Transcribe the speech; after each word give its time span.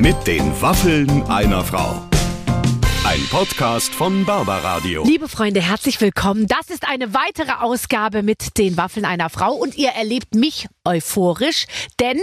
Mit 0.00 0.26
den 0.26 0.58
Waffeln 0.62 1.24
einer 1.24 1.62
Frau. 1.62 2.08
Ein 3.04 3.20
Podcast 3.30 3.94
von 3.94 4.24
Barbaradio. 4.24 5.04
Liebe 5.04 5.28
Freunde, 5.28 5.60
herzlich 5.60 6.00
willkommen. 6.00 6.46
Das 6.46 6.70
ist 6.70 6.88
eine 6.88 7.12
weitere 7.12 7.52
Ausgabe 7.60 8.22
mit 8.22 8.56
den 8.56 8.78
Waffeln 8.78 9.04
einer 9.04 9.28
Frau 9.28 9.52
und 9.52 9.76
ihr 9.76 9.90
erlebt 9.90 10.34
mich 10.34 10.68
euphorisch, 10.86 11.66
denn 12.00 12.18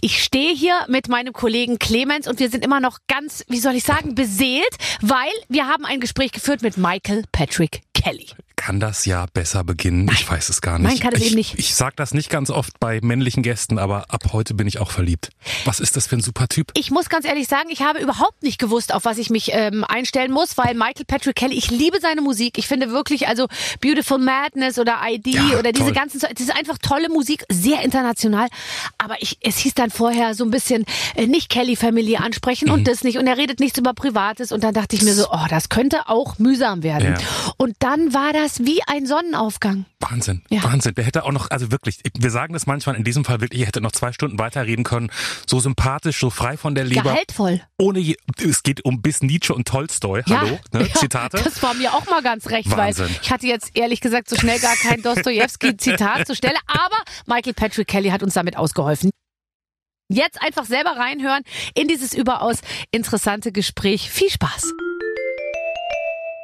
ich 0.00 0.24
stehe 0.24 0.52
hier 0.52 0.74
mit 0.88 1.08
meinem 1.08 1.32
Kollegen 1.32 1.78
Clemens 1.78 2.26
und 2.26 2.40
wir 2.40 2.50
sind 2.50 2.64
immer 2.64 2.80
noch 2.80 2.98
ganz, 3.06 3.44
wie 3.46 3.60
soll 3.60 3.76
ich 3.76 3.84
sagen, 3.84 4.16
beseelt, 4.16 4.76
weil 5.00 5.30
wir 5.48 5.68
haben 5.68 5.84
ein 5.84 6.00
Gespräch 6.00 6.32
geführt 6.32 6.62
mit 6.62 6.78
Michael 6.78 7.22
Patrick 7.30 7.82
Kelly. 7.94 8.26
Kann 8.60 8.78
das 8.78 9.06
ja 9.06 9.24
besser 9.32 9.64
beginnen? 9.64 10.04
Nein. 10.04 10.16
Ich 10.18 10.30
weiß 10.30 10.50
es 10.50 10.60
gar 10.60 10.78
nicht. 10.78 10.86
Nein, 10.90 10.98
kann 11.00 11.14
es 11.14 11.20
ich, 11.22 11.26
eben 11.28 11.36
nicht. 11.36 11.58
Ich 11.58 11.74
sag 11.74 11.96
das 11.96 12.12
nicht 12.12 12.28
ganz 12.28 12.50
oft 12.50 12.78
bei 12.78 13.00
männlichen 13.02 13.42
Gästen, 13.42 13.78
aber 13.78 14.04
ab 14.10 14.24
heute 14.34 14.52
bin 14.52 14.66
ich 14.66 14.78
auch 14.80 14.90
verliebt. 14.90 15.30
Was 15.64 15.80
ist 15.80 15.96
das 15.96 16.06
für 16.06 16.16
ein 16.16 16.20
super 16.20 16.46
Typ? 16.46 16.70
Ich 16.76 16.90
muss 16.90 17.08
ganz 17.08 17.24
ehrlich 17.24 17.48
sagen, 17.48 17.70
ich 17.70 17.80
habe 17.80 18.00
überhaupt 18.00 18.42
nicht 18.42 18.58
gewusst, 18.58 18.92
auf 18.92 19.06
was 19.06 19.16
ich 19.16 19.30
mich 19.30 19.50
ähm, 19.54 19.82
einstellen 19.84 20.30
muss, 20.30 20.58
weil 20.58 20.74
Michael 20.74 21.06
Patrick 21.06 21.36
Kelly, 21.36 21.54
ich 21.56 21.70
liebe 21.70 22.00
seine 22.00 22.20
Musik. 22.20 22.58
Ich 22.58 22.68
finde 22.68 22.90
wirklich, 22.90 23.28
also 23.28 23.46
Beautiful 23.80 24.18
Madness 24.18 24.78
oder 24.78 24.98
ID 25.08 25.28
Ja, 25.28 25.58
oder 25.58 25.72
diese 25.72 25.86
toll. 25.86 25.94
ganzen, 25.94 26.20
das 26.20 26.30
ist 26.38 26.54
einfach 26.54 26.76
tolle 26.76 27.08
Musik, 27.08 27.44
sehr 27.48 27.80
international. 27.82 28.48
Aber 28.98 29.16
ich, 29.22 29.38
es 29.40 29.56
hieß 29.56 29.72
dann 29.72 29.88
vorher 29.90 30.34
so 30.34 30.44
ein 30.44 30.50
bisschen 30.50 30.84
äh, 31.14 31.26
nicht 31.26 31.48
Kelly 31.48 31.76
Family 31.76 32.16
ansprechen 32.16 32.66
Mhm. 32.68 32.74
und 32.74 32.88
das 32.88 33.04
nicht 33.04 33.16
und 33.16 33.26
er 33.26 33.38
redet 33.38 33.58
nichts 33.58 33.78
über 33.78 33.94
Privates 33.94 34.52
und 34.52 34.62
dann 34.64 34.74
dachte 34.74 34.96
ich 34.96 35.02
mir 35.02 35.14
so, 35.14 35.28
oh, 35.30 35.46
das 35.48 35.70
könnte 35.70 36.08
auch 36.10 36.38
mühsam 36.38 36.82
werden. 36.82 37.14
Ja. 37.18 37.52
Und 37.56 37.74
dann 37.78 38.12
war 38.12 38.34
das 38.34 38.49
wie 38.58 38.80
ein 38.86 39.06
Sonnenaufgang. 39.06 39.86
Wahnsinn, 40.00 40.42
Ja. 40.50 40.62
Wahnsinn. 40.64 40.94
Der 40.94 41.04
hätte 41.04 41.24
auch 41.24 41.32
noch, 41.32 41.50
also 41.50 41.70
wirklich, 41.70 42.00
wir 42.18 42.30
sagen 42.30 42.52
das 42.52 42.66
manchmal 42.66 42.96
in 42.96 43.04
diesem 43.04 43.24
Fall 43.24 43.40
wirklich, 43.40 43.60
er 43.60 43.66
hätte 43.68 43.80
noch 43.80 43.92
zwei 43.92 44.12
Stunden 44.12 44.38
weiterreden 44.38 44.84
können. 44.84 45.10
So 45.46 45.60
sympathisch, 45.60 46.18
so 46.18 46.30
frei 46.30 46.56
von 46.56 46.74
der 46.74 46.84
Leber. 46.84 47.02
Gehaltvoll. 47.02 47.60
Ohne, 47.78 48.00
je, 48.00 48.16
es 48.38 48.62
geht 48.62 48.84
um 48.84 49.00
bis 49.02 49.22
Nietzsche 49.22 49.54
und 49.54 49.68
Tolstoi. 49.68 50.22
Hallo, 50.28 50.58
ne? 50.72 50.88
ja, 50.88 50.94
Zitate. 50.94 51.40
Das 51.44 51.62
war 51.62 51.74
mir 51.74 51.94
auch 51.94 52.06
mal 52.06 52.22
ganz 52.22 52.48
recht, 52.48 52.70
Wahnsinn. 52.70 53.06
weil 53.06 53.18
ich 53.22 53.30
hatte 53.30 53.46
jetzt 53.46 53.76
ehrlich 53.76 54.00
gesagt 54.00 54.28
so 54.28 54.36
schnell 54.36 54.58
gar 54.58 54.76
kein 54.76 55.02
Dostoevsky-Zitat 55.02 56.26
zur 56.26 56.34
Stelle, 56.36 56.58
aber 56.66 56.96
Michael 57.26 57.54
Patrick 57.54 57.86
Kelly 57.88 58.08
hat 58.10 58.22
uns 58.22 58.34
damit 58.34 58.56
ausgeholfen. 58.56 59.10
Jetzt 60.12 60.42
einfach 60.42 60.64
selber 60.64 60.96
reinhören 60.96 61.42
in 61.74 61.86
dieses 61.86 62.14
überaus 62.14 62.58
interessante 62.90 63.52
Gespräch. 63.52 64.10
Viel 64.10 64.28
Spaß. 64.28 64.72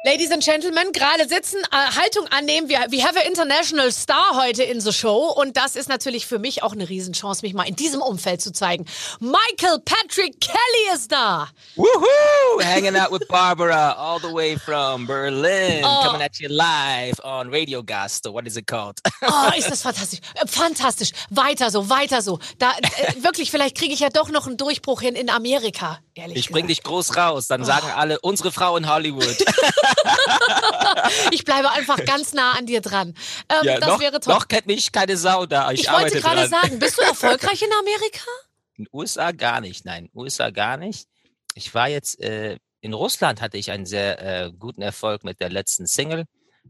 Ladies 0.07 0.31
and 0.31 0.41
Gentlemen, 0.41 0.93
gerade 0.93 1.27
sitzen, 1.27 1.59
äh, 1.69 1.75
Haltung 1.99 2.27
annehmen. 2.27 2.69
Wir, 2.69 2.77
we 2.91 3.03
have 3.03 3.19
a 3.19 3.23
international 3.23 3.91
star 3.91 4.37
heute 4.41 4.63
in 4.63 4.79
the 4.79 4.93
show. 4.93 5.33
Und 5.35 5.57
das 5.57 5.75
ist 5.75 5.89
natürlich 5.89 6.25
für 6.25 6.39
mich 6.39 6.63
auch 6.63 6.71
eine 6.71 6.87
Riesenchance, 6.87 7.41
mich 7.41 7.53
mal 7.53 7.67
in 7.67 7.75
diesem 7.75 8.01
Umfeld 8.01 8.41
zu 8.41 8.53
zeigen. 8.53 8.85
Michael 9.19 9.79
Patrick 9.83 10.39
Kelly 10.39 10.95
ist 10.95 11.11
da. 11.11 11.49
Woohoo! 11.75 12.63
Hanging 12.63 12.95
out 12.95 13.11
with 13.11 13.27
Barbara 13.27 13.91
all 13.97 14.17
the 14.21 14.33
way 14.33 14.57
from 14.57 15.05
Berlin, 15.05 15.83
Oh. 15.83 16.03
coming 16.05 16.21
at 16.21 16.39
you 16.39 16.47
live 16.47 17.19
on 17.25 17.49
Radio 17.49 17.83
Gasto. 17.83 18.31
What 18.31 18.47
is 18.47 18.55
it 18.55 18.65
called? 18.65 19.01
Oh, 19.23 19.57
ist 19.57 19.69
das 19.69 19.81
fantastisch. 19.81 20.21
Äh, 20.35 20.47
Fantastisch. 20.47 21.09
Weiter 21.31 21.69
so, 21.69 21.89
weiter 21.89 22.21
so. 22.21 22.39
Da, 22.59 22.71
äh, 22.79 23.21
wirklich, 23.23 23.51
vielleicht 23.51 23.77
kriege 23.77 23.93
ich 23.93 23.99
ja 23.99 24.07
doch 24.07 24.29
noch 24.29 24.47
einen 24.47 24.55
Durchbruch 24.55 25.01
hin 25.01 25.15
in 25.15 25.29
Amerika. 25.29 25.99
Ehrlich 26.17 26.37
Ich 26.37 26.49
bring 26.49 26.67
gesagt. 26.67 26.69
dich 26.69 26.83
groß 26.83 27.15
raus, 27.17 27.47
dann 27.47 27.63
sagen 27.63 27.87
alle, 27.95 28.19
unsere 28.21 28.51
Frau 28.51 28.75
in 28.77 28.89
Hollywood. 28.89 29.37
Ich 31.31 31.45
bleibe 31.45 31.71
einfach 31.71 32.03
ganz 32.05 32.33
nah 32.33 32.53
an 32.53 32.65
dir 32.65 32.81
dran. 32.81 33.13
Ähm, 33.49 33.57
Ja, 33.63 33.79
das 33.79 33.87
noch, 33.89 33.99
wäre 33.99 34.19
toll. 34.19 34.33
noch 34.33 34.47
kennt 34.47 34.65
mich 34.67 34.91
keine 34.91 35.17
Sau 35.17 35.45
da. 35.45 35.71
Ich, 35.71 35.81
ich 35.81 35.91
wollte 35.91 36.19
gerade 36.19 36.47
sagen, 36.47 36.79
bist 36.79 36.97
du 36.97 37.01
erfolgreich 37.05 37.61
in 37.61 37.69
Amerika? 37.79 38.25
In 38.75 38.87
USA 38.91 39.31
gar 39.31 39.61
nicht, 39.61 39.85
nein, 39.85 40.09
USA 40.13 40.49
gar 40.49 40.77
nicht. 40.77 41.07
Ich 41.55 41.73
war 41.73 41.87
jetzt, 41.87 42.19
äh, 42.19 42.57
in 42.81 42.93
Russland 42.93 43.41
hatte 43.41 43.57
ich 43.57 43.71
einen 43.71 43.85
sehr 43.85 44.21
äh, 44.21 44.51
guten 44.51 44.81
Erfolg 44.81 45.23
mit 45.23 45.39
der 45.39 45.49
letzten 45.49 45.87
Single. 45.87 46.25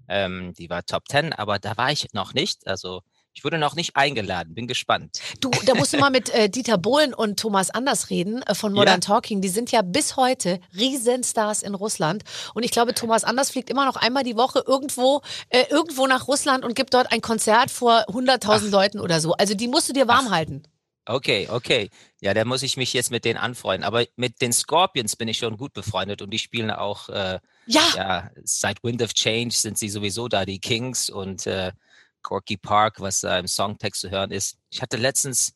Ähm, 0.08 0.54
die 0.54 0.70
war 0.70 0.86
Top 0.86 1.08
10, 1.10 1.34
aber 1.34 1.60
da 1.60 1.76
war 1.78 1.92
ich 1.92 2.08
noch 2.14 2.34
nicht. 2.34 2.68
Also 2.68 3.02
ich 3.38 3.44
wurde 3.44 3.60
noch 3.60 3.76
nicht 3.76 3.96
eingeladen, 3.96 4.56
bin 4.56 4.66
gespannt. 4.66 5.20
Du, 5.42 5.52
da 5.68 5.76
musst 5.76 5.94
du 5.94 6.00
mal 6.00 6.10
mit 6.10 6.34
äh, 6.34 6.50
Dieter 6.50 6.80
Bohlen 6.80 7.14
und 7.14 7.40
Thomas 7.40 7.70
Anders 7.70 8.10
reden 8.10 8.42
äh, 8.42 8.56
von 8.56 8.74
Modern 8.74 8.96
Ja. 8.96 9.00
Talking. 9.00 9.42
Die 9.42 9.50
sind 9.50 9.72
ja 9.72 9.84
bis 9.84 10.18
heute 10.18 10.60
Riesenstars 10.76 11.62
in 11.62 11.76
Russland. 11.76 12.24
Und 12.56 12.64
ich 12.64 12.72
glaube, 12.72 12.96
Thomas 12.96 13.24
Anders 13.24 13.52
fliegt 13.52 13.70
immer 13.70 13.86
noch 13.86 13.96
einmal 13.96 14.24
die 14.24 14.36
Woche 14.38 14.64
irgendwo, 14.66 15.22
äh, 15.50 15.66
irgendwo 15.70 16.08
nach 16.08 16.28
Russland 16.28 16.66
und 16.66 16.74
gibt 16.74 16.96
dort 16.96 17.12
ein 17.12 17.22
Konzert 17.22 17.70
vor 17.70 18.06
100.000 18.10 18.72
Leuten 18.72 19.00
oder 19.00 19.22
so. 19.22 19.34
Also 19.34 19.54
die 19.54 19.68
musst 19.68 19.88
du 19.88 19.94
dir 19.94 20.08
warm 20.08 20.32
halten. 20.32 20.64
Okay, 21.06 21.48
okay. 21.52 21.92
Ja, 22.20 22.34
da 22.34 22.44
muss 22.44 22.64
ich 22.64 22.76
mich 22.76 22.92
jetzt 22.94 23.12
mit 23.12 23.24
denen 23.24 23.38
anfreunden. 23.38 23.86
Aber 23.86 24.04
mit 24.16 24.42
den 24.42 24.52
Scorpions 24.52 25.16
bin 25.16 25.28
ich 25.28 25.38
schon 25.38 25.58
gut 25.58 25.74
befreundet 25.74 26.24
und 26.24 26.32
die 26.32 26.40
spielen 26.40 26.72
auch, 26.72 27.08
äh, 27.10 27.38
Ja, 27.68 27.82
ja, 27.96 28.32
seit 28.44 28.84
Wind 28.84 29.04
of 29.04 29.14
Change 29.14 29.54
sind 29.54 29.78
sie 29.78 29.90
sowieso 29.90 30.28
da, 30.28 30.44
die 30.44 30.60
Kings 30.60 31.12
und 31.12 31.46
äh, 31.46 31.72
Corky 32.28 32.58
Park, 32.58 33.00
was 33.00 33.22
da 33.22 33.40
im 33.40 33.48
Songtext 33.48 34.02
zu 34.02 34.10
hören 34.10 34.32
ist. 34.32 34.58
Ich 34.70 34.82
hatte 34.82 34.98
letztens, 34.98 35.54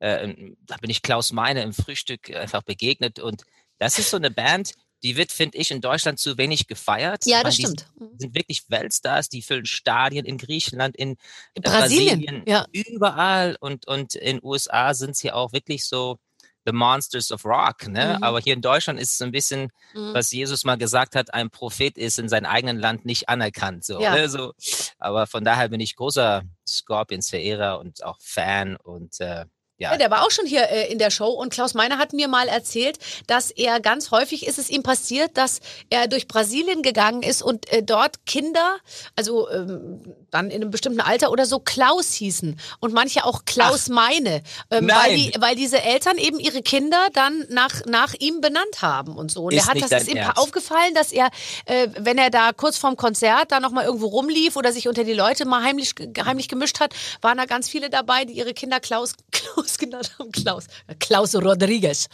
äh, 0.00 0.52
da 0.66 0.76
bin 0.76 0.90
ich 0.90 1.00
Klaus 1.00 1.32
Meine 1.32 1.62
im 1.62 1.72
Frühstück 1.72 2.30
einfach 2.36 2.62
begegnet 2.62 3.18
und 3.20 3.44
das 3.78 3.98
ist 3.98 4.10
so 4.10 4.18
eine 4.18 4.30
Band, 4.30 4.74
die 5.02 5.16
wird, 5.16 5.32
finde 5.32 5.56
ich, 5.56 5.70
in 5.70 5.80
Deutschland 5.80 6.18
zu 6.18 6.36
wenig 6.36 6.66
gefeiert. 6.66 7.24
ja, 7.24 7.42
das 7.42 7.58
meine, 7.58 7.72
stimmt. 7.72 7.86
Die 7.98 8.18
sind 8.18 8.34
wirklich 8.34 8.64
Weltstars, 8.68 9.30
die 9.30 9.40
füllen 9.40 9.64
Stadien 9.64 10.26
in 10.26 10.36
Griechenland, 10.36 10.94
in 10.94 11.16
äh, 11.54 11.62
Brasilien, 11.62 12.42
ja. 12.46 12.66
überall 12.70 13.56
und 13.58 13.88
und 13.88 14.14
in 14.14 14.40
USA 14.42 14.92
sind 14.92 15.16
sie 15.16 15.32
auch 15.32 15.54
wirklich 15.54 15.86
so 15.86 16.18
the 16.66 16.72
monsters 16.72 17.32
of 17.32 17.44
rock, 17.44 17.86
ne? 17.88 18.16
Mhm. 18.18 18.22
Aber 18.22 18.40
hier 18.40 18.54
in 18.54 18.60
Deutschland 18.60 19.00
ist 19.00 19.12
es 19.12 19.18
so 19.18 19.24
ein 19.24 19.32
bisschen, 19.32 19.70
Mhm. 19.94 20.14
was 20.14 20.30
Jesus 20.32 20.64
mal 20.64 20.76
gesagt 20.76 21.14
hat, 21.16 21.32
ein 21.32 21.50
Prophet 21.50 21.96
ist 21.96 22.18
in 22.18 22.28
seinem 22.28 22.46
eigenen 22.46 22.78
Land 22.78 23.04
nicht 23.06 23.28
anerkannt, 23.28 23.84
so, 23.84 24.00
Ja. 24.00 24.14
ne? 24.14 24.28
so. 24.28 24.52
Aber 24.98 25.26
von 25.26 25.42
daher 25.44 25.68
bin 25.70 25.80
ich 25.80 25.96
großer 25.96 26.42
Scorpions-Verehrer 26.68 27.78
und 27.78 28.04
auch 28.04 28.18
Fan 28.20 28.76
und 28.76 29.20
äh, 29.20 29.46
ja, 29.80 29.92
Ja, 29.92 29.96
der 29.98 30.10
war 30.10 30.24
auch 30.24 30.30
schon 30.30 30.46
hier 30.46 30.68
äh, 30.70 30.92
in 30.92 30.98
der 30.98 31.10
Show 31.10 31.28
und 31.28 31.52
Klaus 31.52 31.74
Meiner 31.74 31.98
hat 31.98 32.12
mir 32.12 32.28
mal 32.28 32.48
erzählt, 32.48 32.98
dass 33.26 33.50
er 33.50 33.80
ganz 33.80 34.10
häufig 34.10 34.46
ist 34.46 34.58
es 34.58 34.70
ihm 34.70 34.82
passiert, 34.82 35.36
dass 35.36 35.60
er 35.88 36.06
durch 36.06 36.28
Brasilien 36.28 36.82
gegangen 36.82 37.22
ist 37.22 37.42
und 37.42 37.70
äh, 37.72 37.82
dort 37.82 38.26
Kinder, 38.26 38.76
also 39.16 39.50
ähm, 39.50 40.02
dann 40.30 40.50
in 40.50 40.62
einem 40.62 40.70
bestimmten 40.70 41.00
Alter 41.00 41.30
oder 41.30 41.46
so, 41.46 41.58
Klaus 41.58 42.12
hießen 42.12 42.60
und 42.80 42.92
manche 42.92 43.24
auch 43.24 43.44
Klaus 43.46 43.88
Meine, 43.88 44.42
ähm, 44.70 44.88
weil, 44.88 45.16
die, 45.16 45.32
weil 45.40 45.56
diese 45.56 45.82
Eltern 45.82 46.18
eben 46.18 46.38
ihre 46.38 46.62
Kinder 46.62 47.08
dann 47.14 47.46
nach, 47.48 47.84
nach 47.86 48.14
ihm 48.18 48.40
benannt 48.40 48.82
haben 48.82 49.16
und 49.16 49.30
so. 49.30 49.44
Und 49.44 49.54
Ist 49.54 49.64
er 49.64 49.66
hat 49.68 49.74
nicht 49.76 49.90
das 49.90 50.02
ist 50.02 50.08
ihm 50.10 50.18
Ernst? 50.18 50.38
aufgefallen, 50.38 50.94
dass 50.94 51.10
er, 51.10 51.30
äh, 51.64 51.88
wenn 51.98 52.18
er 52.18 52.30
da 52.30 52.52
kurz 52.52 52.76
vorm 52.76 52.96
Konzert 52.96 53.50
da 53.50 53.60
nochmal 53.60 53.84
irgendwo 53.86 54.06
rumlief 54.08 54.56
oder 54.56 54.72
sich 54.72 54.88
unter 54.88 55.04
die 55.04 55.14
Leute 55.14 55.46
mal 55.46 55.62
heimlich, 55.62 55.94
heimlich 56.24 56.48
gemischt 56.48 56.80
hat, 56.80 56.94
waren 57.22 57.38
da 57.38 57.46
ganz 57.46 57.68
viele 57.68 57.88
dabei, 57.90 58.24
die 58.24 58.34
ihre 58.34 58.52
Kinder 58.52 58.78
Klaus, 58.80 59.14
Klaus 59.32 59.69
genannt 59.78 60.16
haben. 60.18 60.32
Klaus. 60.32 60.66
Klaus 60.98 61.34
Rodriguez. 61.34 62.08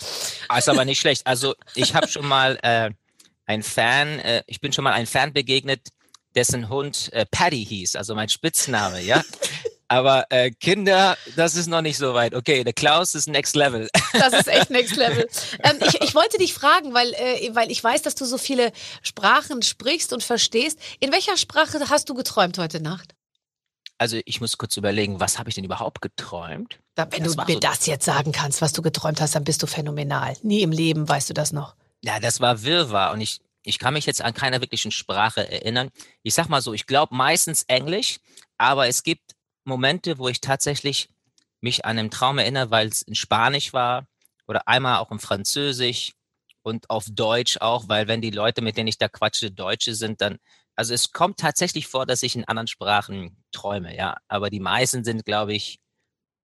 Ah, 0.49 0.59
ist 0.59 0.69
aber 0.69 0.85
nicht 0.85 1.01
schlecht. 1.01 1.27
Also 1.27 1.55
ich 1.75 1.95
habe 1.95 2.09
schon 2.09 2.27
mal 2.27 2.59
äh, 2.63 2.91
ein 3.47 3.63
Fan, 3.63 4.19
äh, 4.21 4.43
ich 4.47 4.61
bin 4.61 4.73
schon 4.73 4.85
mal 4.85 4.93
ein 4.93 5.07
Fan 5.07 5.33
begegnet, 5.33 5.89
dessen 6.35 6.69
Hund 6.69 7.13
äh, 7.13 7.25
Paddy 7.31 7.65
hieß, 7.65 7.97
also 7.97 8.15
mein 8.15 8.29
Spitzname, 8.29 9.01
ja. 9.01 9.23
Aber 9.89 10.27
äh, 10.31 10.51
Kinder, 10.51 11.17
das 11.37 11.55
ist 11.55 11.69
noch 11.69 11.81
nicht 11.81 11.97
so 11.97 12.13
weit. 12.13 12.35
Okay, 12.35 12.65
der 12.65 12.73
Klaus 12.73 13.15
ist 13.15 13.29
Next 13.29 13.55
Level. 13.55 13.89
Das 14.13 14.33
ist 14.33 14.49
echt 14.49 14.71
Next 14.71 14.97
Level. 14.97 15.29
Ähm, 15.63 15.79
ich, 15.87 16.01
ich 16.03 16.15
wollte 16.15 16.39
dich 16.39 16.55
fragen, 16.55 16.93
weil, 16.93 17.13
äh, 17.15 17.51
weil 17.55 17.71
ich 17.71 17.83
weiß, 17.83 18.03
dass 18.03 18.17
du 18.17 18.25
so 18.25 18.39
viele 18.39 18.73
Sprachen 19.03 19.63
sprichst 19.63 20.13
und 20.13 20.25
verstehst. 20.25 20.79
In 20.99 21.13
welcher 21.13 21.37
Sprache 21.37 21.79
hast 21.89 22.09
du 22.09 22.15
geträumt 22.15 22.59
heute 22.59 22.81
Nacht? 22.81 23.16
Also 23.99 24.21
ich 24.27 24.41
muss 24.41 24.59
kurz 24.59 24.77
überlegen, 24.77 25.21
was 25.21 25.39
habe 25.39 25.49
ich 25.49 25.55
denn 25.55 25.65
überhaupt 25.65 26.03
geträumt? 26.03 26.81
Da, 26.95 27.11
wenn 27.11 27.25
Das 27.25 27.35
du 27.37 27.45
mir 27.45 27.55
so- 27.55 27.61
das 27.61 27.87
jetzt 27.87 28.05
sagen 28.05 28.33
kannst, 28.33 28.61
was 28.61 28.73
du 28.73 28.83
geträumt 28.83 29.21
hast, 29.21 29.35
dann 29.35 29.45
bist 29.45 29.63
du 29.63 29.67
phänomenal. 29.67 30.37
Nie 30.43 30.63
im 30.63 30.71
Leben 30.73 31.09
weißt 31.09 31.31
du 31.31 31.35
das 31.35 31.53
noch. 31.53 31.75
Ja, 32.03 32.21
das 32.21 32.41
war 32.41 32.63
Wirrwarr 32.63 33.13
und 33.13 33.21
ich, 33.23 33.41
ich 33.63 33.79
kann 33.79 33.95
mich 33.95 34.05
jetzt 34.07 34.21
an 34.23 34.35
keiner 34.35 34.61
wirklichen 34.61 34.91
Sprache 34.91 35.51
erinnern. 35.51 35.91
Ich 36.23 36.35
sag 36.35 36.49
mal 36.49 36.61
so, 36.61 36.75
ich 36.75 36.87
glaube 36.87 37.15
meistens 37.15 37.63
Englisch, 37.65 38.19
aber 38.59 38.87
es 38.87 39.03
gibt 39.03 39.35
Momente, 39.65 40.19
wo 40.19 40.29
ich 40.29 40.41
tatsächlich 40.41 41.09
mich 41.63 41.85
an 41.87 41.99
einen 41.99 42.11
Traum 42.11 42.39
erinnere, 42.39 42.71
weil 42.71 42.89
es 42.89 43.01
in 43.03 43.15
Spanisch 43.15 43.73
war 43.73 44.07
oder 44.47 44.69
einmal 44.69 44.99
auch 44.99 45.11
in 45.11 45.19
Französisch 45.19 46.13
und 46.63 46.91
auf 46.91 47.07
Deutsch 47.11 47.57
auch, 47.61 47.89
weil 47.89 48.09
wenn 48.09 48.21
die 48.21 48.31
Leute, 48.31 48.61
mit 48.61 48.77
denen 48.77 48.89
ich 48.89 48.99
da 48.99 49.09
quatsche, 49.09 49.51
Deutsche 49.51 49.95
sind, 49.95 50.21
dann, 50.21 50.37
also 50.77 50.95
es 50.95 51.13
kommt 51.13 51.39
tatsächlich 51.41 51.87
vor, 51.87 52.07
dass 52.07 52.23
ich 52.23 52.37
in 52.37 52.45
anderen 52.45 52.67
Sprachen 52.67 53.37
träume, 53.51 53.97
ja, 53.97 54.17
aber 54.29 54.51
die 54.51 54.61
meisten 54.61 55.05
sind, 55.05 55.25
glaube 55.25 55.55
ich, 55.55 55.81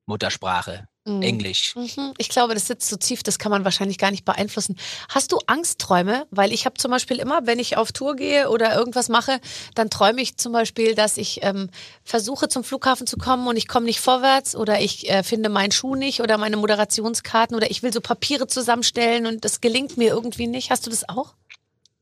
Muttersprache, 0.06 0.88
mhm. 1.04 1.22
Englisch. 1.22 1.76
Mhm. 1.76 2.14
Ich 2.18 2.28
glaube, 2.28 2.54
das 2.54 2.66
sitzt 2.66 2.88
so 2.88 2.96
tief, 2.96 3.22
das 3.22 3.38
kann 3.38 3.52
man 3.52 3.64
wahrscheinlich 3.64 3.98
gar 3.98 4.10
nicht 4.10 4.24
beeinflussen. 4.24 4.76
Hast 5.08 5.30
du 5.30 5.38
Angstträume? 5.46 6.26
Weil 6.30 6.52
ich 6.52 6.64
habe 6.66 6.76
zum 6.76 6.90
Beispiel 6.90 7.18
immer, 7.18 7.46
wenn 7.46 7.60
ich 7.60 7.76
auf 7.76 7.92
Tour 7.92 8.16
gehe 8.16 8.50
oder 8.50 8.74
irgendwas 8.74 9.08
mache, 9.08 9.40
dann 9.74 9.90
träume 9.90 10.20
ich 10.20 10.38
zum 10.38 10.52
Beispiel, 10.52 10.96
dass 10.96 11.18
ich 11.18 11.40
ähm, 11.42 11.70
versuche 12.02 12.48
zum 12.48 12.64
Flughafen 12.64 13.06
zu 13.06 13.16
kommen 13.16 13.46
und 13.46 13.56
ich 13.56 13.68
komme 13.68 13.86
nicht 13.86 14.00
vorwärts 14.00 14.56
oder 14.56 14.80
ich 14.80 15.08
äh, 15.08 15.22
finde 15.22 15.50
meinen 15.50 15.72
Schuh 15.72 15.94
nicht 15.94 16.20
oder 16.20 16.36
meine 16.36 16.56
Moderationskarten 16.56 17.56
oder 17.56 17.70
ich 17.70 17.82
will 17.84 17.92
so 17.92 18.00
Papiere 18.00 18.48
zusammenstellen 18.48 19.26
und 19.26 19.44
das 19.44 19.60
gelingt 19.60 19.96
mir 19.96 20.08
irgendwie 20.08 20.48
nicht. 20.48 20.70
Hast 20.70 20.86
du 20.86 20.90
das 20.90 21.08
auch? 21.08 21.34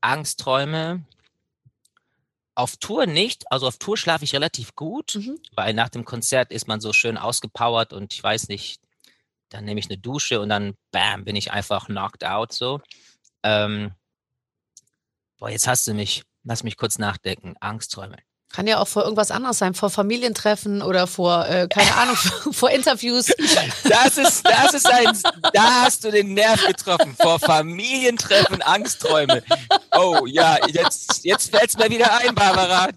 Angstträume 0.01 1.05
auf 2.61 2.77
Tour 2.77 3.07
nicht. 3.07 3.51
Also 3.51 3.67
auf 3.67 3.79
Tour 3.79 3.97
schlafe 3.97 4.25
ich 4.25 4.35
relativ 4.35 4.75
gut, 4.75 5.15
mhm. 5.17 5.39
weil 5.53 5.75
nach 5.75 5.89
dem 5.89 6.05
Konzert 6.05 6.53
ist 6.53 6.69
man 6.69 6.81
so 6.81 6.93
schön 6.93 7.17
ausgepowert 7.17 7.93
und 7.93 8.13
ich 8.13 8.23
weiß 8.23 8.49
nicht, 8.49 8.81
dann 9.49 9.65
nehme 9.65 9.81
ich 9.81 9.89
eine 9.89 9.99
Dusche 9.99 10.41
und 10.41 10.51
dann 10.51 10.75
bam, 10.93 11.25
bin 11.25 11.37
ich 11.37 11.53
einfach 11.53 11.87
knocked 11.87 12.25
out 12.25 12.53
so. 12.53 12.81
Ähm, 13.43 13.93
boah, 15.39 15.51
jetzt 15.51 15.67
hast 15.67 15.87
du 15.87 15.95
mich. 15.95 16.23
Lass 16.45 16.63
mich 16.63 16.77
kurz 16.77 16.99
nachdenken. 16.99 17.55
Angstträume. 17.61 18.17
Kann 18.53 18.67
ja 18.67 18.81
auch 18.81 18.89
vor 18.89 19.05
irgendwas 19.05 19.31
anderes 19.31 19.59
sein, 19.59 19.75
vor 19.75 19.91
Familientreffen 19.91 20.83
oder 20.83 21.07
vor, 21.07 21.47
äh, 21.47 21.69
keine 21.69 21.95
Ahnung, 21.95 22.17
vor 22.53 22.71
Interviews. 22.71 23.27
Das 23.85 24.19
ist, 24.19 24.45
das 24.45 24.75
ist 24.75 24.91
ein, 24.91 25.17
da 25.53 25.83
hast 25.83 26.03
du 26.03 26.11
den 26.11 26.35
Nerv 26.35 26.67
getroffen. 26.67 27.15
Vor 27.21 27.39
Familientreffen, 27.39 28.61
Angstträume. 28.63 29.45
Oh 29.97 30.27
ja, 30.27 30.59
jetzt, 30.67 31.25
jetzt 31.25 31.51
fällt 31.51 31.71
es 31.71 31.79
mir 31.79 31.91
wieder 31.91 32.13
ein, 32.19 32.35
Barbara. 32.35 32.89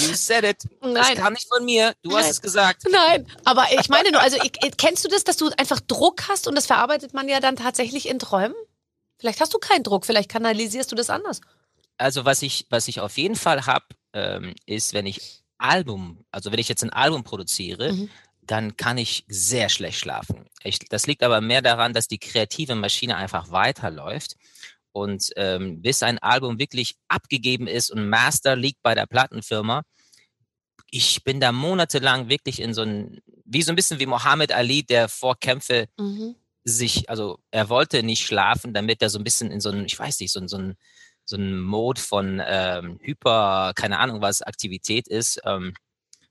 You 0.00 0.14
said 0.14 0.44
it. 0.44 0.64
Nein. 0.80 0.94
Das 0.94 1.14
kam 1.14 1.32
nicht 1.32 1.46
von 1.48 1.64
mir. 1.64 1.94
Du 2.02 2.10
Nein. 2.10 2.18
hast 2.18 2.30
es 2.30 2.42
gesagt. 2.42 2.82
Nein, 2.90 3.24
aber 3.44 3.66
ich 3.78 3.88
meine 3.88 4.10
nur, 4.10 4.20
also 4.20 4.36
ich, 4.42 4.76
kennst 4.76 5.04
du 5.04 5.08
das, 5.08 5.22
dass 5.22 5.36
du 5.36 5.48
einfach 5.56 5.78
Druck 5.78 6.28
hast 6.28 6.48
und 6.48 6.56
das 6.56 6.66
verarbeitet 6.66 7.14
man 7.14 7.28
ja 7.28 7.38
dann 7.38 7.54
tatsächlich 7.54 8.08
in 8.08 8.18
Träumen? 8.18 8.56
Vielleicht 9.18 9.40
hast 9.40 9.54
du 9.54 9.58
keinen 9.58 9.84
Druck, 9.84 10.06
vielleicht 10.06 10.28
kanalisierst 10.28 10.90
du 10.90 10.96
das 10.96 11.08
anders. 11.08 11.40
Also 11.98 12.24
was 12.24 12.42
ich, 12.42 12.66
was 12.70 12.88
ich 12.88 13.00
auf 13.00 13.16
jeden 13.16 13.36
Fall 13.36 13.66
habe, 13.66 13.84
ähm, 14.12 14.54
ist, 14.66 14.94
wenn 14.94 15.06
ich 15.06 15.42
Album, 15.58 16.24
also 16.30 16.52
wenn 16.52 16.58
ich 16.58 16.68
jetzt 16.68 16.82
ein 16.82 16.90
Album 16.90 17.24
produziere, 17.24 17.92
mhm. 17.92 18.10
dann 18.42 18.76
kann 18.76 18.98
ich 18.98 19.24
sehr 19.28 19.68
schlecht 19.68 19.98
schlafen. 19.98 20.46
Ich, 20.62 20.78
das 20.78 21.06
liegt 21.06 21.22
aber 21.22 21.40
mehr 21.40 21.62
daran, 21.62 21.92
dass 21.92 22.08
die 22.08 22.18
kreative 22.18 22.74
Maschine 22.74 23.16
einfach 23.16 23.50
weiterläuft. 23.50 24.36
Und 24.92 25.30
ähm, 25.36 25.82
bis 25.82 26.02
ein 26.02 26.18
Album 26.18 26.58
wirklich 26.58 26.96
abgegeben 27.08 27.66
ist 27.66 27.90
und 27.90 28.08
Master 28.08 28.56
liegt 28.56 28.82
bei 28.82 28.94
der 28.94 29.06
Plattenfirma, 29.06 29.82
ich 30.90 31.22
bin 31.22 31.40
da 31.40 31.52
monatelang 31.52 32.28
wirklich 32.28 32.60
in 32.60 32.72
so 32.72 32.82
ein, 32.82 33.20
wie 33.44 33.62
so 33.62 33.72
ein 33.72 33.76
bisschen 33.76 34.00
wie 34.00 34.06
Mohammed 34.06 34.52
Ali, 34.52 34.82
der 34.82 35.08
vor 35.08 35.38
Kämpfe 35.38 35.88
mhm. 35.98 36.34
sich, 36.64 37.10
also 37.10 37.38
er 37.50 37.68
wollte 37.68 38.02
nicht 38.02 38.24
schlafen, 38.24 38.72
damit 38.72 39.02
er 39.02 39.10
so 39.10 39.18
ein 39.18 39.24
bisschen 39.24 39.50
in 39.50 39.60
so 39.60 39.70
ein, 39.70 39.84
ich 39.84 39.98
weiß 39.98 40.18
nicht, 40.20 40.32
so, 40.32 40.44
so 40.46 40.56
ein 40.56 40.76
so 41.28 41.36
ein 41.36 41.60
Mode 41.60 42.00
von 42.00 42.42
ähm, 42.44 42.98
Hyper, 43.02 43.72
keine 43.74 43.98
Ahnung 43.98 44.22
was, 44.22 44.40
Aktivität 44.40 45.08
ist. 45.08 45.40
Ähm, 45.44 45.74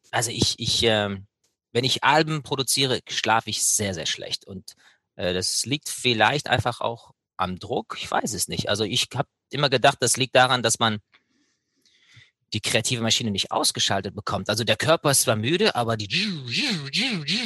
also 0.09 0.31
ich, 0.31 0.55
ich, 0.57 0.81
ähm, 0.83 1.27
wenn 1.71 1.83
ich 1.83 2.03
Alben 2.03 2.41
produziere, 2.41 3.01
schlafe 3.07 3.51
ich 3.51 3.63
sehr, 3.63 3.93
sehr 3.93 4.07
schlecht. 4.07 4.47
Und 4.47 4.73
äh, 5.15 5.35
das 5.35 5.67
liegt 5.67 5.87
vielleicht 5.87 6.49
einfach 6.49 6.81
auch 6.81 7.11
am 7.37 7.59
Druck. 7.59 7.95
Ich 7.99 8.09
weiß 8.09 8.33
es 8.33 8.47
nicht. 8.47 8.69
Also 8.69 8.85
ich 8.85 9.07
habe 9.13 9.29
immer 9.51 9.69
gedacht, 9.69 9.99
das 9.99 10.17
liegt 10.17 10.35
daran, 10.35 10.63
dass 10.63 10.79
man 10.79 10.97
die 12.53 12.61
kreative 12.61 13.01
Maschine 13.01 13.31
nicht 13.31 13.51
ausgeschaltet 13.51 14.15
bekommt. 14.15 14.49
Also 14.49 14.63
der 14.63 14.77
Körper 14.77 15.11
ist 15.11 15.21
zwar 15.21 15.35
müde, 15.35 15.75
aber 15.75 15.97
die, 15.97 16.09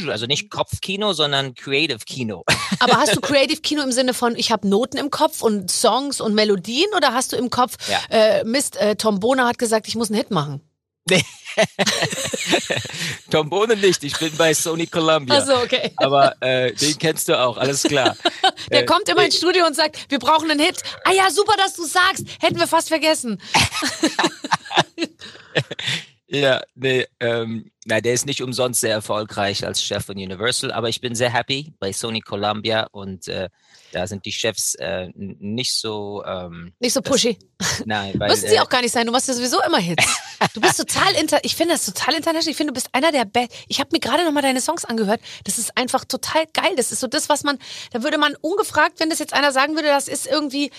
also 0.07 0.27
nicht 0.27 0.49
Kopfkino, 0.49 1.13
sondern 1.13 1.55
Creative 1.55 1.99
Kino. 2.05 2.43
Aber 2.79 2.97
hast 2.97 3.15
du 3.15 3.21
Creative 3.21 3.61
Kino 3.61 3.83
im 3.83 3.91
Sinne 3.91 4.13
von, 4.13 4.35
ich 4.35 4.51
habe 4.51 4.67
Noten 4.67 4.97
im 4.97 5.11
Kopf 5.11 5.41
und 5.41 5.69
Songs 5.69 6.21
und 6.21 6.33
Melodien 6.33 6.87
oder 6.95 7.13
hast 7.13 7.33
du 7.33 7.35
im 7.35 7.49
Kopf, 7.49 7.77
ja. 7.89 7.99
äh, 8.09 8.43
Mist, 8.43 8.75
äh, 8.77 8.95
Tom 8.95 9.19
Bohner 9.19 9.47
hat 9.47 9.57
gesagt, 9.57 9.87
ich 9.87 9.95
muss 9.95 10.09
einen 10.09 10.17
Hit 10.17 10.31
machen? 10.31 10.61
Nee. 11.09 11.23
Tom 13.31 13.49
Bohne 13.49 13.75
nicht, 13.75 14.03
ich 14.03 14.17
bin 14.17 14.35
bei 14.37 14.53
Sony 14.53 14.87
Columbia. 14.87 15.37
Achso, 15.37 15.61
okay. 15.61 15.91
Aber 15.97 16.35
äh, 16.41 16.73
den 16.73 16.97
kennst 16.97 17.27
du 17.27 17.39
auch, 17.39 17.57
alles 17.57 17.83
klar. 17.83 18.15
Der 18.71 18.81
äh, 18.81 18.85
kommt 18.85 19.09
immer 19.09 19.25
ins 19.25 19.37
Studio 19.37 19.65
und 19.65 19.75
sagt, 19.75 20.09
wir 20.09 20.19
brauchen 20.19 20.49
einen 20.49 20.59
Hit. 20.59 20.81
Ah 21.03 21.11
ja, 21.11 21.29
super, 21.29 21.53
dass 21.57 21.73
du 21.73 21.85
sagst. 21.85 22.25
Hätten 22.39 22.59
wir 22.59 22.67
fast 22.67 22.89
vergessen. 22.89 23.41
ja, 26.27 26.61
nee, 26.75 27.07
ähm, 27.19 27.71
na, 27.85 27.99
der 27.99 28.13
ist 28.13 28.25
nicht 28.25 28.41
umsonst 28.41 28.81
sehr 28.81 28.93
erfolgreich 28.93 29.65
als 29.65 29.83
Chef 29.83 30.05
von 30.05 30.15
Universal, 30.15 30.71
aber 30.71 30.89
ich 30.89 31.01
bin 31.01 31.15
sehr 31.15 31.33
happy 31.33 31.73
bei 31.79 31.91
Sony 31.91 32.21
Columbia 32.21 32.87
und 32.91 33.27
äh, 33.27 33.49
da 33.91 34.07
sind 34.07 34.25
die 34.25 34.31
Chefs 34.31 34.75
äh, 34.75 35.09
nicht 35.15 35.73
so. 35.73 36.23
Ähm, 36.25 36.73
nicht 36.79 36.93
so 36.93 37.01
pushy. 37.01 37.37
Das, 37.57 37.83
nein, 37.85 38.13
weil. 38.17 38.29
Müssen 38.29 38.49
sie 38.49 38.55
äh, 38.55 38.59
auch 38.59 38.69
gar 38.69 38.81
nicht 38.81 38.91
sein. 38.91 39.05
Du 39.05 39.11
machst 39.11 39.27
ja 39.27 39.33
sowieso 39.33 39.61
immer 39.63 39.79
Hits. 39.79 40.05
Du 40.53 40.61
bist 40.61 40.77
total 40.77 41.13
inter. 41.15 41.39
Ich 41.43 41.55
finde 41.55 41.73
das 41.73 41.85
total 41.85 42.15
international. 42.15 42.51
Ich 42.51 42.57
finde, 42.57 42.73
du 42.73 42.75
bist 42.75 42.89
einer 42.93 43.11
der 43.11 43.25
Best. 43.25 43.51
Ich 43.67 43.79
habe 43.79 43.89
mir 43.91 43.99
gerade 43.99 44.25
nochmal 44.25 44.43
deine 44.43 44.61
Songs 44.61 44.85
angehört. 44.85 45.21
Das 45.43 45.57
ist 45.57 45.77
einfach 45.77 46.05
total 46.05 46.45
geil. 46.53 46.73
Das 46.77 46.91
ist 46.91 46.99
so 46.99 47.07
das, 47.07 47.29
was 47.29 47.43
man. 47.43 47.57
Da 47.91 48.03
würde 48.03 48.17
man 48.17 48.35
ungefragt, 48.41 48.99
wenn 48.99 49.09
das 49.09 49.19
jetzt 49.19 49.33
einer 49.33 49.51
sagen 49.51 49.75
würde, 49.75 49.89
das 49.89 50.07
ist 50.07 50.27
irgendwie. 50.27 50.71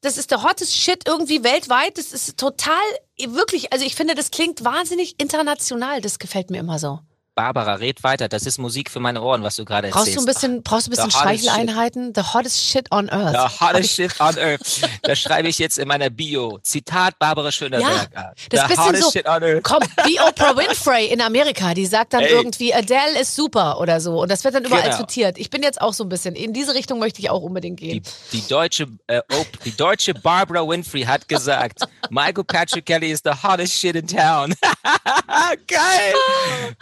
Das 0.00 0.18
ist 0.18 0.30
der 0.30 0.42
hottest 0.42 0.74
Shit 0.74 1.06
irgendwie 1.06 1.44
weltweit. 1.44 1.98
Das 1.98 2.12
ist 2.12 2.38
total. 2.38 2.74
Wirklich. 3.18 3.72
Also 3.72 3.84
ich 3.84 3.94
finde, 3.94 4.14
das 4.14 4.30
klingt 4.30 4.64
wahnsinnig 4.64 5.20
international. 5.20 5.97
Das 6.00 6.18
gefällt 6.18 6.50
mir 6.50 6.58
immer 6.58 6.78
so. 6.78 7.00
Barbara, 7.38 7.74
red 7.74 8.02
weiter. 8.02 8.28
Das 8.28 8.46
ist 8.46 8.58
Musik 8.58 8.90
für 8.90 8.98
meine 8.98 9.22
Ohren, 9.22 9.44
was 9.44 9.54
du 9.54 9.64
gerade 9.64 9.86
erzählst. 9.86 10.06
Brauchst 10.06 10.16
du 10.16 10.20
ein 10.22 10.26
bisschen, 10.26 10.62
brauchst 10.64 10.86
du 10.88 10.90
ein 10.90 10.96
bisschen 10.96 11.10
Streicheleinheiten? 11.12 12.12
The 12.12 12.22
hottest 12.34 12.60
shit 12.60 12.90
on 12.90 13.08
earth. 13.10 13.32
The 13.32 13.64
hottest 13.64 13.94
shit 13.94 14.20
on 14.20 14.36
earth. 14.36 14.80
Das 15.02 15.20
schreibe 15.20 15.46
ich 15.46 15.60
jetzt 15.60 15.78
in 15.78 15.86
meiner 15.86 16.10
Bio. 16.10 16.58
Zitat 16.64 17.16
Barbara 17.20 17.52
Schöneberger. 17.52 18.08
Ja, 18.12 18.32
das 18.50 18.62
The 18.62 18.74
bisschen 18.74 18.96
so, 18.96 19.10
shit 19.12 19.28
on 19.28 19.44
earth. 19.44 19.62
komm, 19.62 19.84
wie 20.04 20.18
Oprah 20.18 20.56
Winfrey 20.56 21.06
in 21.06 21.20
Amerika. 21.20 21.74
Die 21.74 21.86
sagt 21.86 22.12
dann 22.12 22.22
Ey. 22.22 22.32
irgendwie, 22.32 22.74
Adele 22.74 23.20
ist 23.20 23.36
super 23.36 23.78
oder 23.80 24.00
so. 24.00 24.20
Und 24.20 24.32
das 24.32 24.42
wird 24.42 24.56
dann 24.56 24.64
überall 24.64 24.82
genau. 24.82 24.96
zitiert. 24.96 25.38
Ich 25.38 25.48
bin 25.48 25.62
jetzt 25.62 25.80
auch 25.80 25.92
so 25.92 26.02
ein 26.02 26.08
bisschen, 26.08 26.34
in 26.34 26.52
diese 26.52 26.74
Richtung 26.74 26.98
möchte 26.98 27.20
ich 27.20 27.30
auch 27.30 27.42
unbedingt 27.42 27.78
gehen. 27.78 28.02
Die, 28.32 28.40
die 28.40 28.48
deutsche, 28.48 28.88
äh, 29.06 29.22
die 29.64 29.76
deutsche 29.76 30.12
Barbara 30.12 30.66
Winfrey 30.66 31.02
hat 31.02 31.28
gesagt, 31.28 31.86
Michael 32.10 32.44
Patrick 32.44 32.86
Kelly 32.86 33.10
is 33.10 33.20
the 33.24 33.32
hottest 33.32 33.74
shit 33.74 33.96
in 33.96 34.06
town. 34.06 34.54
Geil. 35.66 36.14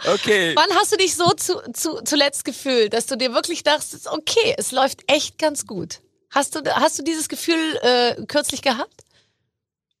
Okay. 0.05 0.55
Wann 0.55 0.69
hast 0.75 0.91
du 0.91 0.97
dich 0.97 1.15
so 1.15 1.31
zu, 1.31 1.61
zu, 1.73 2.01
zuletzt 2.03 2.45
gefühlt, 2.45 2.93
dass 2.93 3.05
du 3.05 3.15
dir 3.17 3.33
wirklich 3.33 3.63
dachtest, 3.63 4.07
okay, 4.07 4.55
es 4.57 4.71
läuft 4.71 5.03
echt 5.07 5.37
ganz 5.37 5.65
gut? 5.65 6.01
Hast 6.29 6.55
du, 6.55 6.61
hast 6.75 6.99
du 6.99 7.03
dieses 7.03 7.29
Gefühl 7.29 7.79
äh, 7.81 8.25
kürzlich 8.25 8.61
gehabt? 8.61 9.03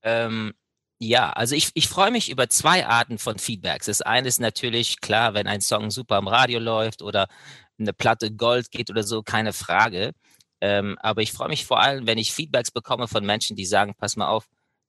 Ähm, 0.03 0.53
ja, 0.99 1.31
also 1.31 1.55
ich, 1.55 1.69
ich 1.73 1.87
freue 1.87 2.11
mich 2.11 2.29
über 2.29 2.49
zwei 2.49 2.85
Arten 2.85 3.17
von 3.17 3.37
Feedbacks. 3.37 3.85
Das 3.85 4.01
eine 4.01 4.27
ist 4.27 4.39
natürlich 4.39 4.99
klar, 4.99 5.33
wenn 5.33 5.47
ein 5.47 5.61
Song 5.61 5.91
super 5.91 6.15
am 6.15 6.27
Radio 6.27 6.59
läuft 6.59 7.01
oder 7.01 7.27
eine 7.79 7.93
Platte 7.93 8.31
Gold 8.31 8.71
geht 8.71 8.89
oder 8.89 9.03
so, 9.03 9.21
keine 9.21 9.53
Frage. 9.53 10.13
Ähm, 10.59 10.97
aber 11.01 11.21
ich 11.21 11.31
freue 11.31 11.49
mich 11.49 11.65
vor 11.65 11.79
allem, 11.79 12.07
wenn 12.07 12.17
ich 12.17 12.33
Feedbacks 12.33 12.71
bekomme 12.71 13.07
von 13.07 13.25
Menschen, 13.25 13.55
die 13.55 13.65
sagen, 13.65 13.93
pass 13.95 14.15
mal 14.15 14.27
auf, 14.27 14.47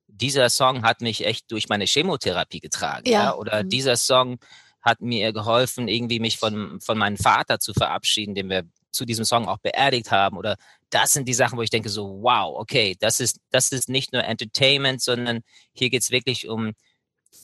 dieser 0.09 0.51
Song 0.51 0.83
hat 0.83 1.01
mich 1.01 1.25
echt 1.25 1.51
durch 1.51 1.69
meine 1.69 1.85
Chemotherapie 1.85 2.61
getragen. 2.61 3.09
Ja. 3.09 3.25
ja? 3.25 3.35
Oder 3.35 3.63
mhm. 3.63 3.69
dieser 3.69 3.97
Song 3.97 4.39
hat 4.81 5.01
mir 5.01 5.33
geholfen, 5.33 5.89
irgendwie 5.89 6.19
mich 6.19 6.39
von, 6.39 6.81
von 6.81 6.99
meinem 6.99 7.17
Vater 7.17 7.61
zu 7.61 7.73
verabschieden, 7.75 8.35
den 8.35 8.49
wir 8.49 8.65
zu 8.91 9.05
diesem 9.05 9.25
Song 9.25 9.47
auch 9.47 9.59
beerdigt 9.59 10.11
haben. 10.11 10.37
Oder 10.37 10.57
das 10.91 11.13
sind 11.13 11.29
die 11.29 11.35
Sachen, 11.35 11.59
wo 11.59 11.63
ich 11.63 11.71
denke 11.71 11.89
so, 11.89 12.19
wow, 12.23 12.59
okay, 12.59 12.97
das 12.99 13.21
ist, 13.21 13.39
das 13.51 13.71
ist 13.71 13.89
nicht 13.89 14.13
nur 14.13 14.25
Entertainment, 14.25 15.03
sondern 15.03 15.41
hier 15.73 15.91
geht's 15.91 16.11
wirklich 16.11 16.49
um, 16.49 16.73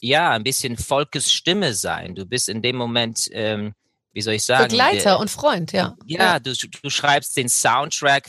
ja, 0.01 0.31
ein 0.31 0.45
bisschen 0.45 0.77
Volkes 0.77 1.31
Stimme 1.31 1.75
sein. 1.75 2.15
Du 2.15 2.25
bist 2.25 2.49
in 2.49 2.63
dem 2.63 2.77
Moment, 2.77 3.29
ähm, 3.33 3.75
wie 4.13 4.23
soll 4.23 4.35
ich 4.35 4.45
sagen? 4.45 4.69
Begleiter 4.69 5.03
der, 5.03 5.19
und 5.19 5.31
Freund, 5.31 5.73
ja. 5.73 5.95
Ja, 6.07 6.19
ja. 6.19 6.39
Du, 6.39 6.55
du 6.55 6.91
schreibst 6.91 7.37
den 7.37 7.49
Soundtrack 7.49 8.29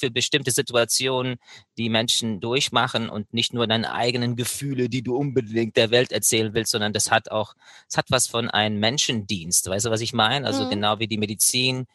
für 0.00 0.10
bestimmte 0.10 0.50
Situationen, 0.50 1.36
die 1.78 1.88
Menschen 1.88 2.40
durchmachen 2.40 3.08
und 3.08 3.32
nicht 3.32 3.54
nur 3.54 3.66
deine 3.66 3.92
eigenen 3.92 4.34
Gefühle, 4.34 4.88
die 4.88 5.02
du 5.02 5.16
unbedingt 5.16 5.76
der 5.76 5.90
Welt 5.90 6.10
erzählen 6.10 6.52
willst, 6.54 6.72
sondern 6.72 6.92
das 6.92 7.10
hat 7.10 7.30
auch, 7.30 7.54
es 7.88 7.96
hat 7.96 8.06
was 8.10 8.26
von 8.26 8.50
einem 8.50 8.80
Menschendienst. 8.80 9.68
Weißt 9.68 9.86
du, 9.86 9.90
was 9.90 10.00
ich 10.00 10.12
meine? 10.12 10.46
Also 10.46 10.64
mhm. 10.64 10.70
genau 10.70 10.98
wie 10.98 11.06
die 11.06 11.18
Medizin 11.18 11.86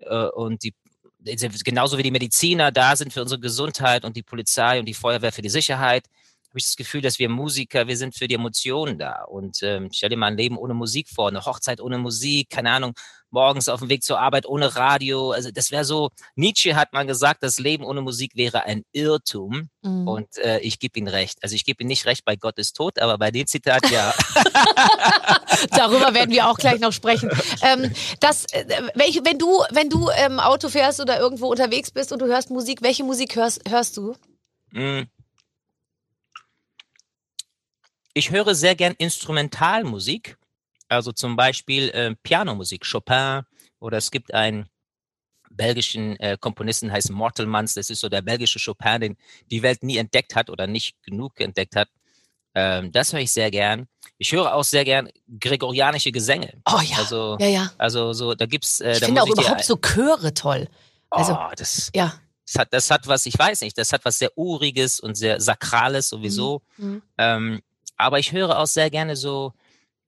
äh, 0.00 0.28
und 0.28 0.62
die 0.62 0.74
genauso 1.64 1.98
wie 1.98 2.04
die 2.04 2.12
Mediziner 2.12 2.70
da 2.70 2.94
sind 2.94 3.12
für 3.12 3.22
unsere 3.22 3.40
Gesundheit 3.40 4.04
und 4.04 4.16
die 4.16 4.22
Polizei 4.22 4.78
und 4.78 4.86
die 4.86 4.94
Feuerwehr 4.94 5.32
für 5.32 5.42
die 5.42 5.48
Sicherheit, 5.48 6.06
habe 6.58 6.60
ich 6.60 6.64
das 6.64 6.76
Gefühl, 6.76 7.00
dass 7.00 7.20
wir 7.20 7.28
Musiker, 7.28 7.86
wir 7.86 7.96
sind 7.96 8.16
für 8.16 8.26
die 8.26 8.34
Emotionen 8.34 8.98
da. 8.98 9.22
Und 9.22 9.62
ähm, 9.62 9.90
stell 9.92 10.08
dir 10.08 10.16
mal 10.16 10.26
ein 10.26 10.36
Leben 10.36 10.58
ohne 10.58 10.74
Musik 10.74 11.08
vor, 11.08 11.28
eine 11.28 11.44
Hochzeit 11.44 11.80
ohne 11.80 11.98
Musik, 11.98 12.50
keine 12.50 12.72
Ahnung, 12.72 12.94
morgens 13.30 13.68
auf 13.68 13.78
dem 13.78 13.88
Weg 13.88 14.02
zur 14.02 14.18
Arbeit 14.18 14.44
ohne 14.44 14.74
Radio. 14.74 15.30
Also 15.30 15.52
das 15.52 15.70
wäre 15.70 15.84
so, 15.84 16.10
Nietzsche 16.34 16.74
hat 16.74 16.92
mal 16.92 17.06
gesagt, 17.06 17.44
das 17.44 17.60
Leben 17.60 17.84
ohne 17.84 18.00
Musik 18.00 18.32
wäre 18.34 18.64
ein 18.64 18.82
Irrtum. 18.90 19.68
Mhm. 19.82 20.08
Und 20.08 20.36
äh, 20.38 20.58
ich 20.60 20.80
gebe 20.80 20.98
ihm 20.98 21.06
recht. 21.06 21.38
Also 21.42 21.54
ich 21.54 21.64
gebe 21.64 21.84
ihm 21.84 21.86
nicht 21.86 22.06
recht 22.06 22.24
bei 22.24 22.34
Gott 22.34 22.58
ist 22.58 22.74
tot, 22.74 22.98
aber 22.98 23.18
bei 23.18 23.30
dem 23.30 23.46
Zitat 23.46 23.88
ja. 23.90 24.12
Darüber 25.70 26.12
werden 26.12 26.32
wir 26.32 26.48
auch 26.48 26.58
gleich 26.58 26.80
noch 26.80 26.92
sprechen. 26.92 27.30
Ähm, 27.62 27.92
das, 28.18 28.46
äh, 28.52 28.64
wenn 28.94 29.38
du, 29.38 29.62
wenn 29.70 29.90
du 29.90 30.10
ähm, 30.16 30.40
Auto 30.40 30.68
fährst 30.68 31.00
oder 31.00 31.20
irgendwo 31.20 31.46
unterwegs 31.46 31.92
bist 31.92 32.12
und 32.12 32.20
du 32.20 32.26
hörst 32.26 32.50
Musik, 32.50 32.82
welche 32.82 33.04
Musik 33.04 33.36
hörst, 33.36 33.60
hörst 33.68 33.96
du? 33.96 34.16
Mhm. 34.72 35.06
Ich 38.14 38.30
höre 38.30 38.54
sehr 38.54 38.74
gern 38.74 38.94
Instrumentalmusik, 38.98 40.38
also 40.88 41.12
zum 41.12 41.36
Beispiel 41.36 41.90
äh, 41.90 42.14
Pianomusik, 42.22 42.84
Chopin 42.90 43.42
oder 43.78 43.98
es 43.98 44.10
gibt 44.10 44.34
einen 44.34 44.68
belgischen 45.50 46.18
äh, 46.20 46.36
Komponisten, 46.40 46.90
heißt 46.90 47.10
Mortelmans, 47.10 47.74
das 47.74 47.90
ist 47.90 48.00
so 48.00 48.08
der 48.08 48.22
belgische 48.22 48.58
Chopin, 48.58 49.00
den 49.00 49.16
die 49.50 49.62
Welt 49.62 49.82
nie 49.82 49.96
entdeckt 49.96 50.34
hat 50.34 50.50
oder 50.50 50.66
nicht 50.66 50.96
genug 51.02 51.40
entdeckt 51.40 51.76
hat. 51.76 51.88
Ähm, 52.54 52.90
das 52.92 53.12
höre 53.12 53.20
ich 53.20 53.32
sehr 53.32 53.50
gern. 53.50 53.86
Ich 54.16 54.32
höre 54.32 54.54
auch 54.54 54.64
sehr 54.64 54.84
gern 54.84 55.08
gregorianische 55.38 56.10
Gesänge. 56.10 56.54
Oh 56.66 56.80
ja. 56.80 56.96
Also, 56.96 57.36
ja, 57.38 57.46
ja. 57.46 57.72
Also 57.78 58.12
so, 58.12 58.34
da 58.34 58.46
gibt's. 58.46 58.80
Äh, 58.80 58.92
ich 58.92 59.04
finde 59.04 59.22
auch 59.22 59.28
überhaupt 59.28 59.64
so 59.64 59.76
Chöre 59.76 60.34
toll. 60.34 60.68
Also, 61.10 61.34
oh, 61.34 61.50
das, 61.56 61.90
ja. 61.94 62.14
Das 62.46 62.60
hat, 62.60 62.72
das 62.72 62.90
hat 62.90 63.06
was, 63.06 63.26
ich 63.26 63.38
weiß 63.38 63.60
nicht, 63.60 63.76
das 63.76 63.92
hat 63.92 64.04
was 64.04 64.18
sehr 64.18 64.36
Uriges 64.36 65.00
und 65.00 65.16
sehr 65.16 65.40
Sakrales 65.40 66.08
sowieso. 66.08 66.62
Mhm. 66.78 66.86
mhm. 66.86 67.02
Ähm, 67.18 67.62
aber 67.98 68.18
ich 68.18 68.32
höre 68.32 68.58
auch 68.58 68.66
sehr 68.66 68.90
gerne 68.90 69.16
so, 69.16 69.52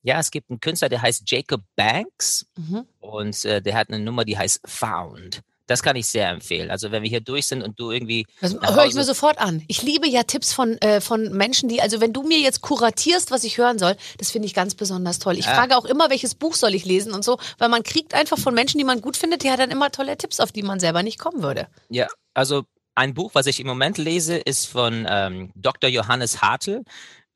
ja, 0.02 0.18
es 0.18 0.30
gibt 0.30 0.50
einen 0.50 0.60
Künstler, 0.60 0.88
der 0.88 1.02
heißt 1.02 1.30
Jacob 1.30 1.62
Banks 1.76 2.46
mhm. 2.56 2.86
und 3.00 3.44
äh, 3.44 3.60
der 3.60 3.74
hat 3.74 3.88
eine 3.88 4.00
Nummer, 4.00 4.24
die 4.24 4.38
heißt 4.38 4.60
Found. 4.64 5.42
Das 5.70 5.84
kann 5.84 5.94
ich 5.94 6.06
sehr 6.06 6.28
empfehlen. 6.30 6.68
Also 6.68 6.90
wenn 6.90 7.04
wir 7.04 7.08
hier 7.08 7.20
durch 7.20 7.46
sind 7.46 7.62
und 7.62 7.78
du 7.78 7.92
irgendwie. 7.92 8.26
Das 8.40 8.54
höre 8.54 8.86
ich 8.86 8.94
mir 8.94 9.04
sofort 9.04 9.38
an. 9.38 9.62
Ich 9.68 9.82
liebe 9.82 10.08
ja 10.08 10.24
Tipps 10.24 10.52
von, 10.52 10.76
äh, 10.78 11.00
von 11.00 11.30
Menschen, 11.32 11.68
die, 11.68 11.80
also 11.80 12.00
wenn 12.00 12.12
du 12.12 12.24
mir 12.24 12.40
jetzt 12.40 12.60
kuratierst, 12.60 13.30
was 13.30 13.44
ich 13.44 13.56
hören 13.56 13.78
soll, 13.78 13.94
das 14.18 14.32
finde 14.32 14.46
ich 14.46 14.54
ganz 14.54 14.74
besonders 14.74 15.20
toll. 15.20 15.38
Ich 15.38 15.46
ja. 15.46 15.54
frage 15.54 15.76
auch 15.76 15.84
immer, 15.84 16.10
welches 16.10 16.34
Buch 16.34 16.54
soll 16.54 16.74
ich 16.74 16.84
lesen 16.84 17.12
und 17.12 17.24
so, 17.24 17.38
weil 17.58 17.68
man 17.68 17.84
kriegt 17.84 18.14
einfach 18.14 18.36
von 18.36 18.52
Menschen, 18.52 18.78
die 18.78 18.84
man 18.84 19.00
gut 19.00 19.16
findet, 19.16 19.44
die 19.44 19.50
hat 19.52 19.60
dann 19.60 19.70
immer 19.70 19.92
tolle 19.92 20.16
Tipps, 20.16 20.40
auf 20.40 20.50
die 20.50 20.64
man 20.64 20.80
selber 20.80 21.04
nicht 21.04 21.20
kommen 21.20 21.40
würde. 21.40 21.68
Ja, 21.88 22.08
also 22.34 22.64
ein 22.96 23.14
Buch, 23.14 23.30
was 23.34 23.46
ich 23.46 23.60
im 23.60 23.68
Moment 23.68 23.96
lese, 23.96 24.36
ist 24.36 24.66
von 24.66 25.06
ähm, 25.08 25.52
Dr. 25.54 25.88
Johannes 25.88 26.42
Hartl. 26.42 26.82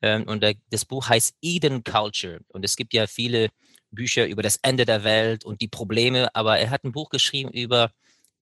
Ähm, 0.01 0.23
und 0.23 0.43
das 0.69 0.85
Buch 0.85 1.09
heißt 1.09 1.35
Eden 1.41 1.83
Culture. 1.83 2.39
Und 2.47 2.65
es 2.65 2.75
gibt 2.75 2.93
ja 2.93 3.07
viele 3.07 3.49
Bücher 3.91 4.27
über 4.27 4.43
das 4.43 4.57
Ende 4.61 4.85
der 4.85 5.03
Welt 5.03 5.45
und 5.45 5.61
die 5.61 5.67
Probleme, 5.67 6.33
aber 6.35 6.59
er 6.59 6.69
hat 6.69 6.83
ein 6.83 6.91
Buch 6.91 7.09
geschrieben 7.09 7.51
über, 7.51 7.91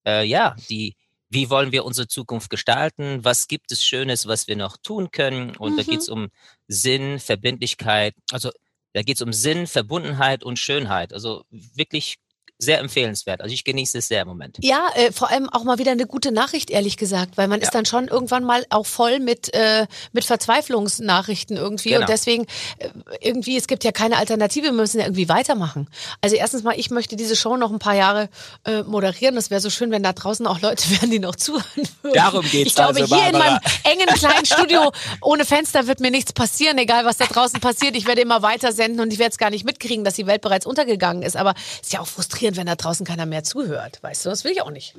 äh, 0.06 0.26
ja, 0.26 0.56
die, 0.70 0.96
wie 1.30 1.50
wollen 1.50 1.72
wir 1.72 1.86
unsere 1.86 2.08
Zukunft 2.08 2.50
gestalten? 2.50 3.24
Was 3.24 3.48
gibt 3.48 3.72
es 3.72 3.84
Schönes, 3.84 4.28
was 4.28 4.48
wir 4.48 4.56
noch 4.56 4.78
tun 4.78 5.12
können? 5.12 5.56
Und 5.56 5.74
mhm. 5.74 5.78
da 5.78 5.84
geht 5.84 6.00
es 6.00 6.10
um 6.10 6.30
Sinn, 6.68 7.20
Verbindlichkeit, 7.20 8.16
also 8.32 8.50
da 8.94 9.02
geht 9.02 9.18
es 9.18 9.22
um 9.22 9.34
Sinn, 9.34 9.66
Verbundenheit 9.68 10.44
und 10.44 10.60
Schönheit. 10.60 11.14
Also 11.14 11.46
wirklich 11.50 12.18
sehr 12.64 12.80
empfehlenswert. 12.80 13.42
Also 13.42 13.54
ich 13.54 13.64
genieße 13.64 13.98
es 13.98 14.08
sehr 14.08 14.22
im 14.22 14.28
Moment. 14.28 14.58
Ja, 14.62 14.88
äh, 14.96 15.12
vor 15.12 15.30
allem 15.30 15.50
auch 15.50 15.64
mal 15.64 15.78
wieder 15.78 15.92
eine 15.92 16.06
gute 16.06 16.32
Nachricht, 16.32 16.70
ehrlich 16.70 16.98
gesagt, 16.98 17.38
weil 17.38 17.48
man 17.48 17.60
ja. 17.60 17.66
ist 17.66 17.76
dann 17.76 17.86
schon 17.86 18.08
irgendwann 18.08 18.44
mal 18.44 18.66
auch 18.70 18.86
voll 18.86 19.20
mit, 19.20 19.54
äh, 19.54 19.88
mit 20.12 20.26
Verzweiflungsnachrichten 20.26 21.58
irgendwie. 21.58 21.90
Genau. 21.90 22.02
Und 22.02 22.10
deswegen, 22.10 22.46
äh, 22.78 22.90
irgendwie, 23.22 23.58
es 23.58 23.68
gibt 23.68 23.84
ja 23.84 23.92
keine 23.92 24.18
Alternative, 24.18 24.66
wir 24.66 24.72
müssen 24.72 25.00
ja 25.00 25.06
irgendwie 25.06 25.30
weitermachen. 25.30 25.88
Also 26.22 26.36
erstens 26.36 26.64
mal, 26.64 26.78
ich 26.78 26.90
möchte 26.90 27.16
diese 27.16 27.36
Show 27.36 27.58
noch 27.58 27.72
ein 27.72 27.80
paar 27.80 27.96
Jahre 27.96 28.30
äh, 28.66 28.84
moderieren. 28.84 29.36
Das 29.36 29.50
wäre 29.50 29.62
so 29.62 29.70
schön, 29.70 29.92
wenn 29.92 30.04
da 30.04 30.14
draußen 30.14 30.46
auch 30.48 30.62
Leute 30.62 30.90
wären, 31.02 31.12
die 31.12 31.20
noch 31.20 31.36
zuhören 31.36 31.64
würden. 32.02 32.16
Darum 32.16 32.42
geht's 32.50 32.68
Ich 32.68 32.76
glaube, 32.76 33.02
also, 33.02 33.16
hier 33.16 33.30
in 33.30 33.38
meinem 33.38 33.60
engen 33.84 34.08
kleinen 34.08 34.46
Studio 34.46 34.92
ohne 35.22 35.46
Fenster 35.46 35.88
wird 35.88 36.00
mir 36.00 36.12
nichts 36.12 36.34
passieren, 36.34 36.78
egal 36.78 37.06
was 37.06 37.18
da 37.18 37.26
draußen 37.26 37.60
passiert. 37.60 37.96
Ich 37.96 38.08
werde 38.08 38.22
immer 38.22 38.42
weiter 38.42 38.72
senden 38.72 39.02
und 39.02 39.12
ich 39.12 39.20
werde 39.20 39.32
es 39.32 39.38
gar 39.38 39.50
nicht 39.50 39.66
mitkriegen, 39.66 40.04
dass 40.04 40.16
die 40.16 40.28
Welt 40.28 40.42
bereits 40.42 40.66
untergegangen 40.66 41.24
ist. 41.24 41.36
Aber 41.36 41.54
es 41.82 41.88
ist 41.88 41.94
ja 41.94 42.00
auch 42.00 42.08
frustrierend 42.08 42.53
frustrierend, 42.54 42.58
wenn 42.58 42.66
da 42.68 42.76
draußen 42.76 43.06
keiner 43.06 43.26
mehr 43.26 43.44
zuhört. 43.44 44.02
Weißt 44.02 44.26
du, 44.26 44.30
das 44.30 44.44
will 44.44 44.52
ich 44.52 44.62
auch 44.62 44.72
nicht. 44.72 44.96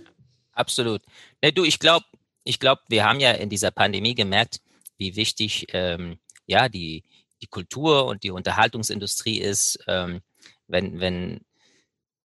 Absolut. 0.52 1.02
Nee, 1.42 1.52
du, 1.52 1.64
ich 1.64 1.78
glaube, 1.78 2.06
ich 2.44 2.60
glaube, 2.60 2.82
wir 2.88 3.04
haben 3.04 3.20
ja 3.20 3.32
in 3.32 3.48
dieser 3.48 3.70
Pandemie 3.70 4.14
gemerkt, 4.14 4.60
wie 4.98 5.16
wichtig 5.16 5.66
ähm, 5.72 6.18
ja 6.46 6.68
die 6.68 7.02
die 7.42 7.46
Kultur 7.46 8.06
und 8.06 8.22
die 8.22 8.30
Unterhaltungsindustrie 8.30 9.38
ist, 9.38 9.78
ähm, 9.86 10.20
wenn 10.68 11.00
wenn 11.00 11.40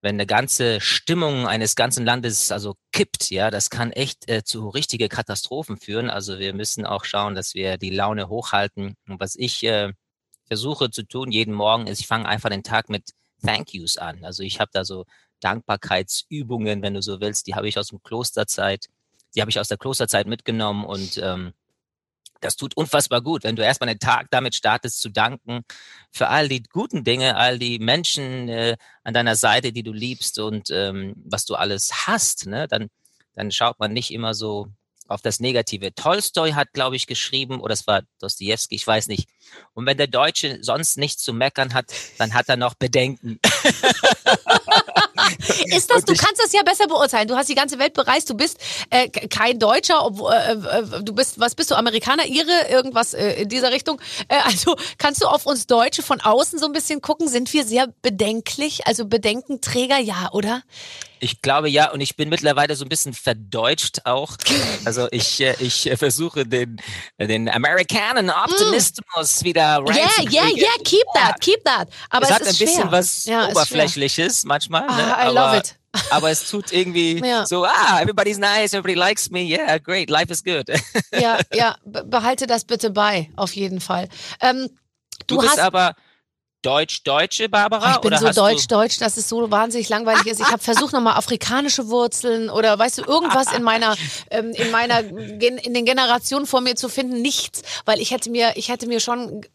wenn 0.02 0.16
eine 0.16 0.26
ganze 0.26 0.80
Stimmung 0.80 1.46
eines 1.46 1.76
ganzen 1.76 2.06
Landes 2.06 2.52
also 2.52 2.76
kippt, 2.94 3.32
ja, 3.32 3.52
das 3.52 3.70
kann 3.70 3.92
echt 3.92 4.30
äh, 4.30 4.44
zu 4.44 4.70
richtige 4.70 5.10
Katastrophen 5.10 5.78
führen. 5.78 6.10
Also 6.10 6.40
wir 6.40 6.54
müssen 6.54 6.86
auch 6.86 7.04
schauen, 7.04 7.36
dass 7.36 7.54
wir 7.54 7.78
die 7.78 7.90
Laune 7.90 8.30
hochhalten. 8.30 8.96
Und 9.08 9.20
was 9.20 9.36
ich 9.36 9.64
äh, 9.64 9.92
versuche 10.48 10.90
zu 10.90 11.04
tun 11.04 11.32
jeden 11.32 11.54
Morgen 11.54 11.88
ist, 11.88 12.00
ich 12.00 12.08
fange 12.08 12.30
einfach 12.30 12.50
den 12.50 12.64
Tag 12.64 12.90
mit 12.90 13.12
Thank 13.46 13.74
Yous 13.74 13.98
an. 13.98 14.24
Also 14.24 14.44
ich 14.44 14.60
habe 14.60 14.72
da 14.74 14.86
so 14.86 15.06
Dankbarkeitsübungen, 15.40 16.82
wenn 16.82 16.94
du 16.94 17.02
so 17.02 17.22
willst, 17.22 17.48
die 17.48 17.56
habe 17.56 17.68
ich 17.68 17.78
aus 17.78 17.88
dem 17.88 18.02
Klosterzeit, 18.04 18.88
die 19.36 19.42
habe 19.42 19.52
ich 19.52 19.60
aus 19.60 19.68
der 19.68 19.78
Klosterzeit 19.78 20.28
mitgenommen 20.28 20.86
und 20.86 21.18
ähm, 21.18 21.54
das 22.42 22.56
tut 22.56 22.76
unfassbar 22.78 23.22
gut, 23.22 23.44
wenn 23.44 23.56
du 23.56 23.64
erstmal 23.64 23.90
einen 23.90 24.00
Tag 24.00 24.28
damit 24.32 24.56
startest 24.56 25.02
zu 25.02 25.10
danken 25.10 25.62
für 26.12 26.30
all 26.30 26.48
die 26.48 26.64
guten 26.64 27.04
Dinge, 27.04 27.36
all 27.36 27.60
die 27.60 27.80
Menschen 27.80 28.48
äh, 28.48 28.78
an 29.04 29.14
deiner 29.14 29.36
Seite, 29.36 29.72
die 29.74 29.84
du 29.84 29.92
liebst 29.92 30.40
und 30.40 30.70
ähm, 30.72 31.16
was 31.26 31.46
du 31.46 31.56
alles 31.56 32.08
hast, 32.08 32.48
ne? 32.48 32.68
dann, 32.68 32.90
dann 33.36 33.52
schaut 33.52 33.80
man 33.80 33.92
nicht 33.92 34.12
immer 34.12 34.34
so 34.34 34.68
auf 35.10 35.22
das 35.22 35.40
Negative. 35.40 35.94
Tolstoi 35.94 36.52
hat, 36.52 36.74
glaube 36.74 36.96
ich, 36.96 37.08
geschrieben, 37.08 37.60
oder 37.60 37.74
es 37.74 37.88
war 37.88 38.04
Dostoevsky, 38.20 38.76
ich 38.76 38.86
weiß 38.86 39.08
nicht. 39.08 39.28
Und 39.74 39.86
wenn 39.86 39.98
der 39.98 40.08
Deutsche 40.08 40.60
sonst 40.62 40.98
nichts 40.98 41.24
zu 41.24 41.34
meckern 41.34 41.74
hat, 41.74 41.88
dann 42.18 42.34
hat 42.34 42.50
er 42.50 42.58
noch 42.58 42.76
Bedenken. 42.76 43.40
Ist 45.66 45.90
das, 45.90 46.06
du 46.06 46.14
kannst 46.14 46.42
das 46.42 46.54
ja 46.54 46.64
besser 46.64 46.88
beurteilen. 46.88 47.28
Du 47.28 47.36
hast 47.36 47.50
die 47.50 47.56
ganze 47.56 47.80
Welt 47.80 47.94
bereist, 47.94 48.30
du 48.30 48.36
bist 48.36 48.58
äh, 48.90 49.10
kein 49.10 49.60
Deutscher, 49.60 50.06
obwohl, 50.06 50.34
äh, 50.34 50.54
äh, 50.54 51.04
du 51.04 51.14
bist, 51.14 51.40
was 51.40 51.56
bist 51.56 51.72
du, 51.72 51.76
Amerikaner, 51.76 52.26
Ire, 52.26 52.68
irgendwas 52.70 53.14
äh, 53.14 53.42
in 53.42 53.50
dieser 53.50 53.72
Richtung. 53.72 54.02
Äh, 54.28 54.38
also 54.44 54.76
kannst 54.98 55.22
du 55.22 55.28
auf 55.28 55.46
uns 55.46 55.68
Deutsche 55.68 56.02
von 56.02 56.22
außen 56.22 56.60
so 56.60 56.66
ein 56.66 56.72
bisschen 56.72 57.02
gucken, 57.02 57.28
sind 57.28 57.52
wir 57.54 57.66
sehr 57.66 57.88
bedenklich, 58.02 58.88
also 58.88 59.06
Bedenkenträger, 59.06 59.98
ja, 59.98 60.30
oder? 60.32 60.64
Ich 61.20 61.42
glaube 61.42 61.70
ja, 61.70 61.92
und 61.92 62.02
ich 62.02 62.16
bin 62.16 62.30
mittlerweile 62.30 62.76
so 62.76 62.86
ein 62.86 62.90
bisschen 62.90 63.14
verdeutscht 63.14 64.06
auch. 64.06 64.38
Also 64.86 65.08
ich, 65.12 65.42
äh, 65.42 65.56
ich 65.60 65.92
versuche 65.96 66.46
den, 66.46 66.82
den 67.20 67.50
Amerikanen 67.50 68.30
Optimismus 68.30 69.42
mm. 69.42 69.46
wieder 69.46 69.78
reinzukriegen. 69.78 70.32
Yeah, 70.32 70.48
yeah, 70.48 70.58
yeah, 70.58 70.84
keep 70.84 71.06
that, 71.14 71.40
keep 71.42 71.64
that. 71.66 71.90
Aber 72.10 72.24
es, 72.26 72.30
es 72.30 72.36
hat 72.36 72.42
ein 72.42 72.48
bisschen 72.48 72.68
schwer. 72.68 72.92
was 72.92 73.26
ja, 73.26 73.50
Oberflächliches 73.50 74.46
manchmal. 74.46 74.86
Ah, 74.88 74.96
ne? 74.96 75.02
I 75.02 75.14
aber, 75.14 75.34
love 75.34 75.58
it. 75.58 75.76
aber 76.12 76.30
es 76.30 76.50
tut 76.50 76.72
irgendwie 76.72 77.20
ja. 77.26 77.46
so, 77.46 77.66
ah, 77.66 78.00
everybody's 78.00 78.38
nice, 78.38 78.74
everybody 78.74 78.94
likes 78.94 79.30
me, 79.30 79.42
yeah, 79.42 79.78
great, 79.78 80.10
life 80.10 80.32
is 80.32 80.44
good. 80.44 80.70
ja, 81.12 81.40
ja, 81.54 81.76
behalte 81.84 82.48
das 82.48 82.64
bitte 82.64 82.92
bei, 82.92 83.30
auf 83.36 83.56
jeden 83.56 83.82
Fall. 83.82 84.08
Ähm, 84.40 84.70
du, 85.26 85.36
du 85.36 85.38
bist 85.42 85.52
hast 85.52 85.60
aber 85.60 85.96
Deutsch-Deutsche, 86.62 87.48
Barbara? 87.48 87.96
Ich 87.96 88.02
bin 88.02 88.18
so 88.18 88.32
deutsch-deutsch, 88.32 88.98
dass 89.00 89.18
es 89.18 89.30
so 89.30 89.50
wahnsinnig 89.50 89.88
langweilig 89.90 90.26
ist. 90.26 90.42
Ich 90.42 90.48
habe 90.48 90.62
versucht 90.62 90.94
nochmal 90.94 91.16
afrikanische 91.16 91.88
Wurzeln 91.88 92.50
oder 92.50 92.78
weißt 92.78 93.00
du 93.00 93.04
irgendwas 93.04 93.54
in 93.54 93.64
meiner 93.64 93.96
ähm, 94.30 94.52
in 94.52 94.70
meiner 94.72 95.00
in 95.00 95.74
den 95.74 95.86
Generationen 95.86 96.46
vor 96.46 96.62
mir 96.62 96.76
zu 96.76 96.90
finden. 96.90 97.22
Nichts, 97.22 97.62
weil 97.86 98.00
ich 98.00 98.12
hätte 98.12 98.30
mir 98.30 98.54
ich 98.56 98.70
hätte 98.70 98.88
mir 98.88 99.00
schon 99.00 99.46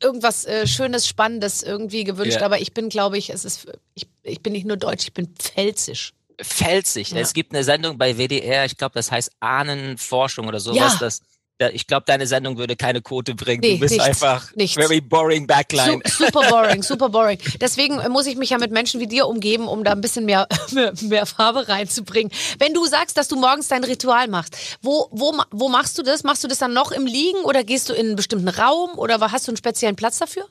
irgendwas 0.00 0.44
äh, 0.44 0.66
Schönes, 0.66 1.08
Spannendes 1.08 1.62
irgendwie 1.62 2.04
gewünscht. 2.04 2.36
Yeah. 2.36 2.44
Aber 2.44 2.60
ich 2.60 2.72
bin, 2.72 2.88
glaube 2.88 3.18
ich, 3.18 3.30
es 3.30 3.44
ist 3.44 3.66
ich, 3.94 4.06
ich 4.22 4.42
bin 4.42 4.52
nicht 4.52 4.66
nur 4.66 4.76
deutsch, 4.76 5.04
ich 5.04 5.14
bin 5.14 5.34
pfälzisch. 5.34 6.12
Pfälzig. 6.40 7.10
Ja. 7.10 7.18
Es 7.18 7.32
gibt 7.32 7.54
eine 7.54 7.64
Sendung 7.64 7.96
bei 7.96 8.16
WDR, 8.16 8.64
ich 8.64 8.76
glaube, 8.76 8.94
das 8.94 9.10
heißt 9.10 9.30
Ahnenforschung 9.40 10.48
oder 10.48 10.60
sowas. 10.60 10.94
Ja. 10.94 10.98
Das 10.98 11.20
ich 11.58 11.86
glaube, 11.86 12.04
deine 12.06 12.26
Sendung 12.26 12.58
würde 12.58 12.76
keine 12.76 13.00
Quote 13.00 13.34
bringen. 13.34 13.60
Nee, 13.60 13.74
du 13.74 13.80
bist 13.80 13.92
nichts, 13.92 14.06
einfach 14.06 14.54
nichts. 14.56 14.74
very 14.74 15.00
boring 15.00 15.46
backline. 15.46 16.00
Su 16.04 16.24
super 16.24 16.48
boring, 16.48 16.82
super 16.82 17.08
boring. 17.08 17.38
Deswegen 17.60 17.96
muss 18.10 18.26
ich 18.26 18.36
mich 18.36 18.50
ja 18.50 18.58
mit 18.58 18.72
Menschen 18.72 19.00
wie 19.00 19.06
dir 19.06 19.26
umgeben, 19.28 19.68
um 19.68 19.84
da 19.84 19.92
ein 19.92 20.00
bisschen 20.00 20.24
mehr, 20.24 20.48
mehr, 20.72 20.92
mehr, 21.02 21.26
Farbe 21.26 21.68
reinzubringen. 21.68 22.32
Wenn 22.58 22.74
du 22.74 22.84
sagst, 22.86 23.16
dass 23.16 23.28
du 23.28 23.36
morgens 23.36 23.68
dein 23.68 23.84
Ritual 23.84 24.28
machst, 24.28 24.56
wo, 24.82 25.08
wo, 25.12 25.32
wo 25.52 25.68
machst 25.68 25.96
du 25.98 26.02
das? 26.02 26.24
Machst 26.24 26.42
du 26.42 26.48
das 26.48 26.58
dann 26.58 26.72
noch 26.72 26.90
im 26.90 27.06
Liegen 27.06 27.38
oder 27.44 27.62
gehst 27.62 27.88
du 27.88 27.92
in 27.92 28.06
einen 28.06 28.16
bestimmten 28.16 28.48
Raum 28.48 28.98
oder 28.98 29.20
hast 29.20 29.46
du 29.46 29.52
einen 29.52 29.56
speziellen 29.56 29.96
Platz 29.96 30.18
dafür? 30.18 30.46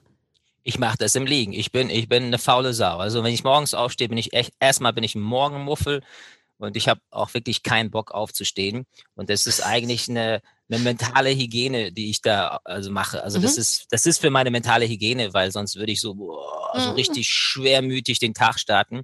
Ich 0.63 0.79
mache 0.79 0.97
das 0.97 1.15
im 1.15 1.25
Liegen. 1.25 1.51
Ich 1.51 1.73
bin, 1.73 1.89
ich 1.89 2.07
bin 2.07 2.23
eine 2.23 2.37
faule 2.37 2.73
Sau. 2.73 2.97
Also 2.97 3.23
wenn 3.23 3.33
ich 3.33 3.43
morgens 3.43 3.73
aufstehe, 3.73 4.07
bin 4.07 4.17
ich 4.17 4.31
echt, 4.31 4.53
erstmal 4.61 4.93
bin 4.93 5.03
ich 5.03 5.15
ein 5.15 5.21
Morgenmuffel 5.21 6.01
und 6.57 6.77
ich 6.77 6.87
habe 6.87 7.01
auch 7.11 7.33
wirklich 7.33 7.63
keinen 7.63 7.91
Bock 7.91 8.11
aufzustehen. 8.11 8.85
Und 9.15 9.29
das 9.29 9.45
ist 9.45 9.59
eigentlich 9.59 10.07
eine, 10.09 10.41
eine 10.73 10.83
mentale 10.83 11.29
Hygiene, 11.31 11.91
die 11.91 12.09
ich 12.09 12.21
da 12.21 12.59
also 12.63 12.91
mache. 12.91 13.23
Also 13.23 13.39
Mhm. 13.39 13.43
das 13.43 13.57
ist 13.57 13.85
das 13.89 14.05
ist 14.05 14.19
für 14.19 14.29
meine 14.29 14.51
mentale 14.51 14.85
Hygiene, 14.87 15.33
weil 15.33 15.51
sonst 15.51 15.75
würde 15.75 15.91
ich 15.91 16.01
so 16.01 16.15
boah, 16.15 16.71
so 16.79 16.89
Mhm. 16.89 16.95
richtig 16.95 17.27
schwermütig 17.29 18.19
den 18.19 18.33
Tag 18.33 18.59
starten. 18.59 19.03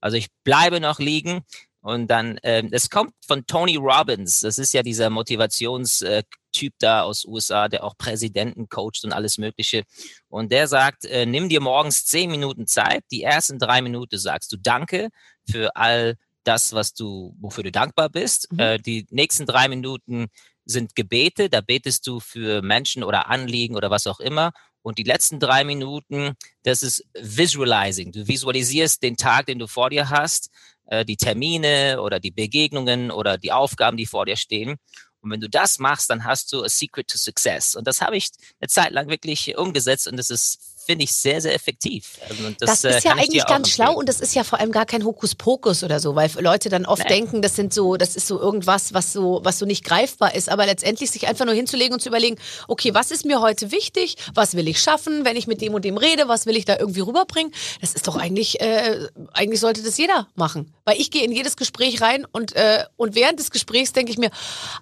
Also 0.00 0.16
ich 0.16 0.28
bleibe 0.44 0.80
noch 0.80 0.98
liegen 0.98 1.42
und 1.82 2.08
dann 2.08 2.38
ähm, 2.42 2.70
das 2.70 2.90
kommt 2.90 3.12
von 3.26 3.46
Tony 3.46 3.76
Robbins. 3.76 4.40
Das 4.40 4.58
ist 4.58 4.72
ja 4.72 4.82
dieser 4.82 5.10
Motivationstyp 5.10 6.72
da 6.78 7.02
aus 7.02 7.24
USA, 7.24 7.68
der 7.68 7.84
auch 7.84 7.96
Präsidenten 7.96 8.68
coacht 8.68 9.04
und 9.04 9.12
alles 9.12 9.38
Mögliche. 9.38 9.84
Und 10.28 10.52
der 10.52 10.68
sagt, 10.68 11.04
äh, 11.04 11.26
nimm 11.26 11.48
dir 11.48 11.60
morgens 11.60 12.04
zehn 12.06 12.30
Minuten 12.30 12.66
Zeit. 12.66 13.04
Die 13.10 13.22
ersten 13.22 13.58
drei 13.58 13.82
Minuten 13.82 14.18
sagst 14.18 14.52
du 14.52 14.56
Danke 14.56 15.08
für 15.48 15.74
all 15.76 16.16
das, 16.44 16.72
was 16.72 16.94
du, 16.94 17.34
wofür 17.38 17.64
du 17.64 17.70
dankbar 17.70 18.08
bist. 18.08 18.50
Mhm. 18.52 18.58
Äh, 18.58 18.78
die 18.78 19.06
nächsten 19.10 19.46
drei 19.46 19.68
Minuten 19.68 20.28
sind 20.70 20.94
Gebete, 20.94 21.50
da 21.50 21.60
betest 21.60 22.06
du 22.06 22.20
für 22.20 22.62
Menschen 22.62 23.02
oder 23.04 23.28
Anliegen 23.28 23.76
oder 23.76 23.90
was 23.90 24.06
auch 24.06 24.20
immer. 24.20 24.52
Und 24.82 24.98
die 24.98 25.04
letzten 25.04 25.40
drei 25.40 25.64
Minuten, 25.64 26.34
das 26.62 26.82
ist 26.82 27.04
Visualizing. 27.14 28.12
Du 28.12 28.26
visualisierst 28.26 29.02
den 29.02 29.16
Tag, 29.16 29.46
den 29.46 29.58
du 29.58 29.66
vor 29.66 29.90
dir 29.90 30.08
hast, 30.08 30.50
äh, 30.86 31.04
die 31.04 31.16
Termine 31.16 32.00
oder 32.00 32.18
die 32.18 32.30
Begegnungen 32.30 33.10
oder 33.10 33.36
die 33.36 33.52
Aufgaben, 33.52 33.96
die 33.96 34.06
vor 34.06 34.24
dir 34.24 34.36
stehen. 34.36 34.76
Und 35.20 35.30
wenn 35.30 35.40
du 35.40 35.50
das 35.50 35.78
machst, 35.78 36.08
dann 36.08 36.24
hast 36.24 36.52
du 36.52 36.62
a 36.62 36.68
secret 36.68 37.08
to 37.08 37.18
success. 37.18 37.74
Und 37.74 37.86
das 37.86 38.00
habe 38.00 38.16
ich 38.16 38.30
eine 38.58 38.68
Zeit 38.68 38.92
lang 38.92 39.08
wirklich 39.08 39.56
umgesetzt 39.56 40.06
und 40.08 40.16
das 40.16 40.30
ist, 40.30 40.69
finde 40.84 41.04
ich, 41.04 41.12
sehr, 41.12 41.40
sehr 41.40 41.54
effektiv. 41.54 42.18
Also, 42.28 42.42
Das, 42.58 42.84
äh, 42.84 42.96
ist 42.98 43.04
ja 43.04 43.10
kann 43.10 43.18
ich 43.20 43.24
eigentlich 43.26 43.46
ganz 43.46 43.68
schlau 43.70 43.84
empfehlen. 43.84 43.98
und 43.98 44.08
das 44.08 44.20
ist 44.20 44.34
ja 44.34 44.44
vor 44.44 44.58
allem 44.60 44.72
gar 44.72 44.86
kein 44.86 45.04
Hokuspokus 45.04 45.84
oder 45.84 46.00
so, 46.00 46.14
weil 46.14 46.30
Leute 46.40 46.68
dann 46.68 46.86
oft 46.86 47.02
Nee. 47.04 47.08
denken, 47.08 47.42
das 47.42 47.56
sind 47.56 47.72
so, 47.74 47.96
das 47.96 48.16
ist 48.16 48.26
so 48.26 48.40
irgendwas, 48.40 48.94
was 48.94 49.12
so, 49.12 49.40
was 49.44 49.58
so 49.58 49.66
nicht 49.66 49.84
greifbar 49.84 50.34
ist. 50.34 50.48
Aber 50.48 50.66
letztendlich 50.66 51.10
sich 51.10 51.28
einfach 51.28 51.44
nur 51.44 51.54
hinzulegen 51.54 51.94
und 51.94 52.00
zu 52.00 52.08
überlegen, 52.08 52.36
okay, 52.68 52.94
was 52.94 53.10
ist 53.10 53.24
mir 53.24 53.40
heute 53.40 53.70
wichtig? 53.72 54.16
Was 54.34 54.54
will 54.54 54.68
ich 54.68 54.80
schaffen? 54.80 55.24
Wenn 55.24 55.36
ich 55.36 55.46
mit 55.46 55.60
dem 55.60 55.74
und 55.74 55.84
dem 55.84 55.96
rede, 55.96 56.28
was 56.28 56.46
will 56.46 56.56
ich 56.56 56.64
da 56.64 56.78
irgendwie 56.78 57.00
rüberbringen? 57.00 57.52
Das 57.80 57.92
ist 57.94 58.08
doch 58.08 58.16
eigentlich, 58.16 58.60
äh, 58.60 59.06
eigentlich 59.32 59.60
sollte 59.60 59.82
das 59.82 59.96
jeder 59.98 60.28
machen. 60.34 60.72
Weil 60.84 61.00
ich 61.00 61.10
gehe 61.10 61.22
in 61.24 61.32
jedes 61.32 61.56
Gespräch 61.56 62.00
rein 62.00 62.26
und, 62.32 62.54
äh, 62.56 62.84
und 62.96 63.14
während 63.14 63.38
des 63.38 63.50
Gesprächs 63.50 63.92
denke 63.92 64.10
ich 64.12 64.18
mir, 64.18 64.30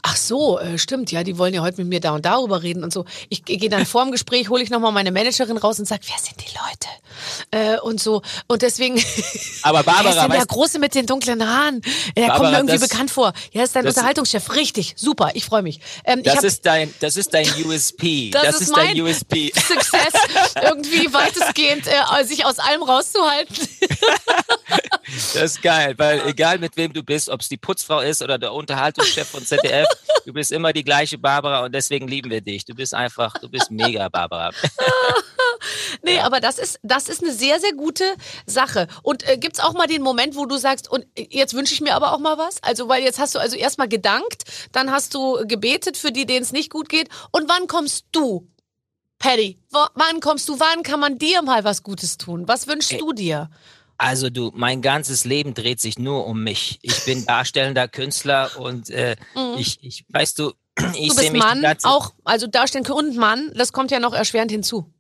ach 0.02 0.16
so, 0.16 0.58
äh, 0.58 0.78
stimmt, 0.78 1.10
ja, 1.12 1.22
die 1.24 1.38
wollen 1.38 1.54
ja 1.54 1.62
heute 1.62 1.78
mit 1.82 1.88
mir 1.88 2.00
da 2.00 2.12
und 2.14 2.24
darüber 2.24 2.62
reden 2.62 2.84
und 2.84 2.92
so. 2.92 3.04
Ich 3.28 3.44
gehe 3.44 3.68
dann 3.68 3.84
vor 3.86 4.04
dem 4.04 4.12
Gespräch, 4.12 4.48
hole 4.48 4.62
ich 4.62 4.70
nochmal 4.70 4.92
meine 4.92 5.10
Managerin 5.12 5.56
raus 5.56 5.78
und 5.78 5.86
sage, 5.86 5.97
wer 6.06 6.18
sind 6.18 6.36
die 6.40 6.54
Leute? 6.54 6.88
Äh, 7.76 7.80
und 7.80 8.00
so. 8.00 8.22
Und 8.46 8.62
deswegen. 8.62 9.02
Aber 9.62 9.78
Wer 9.86 9.94
ist 9.94 10.02
Barbara, 10.04 10.22
denn 10.22 10.30
der 10.32 10.46
Große 10.46 10.78
mit 10.78 10.94
den 10.94 11.06
dunklen 11.06 11.46
Haaren? 11.46 11.80
Der 12.16 12.26
kommt 12.28 12.28
Barbara, 12.28 12.50
mir 12.50 12.56
irgendwie 12.58 12.78
das- 12.78 12.88
bekannt 12.88 13.10
vor. 13.10 13.32
Ja, 13.52 13.64
ist 13.64 13.74
dein 13.76 13.84
das- 13.84 13.94
Unterhaltungschef. 13.96 14.54
Richtig, 14.54 14.94
super, 14.96 15.30
ich 15.34 15.44
freue 15.44 15.62
mich. 15.62 15.80
Ähm, 16.04 16.22
das 16.22 16.36
hab 16.36 16.44
ist 16.44 16.64
dein, 16.66 16.92
das 17.00 17.16
ist 17.16 17.32
dein 17.34 17.46
USP. 17.64 18.30
Das 18.38 18.42
Das, 18.42 18.54
ist 18.56 18.60
ist, 18.68 18.76
dein 18.76 19.00
USP. 19.00 19.52
Success, 19.56 20.12
irgendwie 20.62 21.12
weitestgehend 21.12 21.86
äh, 21.86 22.24
sich 22.24 22.44
aus 22.44 22.58
allem 22.58 22.82
rauszuhalten. 22.82 23.56
Das 25.34 25.42
ist 25.52 25.62
geil, 25.62 25.94
weil 25.96 26.20
egal 26.26 26.58
mit 26.58 26.76
wem 26.76 26.92
du 26.92 27.02
bist, 27.02 27.28
ob 27.28 27.40
es 27.40 27.48
die 27.48 27.56
Putzfrau 27.56 28.00
ist 28.00 28.22
oder 28.22 28.38
der 28.38 28.52
Unterhaltungschef 28.52 29.26
von 29.28 29.44
ZDF, 29.44 29.86
du 30.26 30.32
bist 30.32 30.52
immer 30.52 30.72
die 30.72 30.84
gleiche 30.84 31.16
Barbara 31.18 31.64
und 31.64 31.74
deswegen 31.74 32.06
lieben 32.08 32.30
wir 32.30 32.40
dich. 32.40 32.64
Du 32.64 32.74
bist 32.74 32.94
einfach, 32.94 33.32
du 33.40 33.48
bist 33.48 33.70
mega, 33.70 34.08
Barbara. 34.08 34.50
Nee, 36.02 36.18
aber 36.20 36.40
das 36.40 36.58
ist, 36.58 36.78
das 36.82 37.08
ist 37.08 37.22
eine 37.22 37.32
sehr, 37.32 37.60
sehr 37.60 37.72
gute 37.72 38.04
Sache. 38.46 38.88
Und 39.02 39.28
äh, 39.28 39.36
gibt's 39.36 39.60
auch 39.60 39.74
mal 39.74 39.86
den 39.86 40.02
Moment, 40.02 40.36
wo 40.36 40.46
du 40.46 40.56
sagst, 40.56 40.90
und 40.90 41.06
jetzt 41.16 41.54
wünsche 41.54 41.74
ich 41.74 41.80
mir 41.80 41.94
aber 41.94 42.12
auch 42.12 42.18
mal 42.18 42.38
was? 42.38 42.62
Also, 42.62 42.88
weil 42.88 43.02
jetzt 43.02 43.18
hast 43.18 43.34
du 43.34 43.38
also 43.38 43.56
erstmal 43.56 43.88
gedankt, 43.88 44.44
dann 44.72 44.90
hast 44.90 45.14
du 45.14 45.46
gebetet 45.46 45.96
für 45.96 46.12
die, 46.12 46.26
denen 46.26 46.42
es 46.42 46.52
nicht 46.52 46.70
gut 46.70 46.88
geht. 46.88 47.08
Und 47.32 47.48
wann 47.48 47.66
kommst 47.66 48.06
du, 48.12 48.48
Paddy? 49.18 49.58
Wann 49.70 50.20
kommst 50.20 50.48
du? 50.48 50.60
Wann 50.60 50.82
kann 50.82 51.00
man 51.00 51.18
dir 51.18 51.42
mal 51.42 51.64
was 51.64 51.82
Gutes 51.82 52.18
tun? 52.18 52.46
Was 52.46 52.66
wünschst 52.66 52.92
Ey, 52.92 52.98
du 52.98 53.12
dir? 53.12 53.50
Also 53.96 54.30
du, 54.30 54.52
mein 54.54 54.80
ganzes 54.80 55.24
Leben 55.24 55.54
dreht 55.54 55.80
sich 55.80 55.98
nur 55.98 56.26
um 56.26 56.44
mich. 56.44 56.78
Ich 56.82 57.04
bin 57.04 57.26
darstellender 57.26 57.88
Künstler 57.88 58.50
und 58.56 58.90
äh, 58.90 59.16
ich, 59.56 59.82
ich, 59.82 60.04
weißt 60.08 60.38
du, 60.38 60.52
ich 60.78 60.78
Mhm. 60.78 60.92
Du 60.92 60.92
sehe 60.92 61.06
bist 61.08 61.32
mich 61.32 61.42
Mann, 61.42 61.76
auch, 61.82 62.14
also 62.24 62.46
dastehen 62.46 62.86
und 62.86 63.16
Mann, 63.16 63.50
das 63.54 63.72
kommt 63.72 63.90
ja 63.90 63.98
noch 63.98 64.14
erschwerend 64.14 64.52
hinzu. 64.52 64.92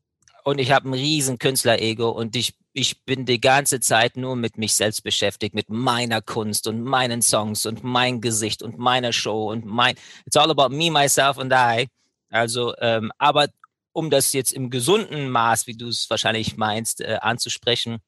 Und 0.48 0.58
ich 0.58 0.72
habe 0.72 0.88
ein 0.88 0.94
riesen 0.94 1.38
Künstler-Ego 1.38 2.08
und 2.08 2.34
ich, 2.34 2.54
ich 2.72 3.04
bin 3.04 3.26
die 3.26 3.38
ganze 3.38 3.80
Zeit 3.80 4.16
nur 4.16 4.34
mit 4.34 4.56
mich 4.56 4.72
selbst 4.72 5.02
beschäftigt, 5.02 5.54
mit 5.54 5.68
meiner 5.68 6.22
Kunst 6.22 6.66
und 6.66 6.82
meinen 6.82 7.20
Songs 7.20 7.66
und 7.66 7.84
mein 7.84 8.22
Gesicht 8.22 8.62
und 8.62 8.78
meiner 8.78 9.12
Show 9.12 9.50
und 9.50 9.66
mein, 9.66 9.94
it's 10.24 10.38
all 10.38 10.50
about 10.50 10.74
me, 10.74 10.90
myself 10.90 11.36
and 11.36 11.52
I. 11.52 11.88
Also, 12.30 12.74
ähm, 12.78 13.12
aber 13.18 13.48
um 13.92 14.08
das 14.08 14.32
jetzt 14.32 14.54
im 14.54 14.70
gesunden 14.70 15.28
Maß, 15.28 15.66
wie 15.66 15.76
du 15.76 15.88
es 15.88 16.08
wahrscheinlich 16.08 16.56
meinst, 16.56 17.02
äh, 17.02 17.18
anzusprechen, 17.20 17.98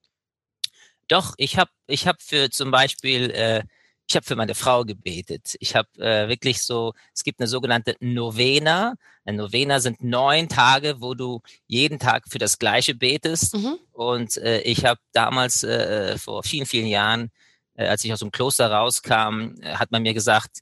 doch, 1.09 1.35
ich 1.37 1.59
habe 1.59 1.71
ich 1.89 2.07
hab 2.07 2.23
für 2.23 2.49
zum 2.49 2.71
Beispiel, 2.71 3.31
äh, 3.33 3.65
ich 4.11 4.17
habe 4.17 4.27
für 4.27 4.35
meine 4.35 4.57
Frau 4.57 4.85
gebetet. 4.85 5.57
Ich 5.61 5.77
habe 5.77 5.89
äh, 5.99 6.29
wirklich 6.29 6.63
so, 6.63 6.95
es 7.15 7.23
gibt 7.23 7.39
eine 7.39 7.47
sogenannte 7.47 7.95
Novena. 8.01 8.95
Eine 9.25 9.39
Novena 9.39 9.79
sind 9.79 10.03
neun 10.03 10.49
Tage, 10.49 11.01
wo 11.01 11.15
du 11.15 11.43
jeden 11.69 12.01
Tag 12.01 12.25
für 12.29 12.39
das 12.39 12.59
Gleiche 12.59 12.97
betest. 12.97 13.55
Mhm. 13.55 13.79
Und 13.93 14.37
äh, 14.39 14.63
ich 14.63 14.85
habe 14.85 14.99
damals 15.13 15.63
äh, 15.63 16.19
vor 16.19 16.43
vielen, 16.43 16.67
vielen 16.67 16.89
Jahren, 16.89 17.31
äh, 17.75 17.87
als 17.87 18.05
ich 18.05 18.13
aus 18.13 18.19
dem 18.19 18.33
Kloster 18.33 18.69
rauskam, 18.73 19.55
äh, 19.61 19.77
hat 19.77 19.93
man 19.93 20.03
mir 20.03 20.13
gesagt, 20.13 20.59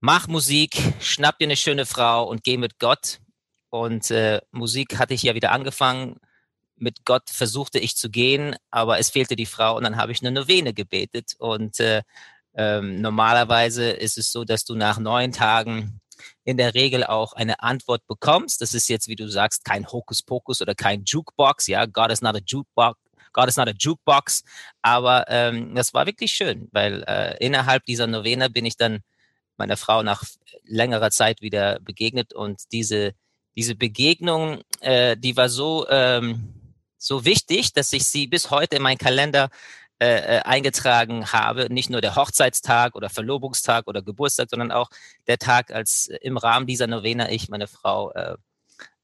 mach 0.00 0.26
Musik, 0.26 0.76
schnapp 0.98 1.38
dir 1.38 1.44
eine 1.44 1.56
schöne 1.56 1.86
Frau 1.86 2.28
und 2.28 2.42
geh 2.42 2.56
mit 2.56 2.80
Gott. 2.80 3.20
Und 3.70 4.10
äh, 4.10 4.40
Musik 4.50 4.98
hatte 4.98 5.14
ich 5.14 5.22
ja 5.22 5.36
wieder 5.36 5.52
angefangen. 5.52 6.16
Mit 6.74 7.04
Gott 7.04 7.30
versuchte 7.30 7.78
ich 7.78 7.94
zu 7.94 8.10
gehen, 8.10 8.56
aber 8.72 8.98
es 8.98 9.10
fehlte 9.10 9.36
die 9.36 9.46
Frau 9.46 9.76
und 9.76 9.84
dann 9.84 9.96
habe 9.96 10.10
ich 10.10 10.22
eine 10.22 10.32
Novene 10.32 10.74
gebetet. 10.74 11.36
Und 11.38 11.78
äh, 11.78 12.02
ähm, 12.54 13.00
normalerweise 13.00 13.90
ist 13.90 14.18
es 14.18 14.32
so, 14.32 14.44
dass 14.44 14.64
du 14.64 14.74
nach 14.74 14.98
neun 14.98 15.32
Tagen 15.32 16.00
in 16.44 16.56
der 16.56 16.74
Regel 16.74 17.04
auch 17.04 17.32
eine 17.32 17.62
Antwort 17.62 18.06
bekommst. 18.06 18.60
Das 18.60 18.74
ist 18.74 18.88
jetzt, 18.88 19.08
wie 19.08 19.16
du 19.16 19.28
sagst, 19.28 19.64
kein 19.64 19.86
Hokuspokus 19.86 20.60
oder 20.60 20.74
kein 20.74 21.04
Jukebox. 21.04 21.66
Ja, 21.66 21.86
God 21.86 22.10
is 22.10 22.20
not 22.20 22.36
a 22.36 22.40
Jukebox. 22.44 22.98
God 23.32 23.48
is 23.48 23.56
not 23.56 23.68
a 23.68 23.72
Jukebox. 23.76 24.44
Aber 24.82 25.24
ähm, 25.28 25.74
das 25.74 25.94
war 25.94 26.06
wirklich 26.06 26.32
schön, 26.32 26.68
weil 26.72 27.02
äh, 27.06 27.36
innerhalb 27.44 27.84
dieser 27.84 28.06
Novena 28.06 28.48
bin 28.48 28.66
ich 28.66 28.76
dann 28.76 29.00
meiner 29.56 29.76
Frau 29.76 30.02
nach 30.02 30.24
längerer 30.64 31.10
Zeit 31.10 31.40
wieder 31.40 31.78
begegnet 31.80 32.32
und 32.32 32.72
diese 32.72 33.14
diese 33.56 33.74
Begegnung, 33.74 34.62
äh, 34.80 35.16
die 35.16 35.36
war 35.36 35.48
so 35.48 35.86
ähm, 35.88 36.54
so 36.96 37.24
wichtig, 37.24 37.72
dass 37.72 37.92
ich 37.92 38.06
sie 38.06 38.26
bis 38.26 38.50
heute 38.50 38.76
in 38.76 38.82
meinen 38.82 38.98
Kalender 38.98 39.50
äh, 40.02 40.38
äh, 40.38 40.42
eingetragen 40.42 41.32
habe. 41.32 41.72
Nicht 41.72 41.90
nur 41.90 42.00
der 42.00 42.16
Hochzeitstag 42.16 42.96
oder 42.96 43.08
Verlobungstag 43.08 43.86
oder 43.86 44.02
Geburtstag, 44.02 44.48
sondern 44.50 44.72
auch 44.72 44.88
der 45.28 45.38
Tag, 45.38 45.70
als 45.70 46.08
äh, 46.08 46.16
im 46.22 46.36
Rahmen 46.36 46.66
dieser 46.66 46.88
Novena 46.88 47.30
ich 47.30 47.48
meine 47.48 47.68
Frau 47.68 48.10
äh, 48.12 48.34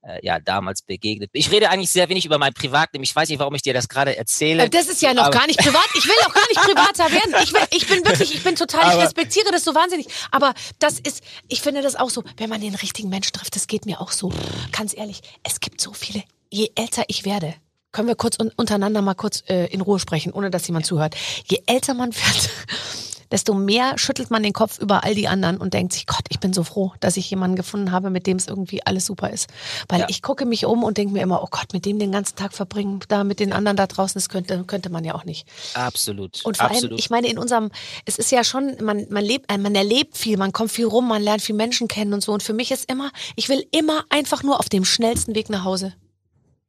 äh, 0.02 0.18
ja 0.26 0.38
damals 0.40 0.82
begegnet. 0.82 1.30
Ich 1.32 1.50
rede 1.50 1.70
eigentlich 1.70 1.90
sehr 1.90 2.08
wenig 2.08 2.24
über 2.24 2.38
mein 2.38 2.52
Privatleben. 2.52 3.02
Ich 3.04 3.14
weiß 3.14 3.28
nicht, 3.28 3.38
warum 3.38 3.54
ich 3.54 3.62
dir 3.62 3.74
das 3.74 3.88
gerade 3.88 4.16
erzähle. 4.16 4.64
Äh, 4.64 4.70
Das 4.70 4.88
ist 4.88 5.00
ja 5.02 5.12
noch 5.14 5.30
gar 5.30 5.46
nicht 5.46 5.58
privat. 5.58 5.86
Ich 5.94 6.04
will 6.06 6.14
auch 6.26 6.34
gar 6.34 6.46
nicht 6.48 6.60
privater 6.60 7.12
werden. 7.12 7.34
Ich, 7.44 7.52
will, 7.52 7.62
ich 7.70 7.86
bin 7.86 8.04
wirklich, 8.04 8.34
ich 8.34 8.42
bin 8.44 8.56
total, 8.56 8.80
ich 8.88 8.92
Aber- 8.94 9.02
respektiere 9.04 9.50
das 9.52 9.64
so 9.64 9.74
wahnsinnig. 9.74 10.06
Aber 10.32 10.54
das 10.80 10.98
ist, 11.00 11.22
ich 11.48 11.62
finde 11.62 11.82
das 11.82 11.94
auch 11.96 12.10
so, 12.10 12.22
wenn 12.36 12.48
man 12.50 12.60
den 12.60 12.74
richtigen 12.74 13.08
Menschen 13.08 13.32
trifft, 13.32 13.54
das 13.56 13.66
geht 13.66 13.86
mir 13.86 14.00
auch 14.00 14.12
so. 14.12 14.32
Ganz 14.72 14.96
ehrlich, 14.96 15.20
es 15.42 15.60
gibt 15.60 15.80
so 15.80 15.92
viele, 15.92 16.22
je 16.50 16.70
älter 16.76 17.04
ich 17.08 17.24
werde, 17.24 17.54
können 17.92 18.08
wir 18.08 18.16
kurz 18.16 18.36
un 18.40 18.50
untereinander 18.56 19.02
mal 19.02 19.14
kurz 19.14 19.42
äh, 19.48 19.66
in 19.66 19.80
Ruhe 19.80 19.98
sprechen, 19.98 20.32
ohne 20.32 20.50
dass 20.50 20.66
jemand 20.66 20.86
zuhört. 20.86 21.14
Je 21.46 21.62
älter 21.66 21.94
man 21.94 22.14
wird, 22.14 22.50
desto 23.30 23.54
mehr 23.54 23.98
schüttelt 23.98 24.30
man 24.30 24.42
den 24.42 24.52
Kopf 24.52 24.78
über 24.78 25.04
all 25.04 25.14
die 25.14 25.28
anderen 25.28 25.58
und 25.58 25.74
denkt 25.74 25.92
sich, 25.92 26.06
Gott, 26.06 26.24
ich 26.30 26.40
bin 26.40 26.52
so 26.52 26.64
froh, 26.64 26.92
dass 27.00 27.16
ich 27.16 27.28
jemanden 27.30 27.56
gefunden 27.56 27.92
habe, 27.92 28.10
mit 28.10 28.26
dem 28.26 28.36
es 28.38 28.46
irgendwie 28.46 28.84
alles 28.86 29.06
super 29.06 29.30
ist. 29.30 29.48
Weil 29.88 30.00
Ja. 30.00 30.06
ich 30.08 30.22
gucke 30.22 30.46
mich 30.46 30.64
um 30.66 30.82
und 30.82 30.96
denke 30.98 31.12
mir 31.12 31.22
immer, 31.22 31.42
oh 31.42 31.48
Gott, 31.50 31.72
mit 31.72 31.84
dem 31.84 31.98
den 31.98 32.12
ganzen 32.12 32.36
Tag 32.36 32.54
verbringen, 32.54 33.00
da 33.08 33.24
mit 33.24 33.40
den 33.40 33.52
anderen 33.52 33.76
da 33.76 33.86
draußen, 33.86 34.14
das 34.14 34.28
könnte, 34.28 34.64
könnte 34.64 34.90
man 34.90 35.04
ja 35.04 35.14
auch 35.14 35.24
nicht. 35.24 35.46
Absolut. 35.74 36.44
Und 36.44 36.56
vor 36.56 36.66
absolut. 36.66 36.92
allem, 36.92 36.98
ich 36.98 37.10
meine, 37.10 37.28
in 37.28 37.38
unserem, 37.38 37.70
es 38.06 38.18
ist 38.18 38.30
ja 38.30 38.44
schon, 38.44 38.76
man, 38.82 39.06
man 39.10 39.24
lebt, 39.24 39.50
äh, 39.52 39.58
man 39.58 39.74
erlebt 39.74 40.16
viel, 40.16 40.36
man 40.36 40.52
kommt 40.52 40.70
viel 40.70 40.86
rum, 40.86 41.08
man 41.08 41.22
lernt 41.22 41.42
viel 41.42 41.54
Menschen 41.54 41.88
kennen 41.88 42.14
und 42.14 42.22
so. 42.22 42.32
Und 42.32 42.42
für 42.42 42.54
mich 42.54 42.70
ist 42.70 42.90
immer, 42.90 43.10
ich 43.36 43.48
will 43.48 43.66
immer 43.72 44.04
einfach 44.08 44.42
nur 44.42 44.58
auf 44.58 44.68
dem 44.68 44.84
schnellsten 44.84 45.34
Weg 45.34 45.50
nach 45.50 45.64
Hause. 45.64 45.94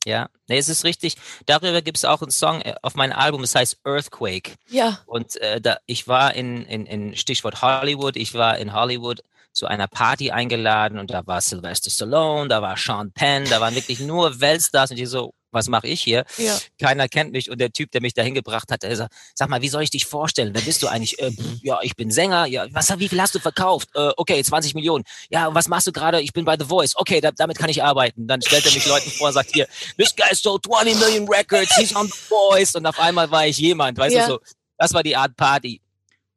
Ja, 0.06 0.30
nee, 0.48 0.58
es 0.58 0.70
ist 0.70 0.86
richtig. 0.86 1.16
Darüber 1.46 1.82
gibt 1.82 1.98
es 1.98 2.06
auch 2.06 2.22
einen 2.22 2.32
Song 2.32 2.62
äh, 2.62 2.76
auf 2.82 2.96
meinem 2.96 3.14
Album, 3.14 3.44
es 3.44 3.54
heißt 3.54 3.80
Earthquake. 3.84 4.56
Ja. 4.70 5.00
Und 5.06 5.36
äh, 5.38 5.60
da, 5.60 5.78
ich 5.86 6.08
war 6.08 6.34
in, 6.36 6.66
in, 6.66 6.86
in 6.86 7.16
Stichwort 7.16 7.62
Hollywood, 7.62 8.16
ich 8.16 8.34
war 8.34 8.58
in 8.58 8.74
Hollywood 8.74 9.22
zu 9.52 9.68
einer 9.68 9.88
Party 9.88 10.32
eingeladen 10.32 11.00
und 11.00 11.12
da 11.12 11.26
war 11.28 11.42
Sylvester 11.42 11.90
Stallone, 11.90 12.48
da 12.48 12.62
war 12.62 12.78
Sean 12.78 13.12
Penn, 13.12 13.46
da 13.50 13.60
waren 13.60 13.76
wirklich 13.76 14.00
nur 14.00 14.40
Weltstars 14.40 14.92
und 14.92 15.00
ich 15.00 15.10
so, 15.10 15.34
was 15.52 15.68
mache 15.68 15.88
ich 15.88 16.02
hier? 16.02 16.26
Ja. 16.38 16.58
Keiner 16.80 17.08
kennt 17.08 17.32
mich 17.32 17.50
und 17.50 17.60
der 17.60 17.72
Typ, 17.72 17.92
der 17.92 18.02
mich 18.02 18.14
dahin 18.14 18.34
gebracht 18.34 18.72
hat, 18.72 18.84
der 18.84 18.96
sagt, 18.96 19.14
sag 19.36 19.50
mal, 19.50 19.62
wie 19.62 19.70
soll 19.70 19.84
ich 19.84 19.90
dich 19.90 20.06
vorstellen? 20.06 20.54
Wer 20.54 20.62
bist 20.62 20.82
du 20.84 20.88
eigentlich? 20.88 21.20
Äh, 21.20 21.32
ja, 21.62 21.80
ich 21.82 21.96
bin 21.96 22.12
Sänger. 22.12 22.46
Ja, 22.46 22.68
was, 22.72 22.98
wie 23.00 23.10
viel 23.10 23.22
hast 23.22 23.36
du 23.36 23.40
verkauft? 23.40 23.90
Äh, 23.96 24.12
okay, 24.18 24.44
20 24.44 24.76
Millionen. 24.76 25.04
Ja, 25.30 25.54
was 25.54 25.68
machst 25.68 25.88
du 25.88 25.92
gerade? 25.92 26.22
Ich 26.22 26.34
bin 26.34 26.46
bei 26.46 26.56
The 26.58 26.66
Voice. 26.66 26.96
Okay, 26.96 27.22
da, 27.22 27.32
damit 27.32 27.58
kann 27.58 27.70
ich 27.70 27.84
arbeiten. 27.84 28.28
Dann 28.28 28.42
stellt 28.42 28.66
er 28.66 28.74
mich 28.74 28.86
Leuten 28.86 29.10
vor 29.12 29.28
und 29.28 29.34
sagt 29.34 29.52
hier, 29.54 29.68
this 29.98 30.16
guy 30.16 30.34
sold 30.34 30.64
20 30.66 30.96
million 31.00 31.28
records, 31.30 31.76
he's 31.76 31.96
on 31.96 32.08
The 32.08 32.14
Voice. 32.28 32.76
Und 32.76 32.86
auf 32.86 33.00
einmal 33.00 33.30
war 33.32 33.48
ich 33.48 33.58
jemand, 33.58 33.98
weißt 33.98 34.16
Ja. 34.16 34.26
du 34.28 34.34
so. 34.34 34.40
Das 34.78 34.94
war 34.94 35.04
die 35.04 35.16
Art 35.16 35.36
Party. 35.36 35.82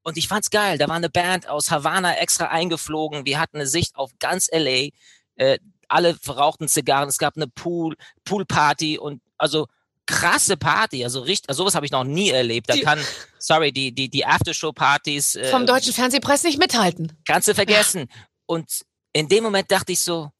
Und 0.03 0.17
ich 0.17 0.27
fand's 0.27 0.51
geil. 0.51 0.79
Da 0.79 0.89
war 0.89 0.97
eine 0.97 1.11
Band 1.11 1.49
aus 1.49 1.71
Havanna 1.71 2.17
extra 2.17 2.47
eingeflogen. 2.47 3.25
Wir 3.25 3.39
hatten 3.39 3.59
eine 3.59 3.67
Sicht 3.69 3.95
auf 3.95 4.11
ganz 4.19 4.49
LA. 4.51 4.89
Äh, 5.37 5.59
alle 5.93 6.15
verrauchten 6.15 6.69
Zigarren. 6.69 7.09
Es 7.09 7.19
gab 7.19 7.37
eine 7.37 7.47
Pool, 7.49 7.97
Poolparty 8.25 8.99
und 8.99 9.21
also 9.39 9.67
krasse 10.07 10.57
Party. 10.57 11.05
Also 11.05 11.21
richtig, 11.21 11.49
also 11.49 11.63
sowas 11.63 11.75
habe 11.75 11.87
ich 11.87 11.93
noch 11.93 12.05
nie 12.05 12.31
erlebt. 12.31 12.69
Da 12.69 12.75
Die- 12.75 12.81
kann, 12.83 12.99
sorry, 13.39 13.73
die, 13.73 13.93
die, 13.93 14.09
die 14.09 14.25
Aftershow-Partys 14.27 15.37
äh, 15.37 15.45
Vom 15.51 15.67
deutschen 15.67 15.93
Fernsehpreis 15.93 16.43
nicht 16.45 16.59
mithalten. 16.59 17.13
kannst 17.27 17.49
du 17.49 17.55
vergessen. 17.55 18.09
Und 18.47 18.83
in 19.13 19.29
dem 19.29 19.45
Moment 19.45 19.71
dachte 19.71 19.93
ich 19.93 20.01
so, 20.01 20.31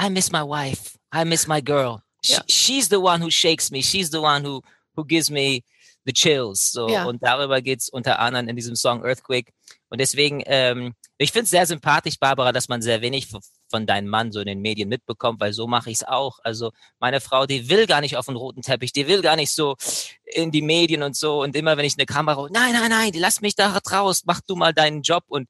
I 0.00 0.08
miss 0.08 0.32
my 0.32 0.40
wife. 0.40 0.96
I 1.14 1.24
miss 1.24 1.46
my 1.46 1.60
girl. 1.62 2.00
She, 2.24 2.32
Ja. 2.34 2.42
She's 2.48 2.88
the 2.88 2.96
one 2.96 3.22
who 3.22 3.30
shakes 3.30 3.70
me. 3.70 3.82
She's 3.82 4.10
the 4.10 4.18
one 4.18 4.46
who, 4.48 4.62
who 4.96 5.04
gives 5.04 5.28
me 5.30 5.62
the 6.04 6.12
chills. 6.12 6.72
So. 6.72 6.88
Ja. 6.88 7.04
Und 7.04 7.22
darüber 7.22 7.60
geht's 7.60 7.88
unter 7.90 8.18
anderem 8.18 8.48
in 8.48 8.56
diesem 8.56 8.76
Song 8.76 9.04
Earthquake. 9.04 9.52
Und 9.90 10.00
deswegen, 10.00 10.42
ähm, 10.46 10.94
ich 11.18 11.30
finde 11.32 11.44
es 11.44 11.50
sehr 11.50 11.66
sympathisch, 11.66 12.18
Barbara, 12.18 12.50
dass 12.52 12.68
man 12.68 12.80
sehr 12.80 13.02
wenig 13.02 13.28
von 13.72 13.86
deinem 13.86 14.08
Mann 14.08 14.30
so 14.30 14.40
in 14.40 14.46
den 14.46 14.60
Medien 14.60 14.88
mitbekommt, 14.88 15.40
weil 15.40 15.52
so 15.52 15.66
mache 15.66 15.90
ich 15.90 15.96
es 15.96 16.04
auch. 16.04 16.38
Also 16.44 16.70
meine 17.00 17.20
Frau, 17.20 17.46
die 17.46 17.68
will 17.68 17.86
gar 17.86 18.00
nicht 18.02 18.16
auf 18.16 18.26
den 18.26 18.36
roten 18.36 18.62
Teppich, 18.62 18.92
die 18.92 19.08
will 19.08 19.22
gar 19.22 19.36
nicht 19.36 19.50
so 19.50 19.76
in 20.24 20.50
die 20.52 20.62
Medien 20.62 21.02
und 21.02 21.16
so. 21.16 21.42
Und 21.42 21.56
immer 21.56 21.76
wenn 21.76 21.84
ich 21.84 21.94
eine 21.96 22.06
Kamera, 22.06 22.46
nein, 22.52 22.74
nein, 22.74 22.90
nein, 22.90 23.12
lass 23.16 23.40
mich 23.40 23.56
da 23.56 23.76
raus, 23.90 24.22
mach 24.26 24.40
du 24.46 24.54
mal 24.54 24.72
deinen 24.72 25.02
Job. 25.02 25.24
Und, 25.26 25.48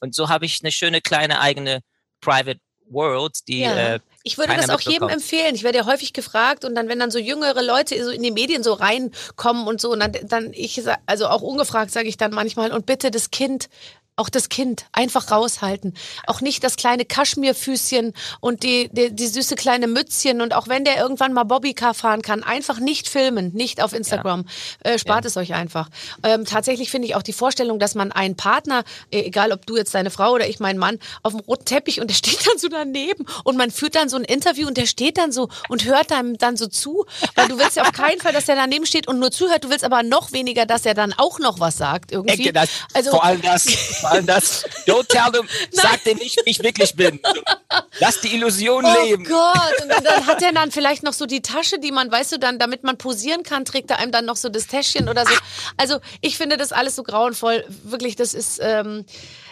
und 0.00 0.14
so 0.14 0.28
habe 0.28 0.44
ich 0.44 0.60
eine 0.62 0.70
schöne 0.70 1.00
kleine 1.00 1.40
eigene 1.40 1.80
Private 2.20 2.60
World, 2.90 3.48
die 3.48 3.60
Ja. 3.60 3.94
äh, 3.94 4.00
Ich 4.22 4.36
würde 4.38 4.52
keiner 4.52 4.66
das 4.66 4.70
auch 4.70 4.80
jedem 4.80 5.08
empfehlen. 5.08 5.54
Ich 5.54 5.62
werde 5.62 5.78
ja 5.78 5.86
häufig 5.86 6.12
gefragt 6.12 6.64
und 6.64 6.74
dann, 6.74 6.88
wenn 6.88 6.98
dann 6.98 7.10
so 7.10 7.18
jüngere 7.18 7.62
Leute 7.62 8.04
so 8.04 8.10
in 8.10 8.22
die 8.22 8.30
Medien 8.30 8.62
so 8.62 8.74
reinkommen 8.74 9.66
und 9.66 9.80
so, 9.80 9.90
und 9.92 10.00
dann, 10.00 10.12
dann 10.24 10.52
ich, 10.52 10.82
also 11.06 11.26
auch 11.28 11.42
ungefragt 11.42 11.90
sage 11.90 12.08
ich 12.08 12.18
dann 12.18 12.32
manchmal, 12.32 12.70
und 12.70 12.86
bitte 12.86 13.10
das 13.10 13.30
Kind, 13.30 13.68
auch 14.16 14.28
das 14.28 14.48
Kind 14.48 14.84
einfach 14.92 15.30
raushalten. 15.30 15.94
Auch 16.26 16.40
nicht 16.42 16.62
das 16.64 16.76
kleine 16.76 17.04
Kaschmirfüßchen 17.04 18.12
und 18.40 18.62
die, 18.62 18.88
die, 18.92 19.10
die 19.14 19.26
süße 19.26 19.56
kleine 19.56 19.86
Mützchen. 19.86 20.40
Und 20.42 20.54
auch 20.54 20.68
wenn 20.68 20.84
der 20.84 20.98
irgendwann 20.98 21.32
mal 21.32 21.44
Bobbycar 21.44 21.94
fahren 21.94 22.20
kann, 22.22 22.42
einfach 22.42 22.78
nicht 22.78 23.08
filmen, 23.08 23.52
nicht 23.54 23.82
auf 23.82 23.92
Instagram. 23.94 24.44
Äh, 24.80 24.98
spart 24.98 25.24
Ja. 25.24 25.28
es 25.28 25.36
euch 25.36 25.54
einfach. 25.54 25.88
Ähm, 26.22 26.44
tatsächlich 26.44 26.90
finde 26.90 27.08
ich 27.08 27.14
auch 27.14 27.22
die 27.22 27.32
Vorstellung, 27.32 27.78
dass 27.78 27.94
man 27.94 28.12
einen 28.12 28.36
Partner, 28.36 28.84
äh, 29.10 29.20
egal 29.20 29.50
ob 29.50 29.64
du 29.66 29.76
jetzt 29.76 29.94
deine 29.94 30.10
Frau 30.10 30.32
oder 30.32 30.46
ich 30.46 30.60
meinen 30.60 30.78
Mann, 30.78 30.98
auf 31.22 31.32
dem 31.32 31.40
roten 31.40 31.64
Teppich 31.64 32.00
und 32.00 32.08
der 32.10 32.14
steht 32.22 32.46
dann 32.46 32.58
so 32.58 32.68
daneben 32.68 33.24
und 33.44 33.56
man 33.56 33.70
führt 33.70 33.94
dann 33.94 34.08
so 34.10 34.16
ein 34.16 34.24
Interview 34.24 34.66
und 34.68 34.76
der 34.76 34.86
steht 34.86 35.16
dann 35.16 35.32
so 35.32 35.48
und 35.68 35.86
hört 35.86 36.12
einem 36.12 36.36
dann 36.36 36.56
so 36.58 36.66
zu, 36.66 37.06
weil 37.34 37.48
du 37.48 37.58
willst 37.58 37.76
ja 37.76 37.82
auf 37.82 37.92
keinen 37.92 38.20
Fall, 38.20 38.32
dass 38.32 38.44
der 38.44 38.56
daneben 38.56 38.84
steht 38.84 39.08
und 39.08 39.18
nur 39.18 39.30
zuhört. 39.30 39.64
Du 39.64 39.70
willst 39.70 39.84
aber 39.84 40.02
noch 40.02 40.32
weniger, 40.32 40.66
dass 40.66 40.84
er 40.84 40.94
dann 40.94 41.14
auch 41.16 41.38
noch 41.38 41.60
was 41.60 41.78
sagt 41.78 42.12
irgendwie. 42.12 42.52
Das, 42.52 42.68
also 42.92 43.10
vor 43.10 43.24
allem 43.24 43.40
das, 43.40 43.66
allem 44.10 44.26
das, 44.26 44.64
don't 44.86 45.06
tell 45.08 45.30
them, 45.32 45.48
sag 45.70 46.02
denen 46.04 46.18
nicht, 46.18 46.40
wie 46.44 46.50
ich 46.50 46.62
wirklich 46.62 46.94
bin. 46.94 47.20
Lass 48.00 48.20
die 48.20 48.34
Illusion 48.34 48.84
Oh 48.84 49.04
leben. 49.04 49.24
Gott, 49.24 49.82
und 49.82 49.88
dann, 49.88 50.04
dann 50.04 50.26
hat 50.26 50.42
er 50.42 50.52
dann 50.52 50.70
vielleicht 50.70 51.02
noch 51.02 51.12
so 51.12 51.26
die 51.26 51.42
Tasche, 51.42 51.78
die 51.78 51.92
man, 51.92 52.10
weißt 52.10 52.32
du, 52.32 52.38
dann, 52.38 52.58
damit 52.58 52.82
man 52.84 52.98
posieren 52.98 53.42
kann, 53.42 53.64
trägt 53.64 53.90
er 53.90 53.98
einem 53.98 54.12
dann 54.12 54.24
noch 54.24 54.36
so 54.36 54.48
das 54.48 54.66
Täschchen 54.66 55.08
oder 55.08 55.24
so. 55.24 55.32
Also 55.76 56.00
ich 56.20 56.36
finde 56.36 56.56
das 56.56 56.72
alles 56.72 56.96
so 56.96 57.02
grauenvoll. 57.02 57.64
Wirklich, 57.84 58.16
das 58.16 58.34
ist. 58.34 58.58
Ähm, 58.62 59.04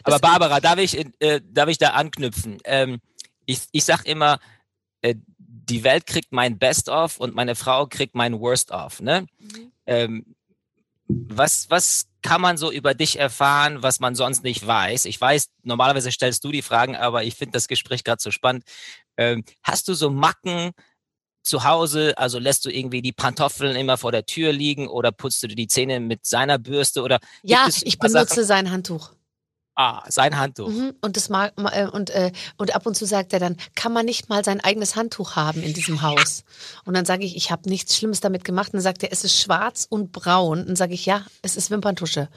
Aber 0.05 0.19
Barbara, 0.19 0.61
darf 0.61 0.79
ich, 0.79 0.99
äh, 1.21 1.41
darf 1.45 1.69
ich 1.69 1.79
da 1.79 1.91
anknüpfen? 1.91 2.59
Ähm, 2.65 3.01
ich, 3.47 3.61
ich 3.73 3.85
sag 3.85 4.07
immer, 4.07 4.39
äh, 5.03 5.15
die 5.39 5.85
Welt 5.85 6.07
kriegt 6.07 6.33
mein 6.33 6.59
Best-of 6.59 7.19
und 7.19 7.35
meine 7.35 7.55
Frau 7.55 7.87
kriegt 7.87 8.15
mein 8.15 8.41
Worst-of. 8.41 9.01
Ne? 9.01 9.27
Ähm, 9.87 10.35
was, 11.29 11.69
was 11.71 12.07
kann 12.23 12.41
man 12.41 12.57
so 12.57 12.71
über 12.71 12.95
dich 12.95 13.19
erfahren, 13.19 13.83
was 13.83 14.01
man 14.01 14.15
sonst 14.15 14.45
nicht 14.45 14.67
weiß? 14.67 15.07
Ich 15.07 15.21
weiß, 15.21 15.49
normalerweise 15.63 16.13
stellst 16.13 16.45
du 16.45 16.53
die 16.53 16.63
Fragen, 16.63 16.97
aber 16.97 17.25
ich 17.25 17.35
finde 17.35 17.53
das 17.53 17.69
Gespräch 17.69 18.05
gerade 18.05 18.23
so 18.23 18.31
spannend. 18.31 18.65
Ähm, 19.17 19.45
hast 19.63 19.89
du 19.89 19.95
so 19.95 20.11
Macken 20.11 20.73
zu 21.43 21.65
Hause? 21.65 22.17
Also 22.17 22.39
lässt 22.39 22.65
du 22.65 22.71
irgendwie 22.71 23.03
die 23.03 23.13
Pantoffeln 23.13 23.77
immer 23.77 23.97
vor 23.97 24.13
der 24.13 24.27
Tür 24.27 24.53
liegen 24.53 24.89
oder 24.89 25.13
putzt 25.13 25.43
du 25.43 25.49
dir 25.49 25.57
die 25.57 25.69
Zähne 25.69 26.01
mit 26.01 26.27
seiner 26.27 26.59
Bürste 26.59 27.03
oder 27.03 27.21
ja, 27.43 27.67
ich 27.69 27.99
benutze 27.99 28.45
sein 28.45 28.71
Handtuch. 28.71 29.13
Ah, 29.77 30.03
sein 30.09 30.39
Handtuch? 30.39 30.69
Mhm. 30.69 30.95
Und 31.01 31.17
das 31.17 31.29
mag 31.29 31.59
ma- 31.59 31.73
äh, 31.73 31.87
und 31.87 32.11
äh, 32.11 32.33
und 32.59 32.75
ab 32.75 32.87
und 32.87 32.95
zu 32.97 33.07
sagt 33.07 33.33
er 33.33 33.41
dann, 33.41 33.57
kann 33.75 33.93
man 33.93 34.05
nicht 34.07 34.29
mal 34.29 34.45
sein 34.45 34.61
eigenes 34.61 34.97
Handtuch 34.97 35.37
haben 35.37 35.63
in 35.63 35.73
diesem 35.75 36.03
Haus? 36.03 36.45
Und 36.85 36.95
dann 36.95 37.05
sage 37.07 37.25
ich, 37.25 37.37
ich 37.37 37.51
habe 37.51 37.69
nichts 37.69 37.97
Schlimmes 37.97 38.21
damit 38.21 38.45
gemacht. 38.45 38.69
Und 38.69 38.75
dann 38.79 38.83
sagt 38.83 39.03
er, 39.03 39.13
es 39.13 39.25
ist 39.25 39.41
schwarz 39.41 39.87
und 39.89 40.13
braun. 40.13 40.61
Und 40.61 40.69
dann 40.69 40.77
sage 40.77 40.95
ich, 40.95 41.07
ja, 41.07 41.25
es 41.43 41.57
ist 41.57 41.71
Wimperntusche. 41.71 42.29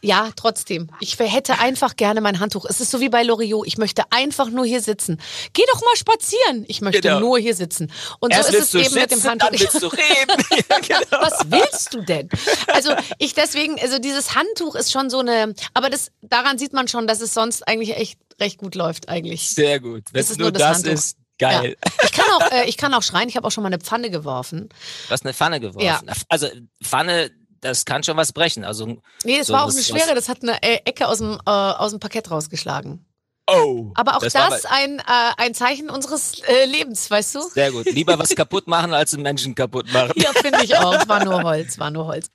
Ja, 0.00 0.30
trotzdem. 0.36 0.88
Ich 1.00 1.18
hätte 1.18 1.58
einfach 1.58 1.96
gerne 1.96 2.20
mein 2.20 2.40
Handtuch. 2.40 2.64
Es 2.68 2.80
ist 2.80 2.90
so 2.90 3.00
wie 3.00 3.08
bei 3.08 3.22
Loriot. 3.22 3.66
Ich 3.66 3.78
möchte 3.78 4.02
einfach 4.10 4.48
nur 4.50 4.64
hier 4.64 4.80
sitzen. 4.80 5.20
Geh 5.52 5.62
doch 5.72 5.80
mal 5.82 5.96
spazieren. 5.96 6.64
Ich 6.68 6.80
möchte 6.80 7.00
Genau. 7.00 7.20
nur 7.20 7.38
hier 7.38 7.54
sitzen. 7.54 7.90
Und 8.20 8.32
Erst 8.32 8.52
so 8.52 8.58
ist 8.58 8.74
es 8.74 8.86
eben 8.86 8.94
mit 8.94 9.10
dem 9.10 9.18
sitzen, 9.18 9.30
Handtuch. 9.30 9.50
dann 9.50 9.60
willst 9.60 9.82
du 9.82 9.86
reden. 9.88 10.44
ja, 10.70 10.78
genau. 11.00 11.22
Was 11.22 11.40
willst 11.50 11.94
du 11.94 12.02
denn? 12.02 12.28
Also 12.68 12.92
ich 13.18 13.34
deswegen, 13.34 13.78
also 13.80 13.98
dieses 13.98 14.34
Handtuch 14.34 14.74
ist 14.74 14.92
schon 14.92 15.10
so 15.10 15.18
eine, 15.20 15.54
aber 15.74 15.90
das 15.90 16.10
daran 16.22 16.58
sieht 16.58 16.72
man 16.72 16.81
schon, 16.88 17.06
dass 17.06 17.20
es 17.20 17.34
sonst 17.34 17.66
eigentlich 17.68 17.96
echt 17.96 18.18
recht 18.40 18.58
gut 18.58 18.74
läuft 18.74 19.08
eigentlich. 19.08 19.50
Sehr 19.50 19.80
gut. 19.80 20.04
Wenn 20.12 20.20
Das 20.20 20.30
ist 20.30 20.38
nur 20.38 20.46
nur 20.46 20.52
das 20.52 20.82
das 20.82 20.92
ist, 20.92 21.16
geil. 21.38 21.76
Ich 22.04 22.12
kann 22.12 22.24
auch, 22.36 22.52
äh, 22.52 22.64
ich 22.68 22.76
kann 22.76 22.94
auch 22.94 23.02
schreien. 23.02 23.28
Ich 23.28 23.36
habe 23.36 23.46
auch 23.46 23.50
schon 23.52 23.62
mal 23.62 23.68
eine 23.68 23.78
Pfanne 23.78 24.10
geworfen. 24.10 24.68
Du 25.06 25.10
hast 25.10 25.24
eine 25.24 25.34
Pfanne 25.34 25.60
geworfen. 25.60 25.84
Ja. 25.86 26.00
Also 26.28 26.48
Pfanne, 26.82 27.30
das 27.60 27.84
kann 27.84 28.02
schon 28.02 28.16
was 28.16 28.32
brechen. 28.32 28.64
Also, 28.64 28.98
Nee, 29.24 29.38
es 29.38 29.46
So, 29.48 29.52
war 29.52 29.62
auch 29.64 29.68
was- 29.68 29.74
eine 29.76 29.82
was- 29.82 29.88
schwere. 30.02 30.14
Das 30.14 30.28
hat 30.28 30.42
eine 30.42 30.62
äh, 30.62 30.80
Ecke 30.84 31.06
aus 31.08 31.18
dem 31.18 31.38
äh, 31.46 31.50
aus 31.50 31.90
dem 31.92 32.00
Parkett 32.00 32.30
rausgeschlagen. 32.30 33.06
oh. 33.48 33.90
Aber 33.94 34.16
auch 34.16 34.20
das, 34.20 34.34
war 34.34 34.50
ein 34.70 34.98
äh, 34.98 35.02
ein 35.36 35.54
Zeichen 35.54 35.90
unseres 35.90 36.40
äh, 36.48 36.64
Lebens, 36.66 37.10
weißt 37.10 37.34
du? 37.36 37.42
Sehr 37.50 37.70
gut. 37.72 37.86
Lieber 37.86 38.18
was 38.18 38.30
kaputt 38.30 38.66
machen, 38.66 38.92
als 38.94 39.14
einen 39.14 39.22
Menschen 39.22 39.54
kaputt 39.54 39.92
machen. 39.92 40.12
Ja, 40.16 40.30
finde 40.32 40.64
ich 40.64 40.76
auch. 40.76 40.94
Es 40.94 41.08
war 41.08 41.24
nur 41.24 41.42
Holz, 41.42 41.78
war 41.78 41.90
nur 41.90 42.06
Holz. 42.06 42.26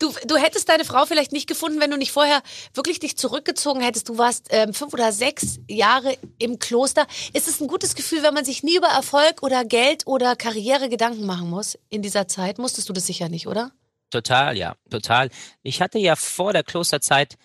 Du, 0.00 0.14
du 0.26 0.36
hättest 0.38 0.66
deine 0.70 0.86
Frau 0.86 1.04
vielleicht 1.04 1.30
nicht 1.30 1.46
gefunden, 1.46 1.78
wenn 1.78 1.90
du 1.90 1.98
nicht 1.98 2.10
vorher 2.10 2.42
wirklich 2.72 3.00
dich 3.00 3.18
zurückgezogen 3.18 3.82
hättest. 3.82 4.08
Du 4.08 4.16
warst 4.16 4.46
ähm, 4.48 4.72
fünf 4.72 4.94
oder 4.94 5.12
sechs 5.12 5.60
Jahre 5.68 6.16
im 6.38 6.58
Kloster. 6.58 7.06
Ist 7.34 7.48
es 7.48 7.60
ein 7.60 7.68
gutes 7.68 7.94
Gefühl, 7.94 8.22
wenn 8.22 8.32
man 8.32 8.46
sich 8.46 8.62
nie 8.62 8.78
über 8.78 8.88
Erfolg 8.88 9.42
oder 9.42 9.62
Geld 9.62 10.06
oder 10.06 10.36
Karriere 10.36 10.88
Gedanken 10.88 11.26
machen 11.26 11.50
muss 11.50 11.78
in 11.90 12.00
dieser 12.00 12.26
Zeit? 12.26 12.58
Musstest 12.58 12.88
du 12.88 12.94
das 12.94 13.06
sicher 13.06 13.28
nicht, 13.28 13.46
oder? 13.46 13.72
Total, 14.08 14.56
ja, 14.56 14.74
total. 14.88 15.28
Ich 15.62 15.82
hatte 15.82 15.98
ja 15.98 16.16
vor 16.16 16.54
der 16.54 16.62
Klosterzeit 16.62 17.36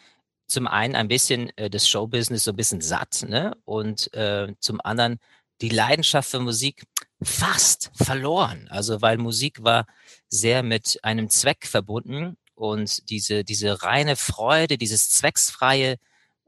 zum 0.48 0.66
einen 0.66 0.96
ein 0.96 1.10
bisschen 1.10 1.52
äh, 1.58 1.70
das 1.70 1.90
Showbusiness 1.90 2.46
so 2.46 2.52
ein 2.52 2.56
bisschen 2.56 2.80
satt, 2.80 3.26
ne? 3.28 3.58
Und 3.66 4.14
äh, 4.14 4.54
zum 4.60 4.80
anderen 4.82 5.20
die 5.60 5.70
Leidenschaft 5.70 6.30
für 6.30 6.40
Musik 6.40 6.84
fast 7.22 7.92
verloren. 7.96 8.68
Also 8.70 9.02
weil 9.02 9.18
Musik 9.18 9.62
war 9.62 9.88
sehr 10.30 10.64
mit 10.64 11.00
einem 11.04 11.30
Zweck 11.30 11.68
verbunden 11.68 12.38
und 12.56 13.10
diese 13.10 13.44
diese 13.44 13.84
reine 13.84 14.16
Freude, 14.16 14.78
dieses 14.78 15.10
zwecksfreie 15.10 15.98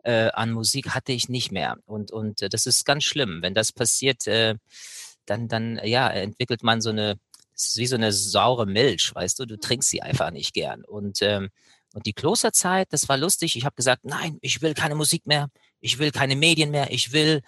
äh, 0.04 0.30
an 0.32 0.52
Musik 0.52 0.90
hatte 0.96 1.12
ich 1.12 1.30
nicht 1.30 1.52
mehr. 1.52 1.78
Und 1.86 2.12
und 2.12 2.42
äh, 2.42 2.50
das 2.50 2.66
ist 2.66 2.86
ganz 2.86 3.04
schlimm, 3.04 3.42
wenn 3.42 3.54
das 3.54 3.72
passiert. 3.72 4.28
Äh, 4.28 4.56
dann 5.26 5.48
dann 5.50 5.80
ja 5.84 6.10
entwickelt 6.10 6.64
man 6.64 6.82
so 6.82 6.90
eine 6.90 7.20
es 7.58 7.70
ist 7.70 7.78
wie 7.78 7.88
so 7.88 7.96
eine 7.96 8.14
saure 8.14 8.68
Milch, 8.68 9.14
weißt 9.16 9.40
du, 9.40 9.46
du 9.46 9.58
trinkst 9.58 9.90
sie 9.90 10.02
einfach 10.02 10.32
nicht 10.32 10.54
gern. 10.54 10.84
Und, 10.84 11.22
ähm, 11.24 11.50
und 11.94 12.06
die 12.06 12.14
Klosterzeit, 12.14 12.88
das 12.94 13.10
war 13.10 13.18
lustig. 13.18 13.56
Ich 13.56 13.66
habe 13.66 13.76
gesagt, 13.76 14.06
nein, 14.06 14.38
ich 14.42 14.62
will 14.62 14.76
keine 14.76 14.94
Musik 14.94 15.26
mehr, 15.26 15.50
ich 15.80 15.98
will 15.98 16.12
keine 16.12 16.36
Medien 16.36 16.70
mehr, 16.70 16.92
ich 16.92 17.14
will 17.14 17.42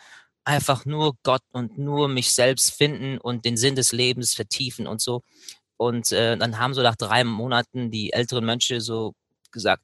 einfach 0.44 0.86
nur 0.86 1.16
Gott 1.22 1.44
und 1.52 1.78
nur 1.78 2.08
mich 2.08 2.32
selbst 2.32 2.72
finden 2.72 3.20
und 3.20 3.46
den 3.46 3.56
Sinn 3.56 3.76
des 3.76 3.92
Lebens 3.92 4.34
vertiefen 4.34 4.88
und 4.88 5.00
so. 5.00 5.22
Und 5.80 6.12
äh, 6.12 6.36
dann 6.36 6.60
haben 6.60 6.74
so 6.74 6.82
nach 6.82 6.98
drei 6.98 7.24
Monaten 7.24 7.90
die 7.90 8.12
älteren 8.12 8.44
Mönche 8.44 8.82
so 8.82 9.14
gesagt, 9.50 9.82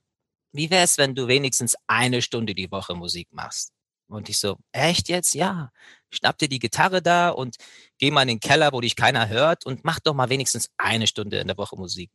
wie 0.51 0.69
wär's, 0.69 0.97
wenn 0.97 1.15
du 1.15 1.29
wenigstens 1.29 1.77
eine 1.87 2.21
Stunde 2.21 2.53
die 2.53 2.69
Woche 2.69 2.95
Musik 2.95 3.29
machst? 3.31 3.71
Und 4.09 4.27
ich 4.27 4.37
so, 4.37 4.57
echt 4.73 5.07
jetzt? 5.07 5.33
Ja. 5.35 5.71
Schnapp 6.09 6.37
dir 6.37 6.49
die 6.49 6.59
Gitarre 6.59 7.01
da 7.01 7.29
und 7.29 7.55
geh 7.97 8.11
mal 8.11 8.23
in 8.23 8.27
den 8.27 8.39
Keller, 8.41 8.73
wo 8.73 8.81
dich 8.81 8.97
keiner 8.97 9.29
hört 9.29 9.65
und 9.65 9.85
mach 9.85 10.01
doch 10.01 10.13
mal 10.13 10.29
wenigstens 10.29 10.69
eine 10.77 11.07
Stunde 11.07 11.39
in 11.39 11.47
der 11.47 11.57
Woche 11.57 11.77
Musik. 11.77 12.11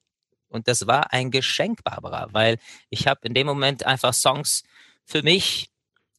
Und 0.48 0.68
das 0.68 0.86
war 0.86 1.14
ein 1.14 1.30
Geschenk, 1.30 1.82
Barbara, 1.82 2.28
weil 2.32 2.58
ich 2.90 3.06
habe 3.06 3.20
in 3.22 3.32
dem 3.32 3.46
Moment 3.46 3.86
einfach 3.86 4.12
Songs 4.12 4.62
für 5.06 5.22
mich, 5.22 5.70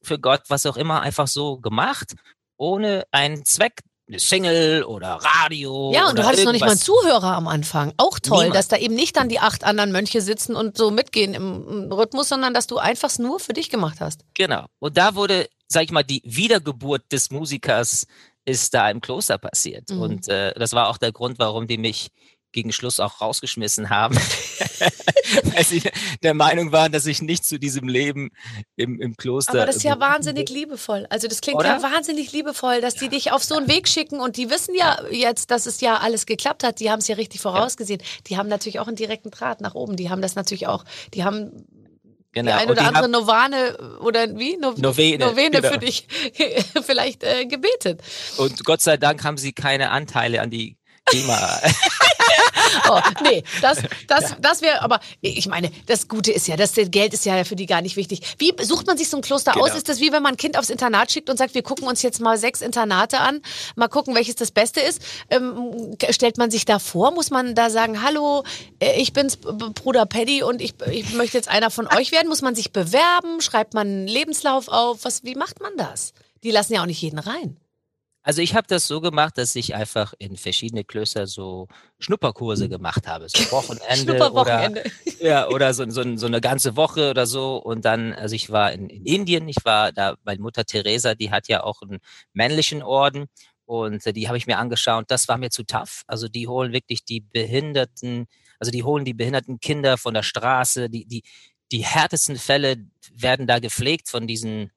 für 0.01 0.17
Gott, 0.19 0.45
was 0.47 0.65
auch 0.65 0.77
immer, 0.77 1.01
einfach 1.01 1.27
so 1.27 1.59
gemacht, 1.59 2.15
ohne 2.57 3.05
einen 3.11 3.45
Zweck 3.45 3.81
eine 4.11 4.19
Single 4.19 4.83
oder 4.83 5.19
Radio. 5.21 5.91
Ja, 5.93 6.09
und 6.09 6.19
du 6.19 6.25
hattest 6.25 6.43
noch 6.43 6.51
nicht 6.51 6.61
mal 6.61 6.71
einen. 6.71 6.79
Zuhörer 6.79 7.35
am 7.35 7.47
Anfang. 7.47 7.93
Auch 7.97 8.19
toll, 8.19 8.39
Niemand. 8.39 8.55
dass 8.55 8.67
da 8.67 8.77
eben 8.77 8.93
nicht 8.93 9.15
dann 9.15 9.29
die 9.29 9.39
acht 9.39 9.63
anderen 9.63 9.91
Mönche 9.91 10.21
sitzen 10.21 10.55
und 10.55 10.77
so 10.77 10.91
mitgehen 10.91 11.33
im, 11.33 11.67
im 11.67 11.91
Rhythmus, 11.91 12.29
sondern 12.29 12.53
dass 12.53 12.67
du 12.67 12.77
einfach 12.77 13.17
nur 13.19 13.39
für 13.39 13.53
dich 13.53 13.69
gemacht 13.69 14.01
hast. 14.01 14.25
Genau. 14.35 14.65
Und 14.79 14.97
da 14.97 15.15
wurde, 15.15 15.47
sag 15.67 15.83
ich 15.83 15.91
mal, 15.91 16.03
die 16.03 16.21
Wiedergeburt 16.25 17.03
des 17.11 17.31
Musikers 17.31 18.05
ist 18.43 18.73
da 18.73 18.89
im 18.89 18.99
Kloster 18.99 19.37
passiert. 19.37 19.89
Mhm. 19.89 20.01
Und 20.01 20.27
äh, 20.27 20.53
das 20.55 20.73
war 20.73 20.89
auch 20.89 20.97
der 20.97 21.13
Grund, 21.13 21.39
warum 21.39 21.67
die 21.67 21.77
mich 21.77 22.09
gegen 22.51 22.71
Schluss 22.71 22.99
auch 22.99 23.21
rausgeschmissen 23.21 23.89
haben. 23.89 24.15
Weil 25.43 25.63
sie 25.65 25.83
der 26.23 26.33
Meinung 26.33 26.71
waren, 26.71 26.91
dass 26.91 27.05
ich 27.05 27.21
nicht 27.21 27.45
zu 27.45 27.59
diesem 27.59 27.87
Leben 27.87 28.31
im, 28.75 29.01
im 29.01 29.15
Kloster. 29.15 29.53
Aber 29.53 29.65
das 29.65 29.77
ist 29.77 29.83
ja 29.83 29.99
wahnsinnig 29.99 30.49
liebevoll. 30.49 31.07
Also 31.09 31.27
das 31.27 31.41
klingt 31.41 31.59
Oder? 31.59 31.77
ja 31.77 31.83
wahnsinnig 31.83 32.31
liebevoll, 32.31 32.81
dass 32.81 32.95
die 32.95 33.09
dich 33.09 33.31
auf 33.31 33.43
so 33.43 33.55
einen 33.55 33.67
Weg 33.67 33.87
schicken 33.87 34.19
und 34.19 34.37
die 34.37 34.49
wissen 34.49 34.75
ja 34.75 34.99
jetzt, 35.11 35.51
dass 35.51 35.65
es 35.65 35.81
ja 35.81 35.97
alles 35.97 36.25
geklappt 36.25 36.63
hat. 36.63 36.79
Die 36.79 36.91
haben 36.91 36.99
es 36.99 37.07
ja 37.07 37.15
richtig 37.15 37.41
vorausgesehen. 37.41 38.01
Die 38.27 38.37
haben 38.37 38.49
natürlich 38.49 38.79
auch 38.79 38.87
einen 38.87 38.95
direkten 38.95 39.31
Draht 39.31 39.61
nach 39.61 39.75
oben. 39.75 39.95
Die 39.95 40.09
haben 40.09 40.21
das 40.21 40.35
natürlich 40.35 40.67
auch, 40.67 40.83
die 41.13 41.23
haben 41.23 41.65
Genau. 42.33 42.51
die 42.51 42.57
ein 42.57 42.65
Und 42.65 42.71
oder 42.71 42.81
die 42.81 42.87
andere 42.87 43.09
Novane 43.09 43.97
oder 43.99 44.39
wie? 44.39 44.55
No 44.55 44.73
Novene, 44.77 45.25
Novene 45.25 45.61
genau. 45.61 45.73
für 45.73 45.79
dich 45.79 46.07
vielleicht 46.85 47.23
äh, 47.23 47.45
gebetet. 47.45 48.01
Und 48.37 48.63
Gott 48.63 48.81
sei 48.81 48.95
Dank 48.95 49.23
haben 49.25 49.37
sie 49.37 49.51
keine 49.51 49.89
Anteile 49.89 50.41
an 50.41 50.49
die 50.49 50.77
GEMA. 51.11 51.61
Oh, 52.89 52.99
nee, 53.23 53.43
das, 53.61 53.79
das, 54.07 54.35
das 54.39 54.61
wäre, 54.61 54.81
aber 54.81 54.99
ich 55.21 55.47
meine, 55.47 55.71
das 55.87 56.07
Gute 56.07 56.31
ist 56.31 56.47
ja, 56.47 56.55
das 56.55 56.73
Geld 56.75 57.13
ist 57.13 57.25
ja 57.25 57.43
für 57.43 57.55
die 57.55 57.65
gar 57.65 57.81
nicht 57.81 57.95
wichtig. 57.95 58.35
Wie 58.37 58.53
sucht 58.61 58.87
man 58.87 58.97
sich 58.97 59.09
so 59.09 59.17
ein 59.17 59.21
Kloster 59.21 59.55
aus? 59.57 59.65
Genau. 59.65 59.77
Ist 59.77 59.89
das 59.89 59.99
wie 59.99 60.11
wenn 60.11 60.23
man 60.23 60.33
ein 60.33 60.37
Kind 60.37 60.57
aufs 60.57 60.69
Internat 60.69 61.11
schickt 61.11 61.29
und 61.29 61.37
sagt, 61.37 61.53
wir 61.53 61.63
gucken 61.63 61.87
uns 61.87 62.01
jetzt 62.01 62.21
mal 62.21 62.37
sechs 62.37 62.61
Internate 62.61 63.19
an, 63.19 63.41
mal 63.75 63.87
gucken, 63.87 64.15
welches 64.15 64.35
das 64.35 64.51
Beste 64.51 64.79
ist? 64.79 65.01
Ähm, 65.29 65.95
stellt 66.09 66.37
man 66.37 66.51
sich 66.51 66.65
da 66.65 66.79
vor? 66.79 67.11
Muss 67.11 67.29
man 67.29 67.55
da 67.55 67.69
sagen, 67.69 68.01
hallo, 68.03 68.43
äh, 68.79 68.99
ich 68.99 69.13
bin's, 69.13 69.37
Bruder 69.37 70.05
Paddy 70.05 70.43
und 70.43 70.61
ich, 70.61 70.73
ich 70.91 71.13
möchte 71.13 71.37
jetzt 71.37 71.49
einer 71.49 71.71
von 71.71 71.87
euch 71.87 72.11
werden? 72.11 72.29
Muss 72.29 72.41
man 72.41 72.55
sich 72.55 72.71
bewerben? 72.71 73.41
Schreibt 73.41 73.73
man 73.73 73.87
einen 73.87 74.07
Lebenslauf 74.07 74.67
auf? 74.67 74.99
Was, 75.03 75.23
wie 75.23 75.35
macht 75.35 75.61
man 75.61 75.75
das? 75.77 76.13
Die 76.43 76.51
lassen 76.51 76.73
ja 76.73 76.81
auch 76.81 76.87
nicht 76.87 77.01
jeden 77.01 77.19
rein. 77.19 77.60
Also 78.23 78.41
ich 78.41 78.53
habe 78.55 78.67
das 78.67 78.87
so 78.87 79.01
gemacht, 79.01 79.37
dass 79.37 79.55
ich 79.55 79.73
einfach 79.73 80.13
in 80.19 80.37
verschiedene 80.37 80.83
Klöster 80.83 81.25
so 81.25 81.67
Schnupperkurse 81.99 82.69
gemacht 82.69 83.07
habe. 83.07 83.27
So 83.27 83.51
Wochenende 83.51 83.85
oder, 83.85 83.95
Schnupperwochenende. 83.95 84.83
ja, 85.19 85.47
oder 85.47 85.73
so, 85.73 85.89
so, 85.89 86.17
so 86.17 86.27
eine 86.27 86.39
ganze 86.39 86.75
Woche 86.75 87.09
oder 87.09 87.25
so. 87.25 87.57
Und 87.57 87.83
dann, 87.83 88.13
also 88.13 88.35
ich 88.35 88.51
war 88.51 88.71
in, 88.73 88.89
in 88.89 89.05
Indien, 89.05 89.47
ich 89.49 89.57
war 89.63 89.91
da, 89.91 90.15
meine 90.23 90.41
Mutter 90.41 90.65
Teresa, 90.65 91.15
die 91.15 91.31
hat 91.31 91.47
ja 91.47 91.63
auch 91.63 91.81
einen 91.81 91.99
männlichen 92.33 92.83
Orden. 92.83 93.27
Und 93.65 94.05
äh, 94.05 94.13
die 94.13 94.27
habe 94.27 94.37
ich 94.37 94.45
mir 94.45 94.59
angeschaut. 94.59 95.05
Das 95.07 95.27
war 95.27 95.37
mir 95.37 95.49
zu 95.49 95.63
tough. 95.63 96.03
Also 96.05 96.27
die 96.27 96.47
holen 96.47 96.73
wirklich 96.73 97.03
die 97.03 97.21
Behinderten, 97.21 98.27
also 98.59 98.71
die 98.71 98.83
holen 98.83 99.03
die 99.03 99.13
behinderten 99.15 99.59
Kinder 99.59 99.97
von 99.97 100.13
der 100.13 100.23
Straße. 100.23 100.89
Die, 100.89 101.05
die, 101.05 101.23
die 101.71 101.83
härtesten 101.83 102.37
Fälle 102.37 102.75
werden 103.13 103.47
da 103.47 103.57
gepflegt 103.59 104.09
von 104.09 104.27
diesen 104.27 104.71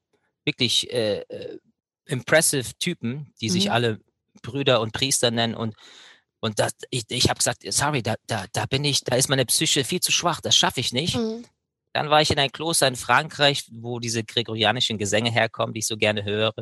wirklich 0.45 0.93
äh, 0.93 1.21
äh, 1.23 1.59
impressive 2.07 2.73
Typen, 2.79 3.33
die 3.41 3.51
sich 3.51 3.67
Mhm. 3.67 3.71
alle 3.73 4.01
Brüder 4.43 4.81
und 4.81 4.93
Priester 4.93 5.31
nennen 5.31 5.55
und 5.55 5.75
und 6.41 6.59
das, 6.59 6.73
ich, 6.91 7.05
ich 7.09 7.31
habe 7.31 7.39
gesagt, 7.39 7.63
sorry, 7.73 8.03
da, 8.03 8.17
da, 8.27 8.45
da 8.53 8.67
bin 8.67 8.85
ich, 8.85 9.03
da 9.03 9.17
ist 9.17 9.31
meine 9.31 9.47
Psyche 9.47 9.83
viel 9.83 10.01
zu 10.01 10.13
schwach, 10.13 10.43
das 10.43 10.55
schaffe 10.55 10.79
ich 10.81 10.93
nicht. 10.93 11.17
Mhm. 11.17 11.47
Dann 11.95 12.11
war 12.11 12.21
ich 12.21 12.31
in 12.31 12.39
ein 12.39 12.53
Kloster 12.53 12.87
in 12.87 12.97
Frankreich, 12.97 13.65
wo 13.73 13.99
diese 13.99 14.25
gregorianischen 14.25 14.99
Gesänge 14.99 15.31
herkommen, 15.31 15.73
die 15.73 15.79
ich 15.79 15.87
so 15.87 15.97
gerne 15.97 16.23
höre. 16.23 16.53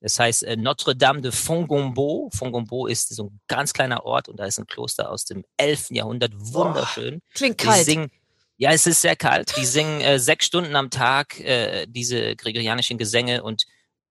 Das 0.00 0.18
heißt 0.18 0.42
äh, 0.42 0.56
Notre-Dame 0.56 1.20
de 1.20 1.30
Fongombo. 1.30 2.28
Fongombo 2.34 2.88
ist 2.88 3.14
so 3.14 3.26
ein 3.26 3.40
ganz 3.46 3.72
kleiner 3.72 4.04
Ort 4.04 4.28
und 4.28 4.36
da 4.40 4.46
ist 4.46 4.58
ein 4.58 4.66
Kloster 4.66 5.08
aus 5.12 5.26
dem 5.26 5.44
11. 5.58 5.90
Jahrhundert, 5.90 6.32
wunderschön. 6.34 7.20
Klingt 7.32 7.60
Die 7.60 7.66
kalt. 7.66 7.84
singen, 7.84 8.10
ja, 8.56 8.72
es 8.72 8.84
ist 8.88 9.00
sehr 9.00 9.14
kalt. 9.14 9.54
Die 9.56 9.64
singen 9.64 10.00
äh, 10.00 10.18
sechs 10.18 10.46
Stunden 10.46 10.74
am 10.74 10.90
Tag 10.90 11.38
äh, 11.38 11.86
diese 11.86 12.34
gregorianischen 12.34 12.98
Gesänge 12.98 13.44
und 13.44 13.64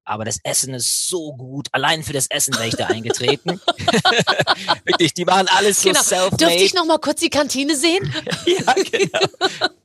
aber 0.10 0.26
das 0.26 0.40
Essen 0.44 0.74
ist 0.74 1.08
so 1.08 1.34
gut. 1.34 1.68
Allein 1.72 2.04
für 2.04 2.14
das 2.14 2.26
Essen 2.28 2.56
wäre 2.56 2.68
ich 2.68 2.76
da 2.76 2.88
eingetreten. 2.88 3.62
Wirklich, 4.84 5.14
die 5.14 5.24
machen 5.24 5.48
alles 5.56 5.84
so 5.84 5.90
Genau. 5.90 6.02
self-made. 6.02 6.38
Dürfte 6.38 6.64
ich 6.64 6.74
noch 6.74 6.86
mal 6.86 6.98
kurz 6.98 7.20
die 7.20 7.30
Kantine 7.30 7.76
sehen? 7.76 8.12
Ja, 8.46 8.74
genau. 8.74 9.20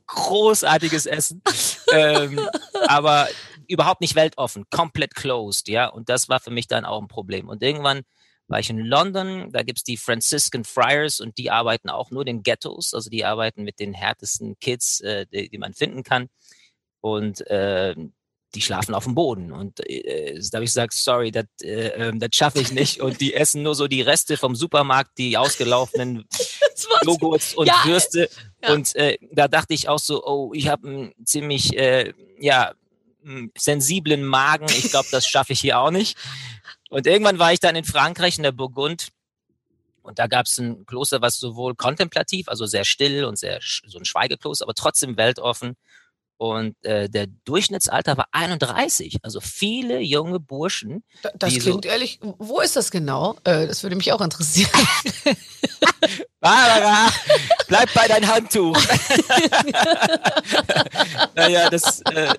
Großartiges 0.07 1.05
Essen. 1.05 1.41
ähm, 1.91 2.39
aber 2.87 3.27
überhaupt 3.67 4.01
nicht 4.01 4.15
weltoffen, 4.15 4.65
komplett 4.71 5.13
closed, 5.13 5.67
ja. 5.67 5.87
Und 5.87 6.09
das 6.09 6.27
war 6.27 6.39
für 6.39 6.51
mich 6.51 6.67
dann 6.67 6.85
auch 6.85 6.99
ein 7.01 7.07
Problem. 7.07 7.47
Und 7.47 7.61
irgendwann 7.61 8.01
war 8.47 8.59
ich 8.59 8.69
in 8.71 8.79
London, 8.79 9.51
da 9.51 9.61
gibt's 9.61 9.83
die 9.83 9.97
Franciscan 9.97 10.63
Friars 10.63 11.19
und 11.19 11.37
die 11.37 11.51
arbeiten 11.51 11.89
auch 11.89 12.09
nur 12.09 12.21
in 12.23 12.37
den 12.37 12.43
Ghettos, 12.43 12.93
also 12.95 13.09
die 13.11 13.25
arbeiten 13.25 13.63
mit 13.63 13.79
den 13.79 13.93
härtesten 13.93 14.57
Kids, 14.59 15.01
äh, 15.01 15.27
die, 15.31 15.49
die 15.49 15.57
man 15.59 15.73
finden 15.75 16.01
kann. 16.03 16.29
Und 17.01 17.45
äh, 17.47 17.95
die 18.55 18.61
schlafen 18.61 18.95
auf 18.95 19.03
dem 19.03 19.15
Boden. 19.15 19.51
Und 19.51 19.79
äh, 19.87 20.39
da 20.51 20.57
habe 20.57 20.65
ich 20.65 20.69
gesagt, 20.71 20.93
sorry, 20.93 21.31
das 21.31 21.45
äh, 21.61 21.87
ähm, 21.89 22.19
schaffe 22.33 22.59
ich 22.59 22.71
nicht. 22.71 23.01
Und 23.01 23.21
die 23.21 23.33
essen 23.33 23.61
nur 23.63 23.75
so 23.75 23.87
die 23.87 24.01
Reste 24.01 24.37
vom 24.37 24.55
Supermarkt, 24.55 25.17
die 25.17 25.37
ausgelaufenen 25.37 26.25
Joghurts 27.05 27.53
und 27.53 27.67
Ja, 27.67 27.83
Würste. 27.85 28.29
ja. 28.63 28.73
Und 28.73 28.95
äh, 28.95 29.17
da 29.31 29.47
dachte 29.47 29.73
ich 29.73 29.89
auch 29.89 29.99
so, 29.99 30.25
oh, 30.25 30.51
ich 30.53 30.67
habe 30.67 30.87
einen 30.87 31.25
ziemlich 31.25 31.77
äh, 31.77 32.13
ja, 32.39 32.73
sensiblen 33.57 34.23
Magen. 34.23 34.67
Ich 34.69 34.89
glaube, 34.89 35.07
das 35.11 35.27
schaffe 35.27 35.53
ich 35.53 35.59
hier 35.59 35.79
auch 35.79 35.91
nicht. 35.91 36.17
Und 36.89 37.07
irgendwann 37.07 37.39
war 37.39 37.51
ich 37.53 37.59
dann 37.59 37.75
in 37.75 37.83
Frankreich, 37.83 38.37
in 38.37 38.43
der 38.43 38.51
Burgund. 38.51 39.09
Und 40.01 40.19
da 40.19 40.27
gab 40.27 40.45
es 40.45 40.59
ein 40.59 40.85
Kloster, 40.85 41.21
was 41.21 41.37
sowohl 41.37 41.75
kontemplativ, 41.75 42.47
also 42.47 42.67
sehr 42.67 42.85
still 42.85 43.25
und 43.25 43.39
sehr 43.39 43.59
so 43.87 43.97
ein 43.97 44.05
Schweigekloster, 44.05 44.65
aber 44.65 44.75
trotzdem 44.75 45.17
weltoffen. 45.17 45.75
Und 46.37 46.75
äh, 46.83 47.09
der 47.09 47.27
Durchschnittsalter 47.45 48.17
war 48.17 48.27
31. 48.31 49.17
Also 49.23 49.39
viele 49.39 49.99
junge 50.01 50.39
Burschen. 50.39 51.03
Da- 51.21 51.31
Das 51.35 51.53
die 51.53 51.59
so- 51.61 51.69
klingt 51.71 51.85
ehrlich, 51.85 52.19
wo 52.21 52.59
ist 52.59 52.75
das 52.75 52.91
genau? 52.91 53.35
Äh, 53.45 53.67
das 53.67 53.83
würde 53.83 53.95
mich 53.95 54.11
auch 54.11 54.21
interessieren. 54.21 54.69
Barbara, 56.41 57.07
bleib 57.67 57.91
bei 57.93 58.07
dein 58.07 58.27
Handtuch. 58.27 58.77
naja, 61.35 61.69
das 61.69 62.01
äh, 62.01 62.33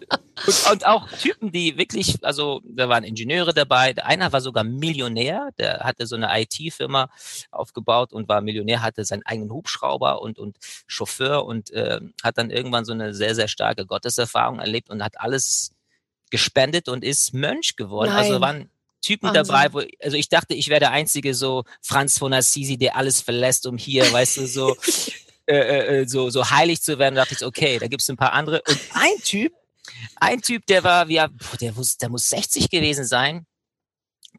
und, 0.47 0.71
und 0.71 0.87
auch 0.87 1.09
Typen, 1.11 1.53
die 1.53 1.79
wirklich, 1.79 2.25
also 2.25 2.61
da 2.65 2.89
waren 2.89 3.05
Ingenieure 3.05 3.55
dabei. 3.55 3.93
Der 3.93 4.07
Einer 4.07 4.33
war 4.33 4.41
sogar 4.41 4.65
Millionär, 4.65 5.51
der 5.59 5.81
hatte 5.81 6.07
so 6.07 6.17
eine 6.17 6.29
IT-Firma 6.41 7.09
aufgebaut 7.51 8.13
und 8.13 8.29
war 8.29 8.41
Millionär, 8.41 8.83
hatte 8.83 9.05
seinen 9.05 9.25
eigenen 9.25 9.51
Hubschrauber 9.51 10.21
und 10.21 10.39
und 10.39 10.57
Chauffeur 10.87 11.45
und 11.45 11.71
äh, 11.71 12.01
hat 12.23 12.39
dann 12.39 12.51
irgendwann 12.51 12.85
so 12.85 12.93
eine 12.93 13.15
sehr 13.15 13.35
sehr 13.35 13.49
starke 13.49 13.87
Gotteserfahrung 13.87 14.59
erlebt 14.59 14.91
und 14.91 15.03
hat 15.03 15.21
alles 15.21 15.73
gespendet 16.31 16.89
und 16.89 17.05
ist 17.05 17.35
Mönch 17.35 17.77
geworden. 17.77 18.11
Also 18.11 18.33
Nein. 18.33 18.41
waren 18.41 18.71
Typen 19.07 19.29
Wahnsinn. 19.29 19.45
dabei, 19.45 19.73
wo, 19.73 19.83
also 20.03 20.17
ich 20.17 20.29
dachte, 20.29 20.55
ich 20.55 20.69
wäre 20.69 20.81
der 20.81 20.91
einzige 20.91 21.35
so 21.35 21.65
Franz 21.81 22.19
von 22.19 22.33
Assisi, 22.33 22.77
der 22.77 22.97
alles 22.97 23.21
verlässt, 23.21 23.67
um 23.67 23.79
hier, 23.79 24.11
weißt 24.13 24.39
du, 24.39 24.47
so, 24.47 24.77
äh, 25.47 26.01
äh, 26.01 26.09
so, 26.09 26.31
so 26.31 26.51
heilig 26.51 26.83
zu 26.83 26.99
werden. 26.99 27.15
Da 27.15 27.23
dachte 27.23 27.35
ich, 27.35 27.45
okay, 27.45 27.79
da 27.79 27.87
gibt's 27.87 28.09
ein 28.09 28.17
paar 28.17 28.33
andere. 28.33 28.63
Und 28.67 28.81
ein 28.95 29.23
Typ, 29.23 29.53
ein 30.17 30.41
Typ, 30.43 30.67
der 30.67 30.85
war, 30.85 31.09
ja, 31.11 31.29
der 31.61 31.73
muss, 31.73 31.97
der 31.97 32.09
muss 32.09 32.29
60 32.29 32.71
gewesen 32.71 33.05
sein. 33.05 33.47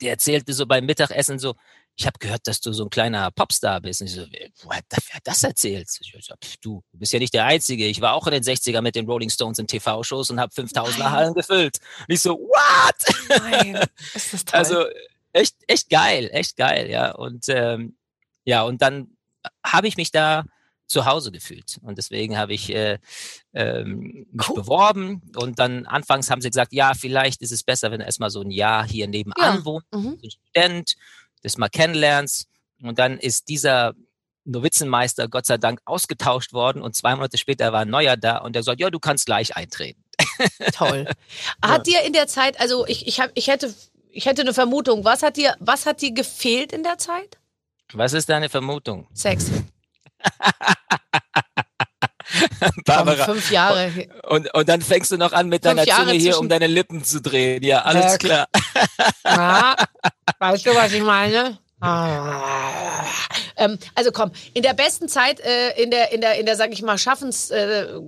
Der 0.02 0.12
erzählte 0.12 0.54
so 0.54 0.66
beim 0.66 0.86
Mittagessen 0.86 1.40
so, 1.40 1.56
ich 2.00 2.06
habe 2.06 2.20
gehört, 2.20 2.46
dass 2.46 2.62
du 2.62 2.72
so 2.74 2.84
ein 2.84 2.90
kleiner 2.92 3.32
Popstar 3.32 3.82
bist. 3.82 4.02
Und 4.02 4.08
ich 4.08 4.14
so, 4.14 4.26
wer, 4.30 4.78
hat, 4.78 4.86
das 5.24 5.44
erzählt? 5.44 5.90
Ich 6.00 6.14
so, 6.24 6.36
du, 6.62 6.84
du 6.92 7.00
bist 7.00 7.12
ja 7.12 7.18
nicht 7.18 7.34
der 7.34 7.46
Einzige. 7.46 7.88
Ich 7.88 8.02
war 8.02 8.14
auch 8.14 8.28
in 8.28 8.34
den 8.34 8.44
60er 8.44 8.82
mit 8.82 8.94
den 8.96 9.08
Rolling 9.08 9.32
Stones 9.32 9.58
in 9.58 9.66
TV-Shows 9.66 10.30
und 10.30 10.40
habe 10.40 10.54
5000er 10.54 11.00
Nein. 11.00 11.12
Hallen 11.12 11.34
gefüllt. 11.34 11.80
Und 12.08 12.14
ich 12.14 12.22
so, 12.22 12.38
what? 12.38 13.42
Nein, 13.42 13.80
ist 14.14 14.34
das 14.34 14.46
toll. 14.46 14.60
Also 14.60 14.86
echt, 15.34 15.56
echt 15.68 15.90
geil, 15.90 16.30
echt 16.32 16.56
geil, 16.56 16.88
ja. 16.90 17.12
Und 17.12 17.46
ähm, 17.50 17.98
ja, 18.46 18.62
und 18.62 18.82
dann 18.84 19.18
habe 19.66 19.88
ich 19.88 19.98
mich 19.98 20.12
da 20.12 20.46
zu 20.88 21.06
Hause 21.06 21.32
gefühlt. 21.32 21.80
Und 21.84 21.98
deswegen 21.98 22.38
habe 22.38 22.54
ich 22.54 22.74
äh, 22.74 22.98
ähm, 23.54 24.26
mich 24.32 24.50
Cool. 24.50 24.56
beworben. 24.56 25.22
Und 25.36 25.60
dann 25.60 25.86
anfangs 25.86 26.32
haben 26.32 26.42
sie 26.42 26.50
gesagt, 26.50 26.74
ja, 26.74 26.94
vielleicht 26.94 27.42
ist 27.42 27.52
es 27.52 27.64
besser, 27.64 27.92
wenn 27.92 28.00
du 28.00 28.06
erstmal 28.06 28.30
so 28.30 28.42
ein 28.42 28.52
Jahr 28.52 28.88
hier 28.88 29.08
nebenan 29.08 29.58
Ja. 29.58 29.66
wohnst, 29.66 29.88
mhm. 29.94 30.18
ein 30.24 30.32
Student, 30.32 30.96
das 31.44 31.58
mal 31.58 31.70
kennenlernst. 31.70 32.48
Und 32.82 33.00
dann 33.00 33.18
ist 33.18 33.50
dieser 33.50 33.94
Novizenmeister 34.46 35.28
Gott 35.28 35.46
sei 35.46 35.58
Dank 35.58 35.82
ausgetauscht 35.86 36.54
worden 36.54 36.82
und 36.82 36.96
zwei 36.96 37.16
Monate 37.16 37.38
später 37.38 37.74
war 37.74 37.82
ein 37.82 37.90
neuer 37.90 38.16
da 38.16 38.38
und 38.38 38.56
der 38.56 38.64
sagt, 38.64 38.80
ja, 38.80 38.90
du 38.90 39.00
kannst 39.00 39.26
gleich 39.26 39.56
eintreten. 39.58 40.02
Toll. 40.74 41.06
Hat 41.62 41.86
dir 41.86 42.02
in 42.04 42.14
der 42.14 42.28
Zeit, 42.28 42.60
also 42.60 42.88
ich, 42.88 43.08
ich, 43.08 43.20
hab, 43.20 43.32
ich, 43.34 43.48
hätte, 43.48 43.74
ich 44.10 44.26
hätte 44.26 44.42
eine 44.42 44.54
Vermutung, 44.54 45.04
was 45.04 45.22
hat, 45.22 45.38
dir, 45.38 45.56
was 45.60 45.86
hat 45.86 46.02
dir 46.02 46.14
gefehlt 46.14 46.72
in 46.72 46.84
der 46.84 46.98
Zeit? 46.98 47.38
Was 47.94 48.14
ist 48.14 48.30
deine 48.30 48.50
Vermutung? 48.50 49.08
Sex. 49.14 49.52
Barbara. 52.86 53.26
Fünf 53.26 53.52
Jahre. 53.52 53.92
Und, 54.28 54.54
und 54.54 54.70
dann 54.70 54.82
fängst 54.82 55.12
du 55.12 55.18
noch 55.18 55.34
an, 55.34 55.50
mit 55.50 55.66
deiner 55.66 55.86
Zunge 55.86 56.12
hier 56.12 56.32
zwischen- 56.32 56.40
um 56.40 56.50
deine 56.50 56.68
Lippen 56.68 57.04
zu 57.04 57.22
drehen. 57.22 57.64
Ja, 57.64 57.82
alles 57.84 58.14
Ja, 58.14 58.18
klar. 58.18 58.48
Ja, 59.26 59.76
weißt 60.40 60.66
du, 60.66 60.76
was 60.76 60.92
ich 60.94 61.04
meine? 61.04 61.58
Ah. 61.80 63.04
Ähm, 63.56 63.78
also 63.96 64.12
komm, 64.12 64.32
in 64.54 64.64
der 64.64 64.74
besten 64.74 65.08
Zeit, 65.08 65.40
äh, 65.40 65.82
in 65.82 65.92
der, 65.92 66.12
in 66.12 66.22
der, 66.22 66.40
in 66.40 66.46
der, 66.46 66.56
sag 66.56 66.72
ich 66.74 66.82
mal, 66.82 66.98
Schaffenszeit, 66.98 67.88
äh, 67.88 68.00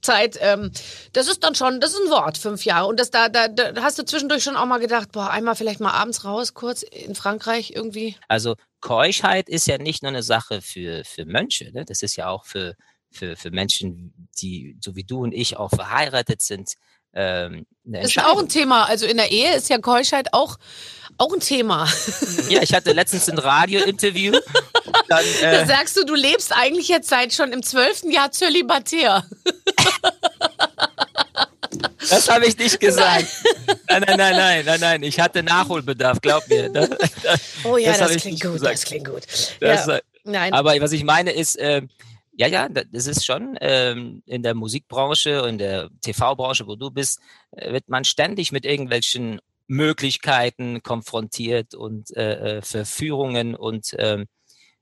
Zeit, 0.00 0.38
ähm, 0.40 0.70
das 1.12 1.28
ist 1.28 1.44
dann 1.44 1.54
schon, 1.54 1.80
das 1.80 1.92
ist 1.92 2.00
ein 2.04 2.10
Wort, 2.10 2.38
fünf 2.38 2.64
Jahre. 2.64 2.86
Und 2.86 3.00
das 3.00 3.10
da, 3.10 3.28
da, 3.28 3.48
da 3.48 3.82
hast 3.82 3.98
du 3.98 4.04
zwischendurch 4.04 4.42
schon 4.42 4.56
auch 4.56 4.66
mal 4.66 4.78
gedacht, 4.78 5.12
boah, 5.12 5.30
einmal 5.30 5.54
vielleicht 5.54 5.80
mal 5.80 5.92
abends 5.92 6.24
raus, 6.24 6.54
kurz 6.54 6.82
in 6.82 7.14
Frankreich 7.14 7.72
irgendwie. 7.74 8.16
Also 8.28 8.56
Keuschheit 8.80 9.48
ist 9.48 9.66
ja 9.66 9.78
nicht 9.78 10.02
nur 10.02 10.10
eine 10.10 10.22
Sache 10.22 10.62
für, 10.62 11.04
für 11.04 11.24
Mönche, 11.24 11.72
ne? 11.72 11.84
das 11.84 12.02
ist 12.02 12.16
ja 12.16 12.28
auch 12.28 12.44
für, 12.44 12.74
für, 13.10 13.36
für 13.36 13.50
Menschen, 13.50 14.28
die 14.40 14.76
so 14.80 14.96
wie 14.96 15.04
du 15.04 15.22
und 15.22 15.32
ich 15.32 15.56
auch 15.56 15.70
verheiratet 15.70 16.42
sind. 16.42 16.74
Ähm, 17.14 17.66
eine 17.86 18.02
Das 18.02 18.10
ist 18.10 18.24
auch 18.24 18.38
ein. 18.38 18.48
Thema. 18.48 18.84
Also 18.84 19.06
in 19.06 19.16
der 19.16 19.30
Ehe 19.30 19.56
ist 19.56 19.68
ja 19.70 19.78
Keuschheit 19.78 20.28
auch, 20.32 20.58
auch 21.16 21.32
ein 21.32 21.40
Thema. 21.40 21.88
Ja, 22.48 22.62
ich 22.62 22.72
hatte 22.72 22.92
letztens 22.92 23.28
ein 23.28 23.36
Radiointerview. 23.38 24.32
Dann, 25.08 25.24
Da 25.40 25.52
äh, 25.52 25.66
sagst 25.66 25.96
du, 25.98 26.04
du 26.04 26.14
lebst 26.14 26.52
eigentlich 26.54 26.88
jetzt 26.88 27.08
seit 27.10 27.32
schon 27.34 27.52
im 27.52 27.62
zwölften 27.62 28.10
Jahr 28.10 28.30
zölibatär. 28.30 29.24
das 32.10 32.28
habe 32.30 32.46
ich 32.46 32.56
nicht 32.56 32.80
gesagt. 32.80 33.26
Nein, 33.88 34.04
nein, 34.06 34.16
nein, 34.16 34.36
nein, 34.36 34.64
nein, 34.64 34.80
nein. 34.80 35.02
Ich 35.02 35.20
hatte 35.20 35.42
Nachholbedarf, 35.42 36.20
glaub 36.20 36.46
mir. 36.48 36.68
Das, 36.70 36.88
Oh 37.64 37.76
ja, 37.76 37.92
Das 37.92 38.12
das, 38.12 38.22
klingt 38.22 38.40
gut, 38.40 38.52
gesagt. 38.54 38.74
das 38.74 38.84
klingt 38.84 39.08
gut. 39.08 39.22
das, 39.60 39.86
ja. 39.86 39.96
äh, 39.96 40.00
Nein. 40.24 40.52
Aber 40.52 40.78
was 40.80 40.92
ich 40.92 41.04
meine 41.04 41.32
ist, 41.32 41.56
ähm, 41.58 41.88
ja, 42.38 42.46
ja, 42.46 42.68
da- 42.68 42.84
das 42.84 43.06
ist 43.06 43.26
schon 43.26 43.56
ähm, 43.60 44.22
in 44.26 44.42
der 44.42 44.54
Musikbranche 44.54 45.42
und 45.42 45.58
der 45.58 45.90
TV-Branche, 46.02 46.66
wo 46.66 46.76
du 46.76 46.90
bist, 46.90 47.20
äh, 47.52 47.72
wird 47.72 47.88
man 47.88 48.04
ständig 48.04 48.52
mit 48.52 48.64
irgendwelchen 48.64 49.40
Möglichkeiten 49.66 50.82
konfrontiert 50.82 51.74
und 51.74 52.16
äh, 52.16 52.58
äh, 52.58 52.62
Verführungen 52.62 53.54
und 53.54 53.94
ähm, 53.98 54.26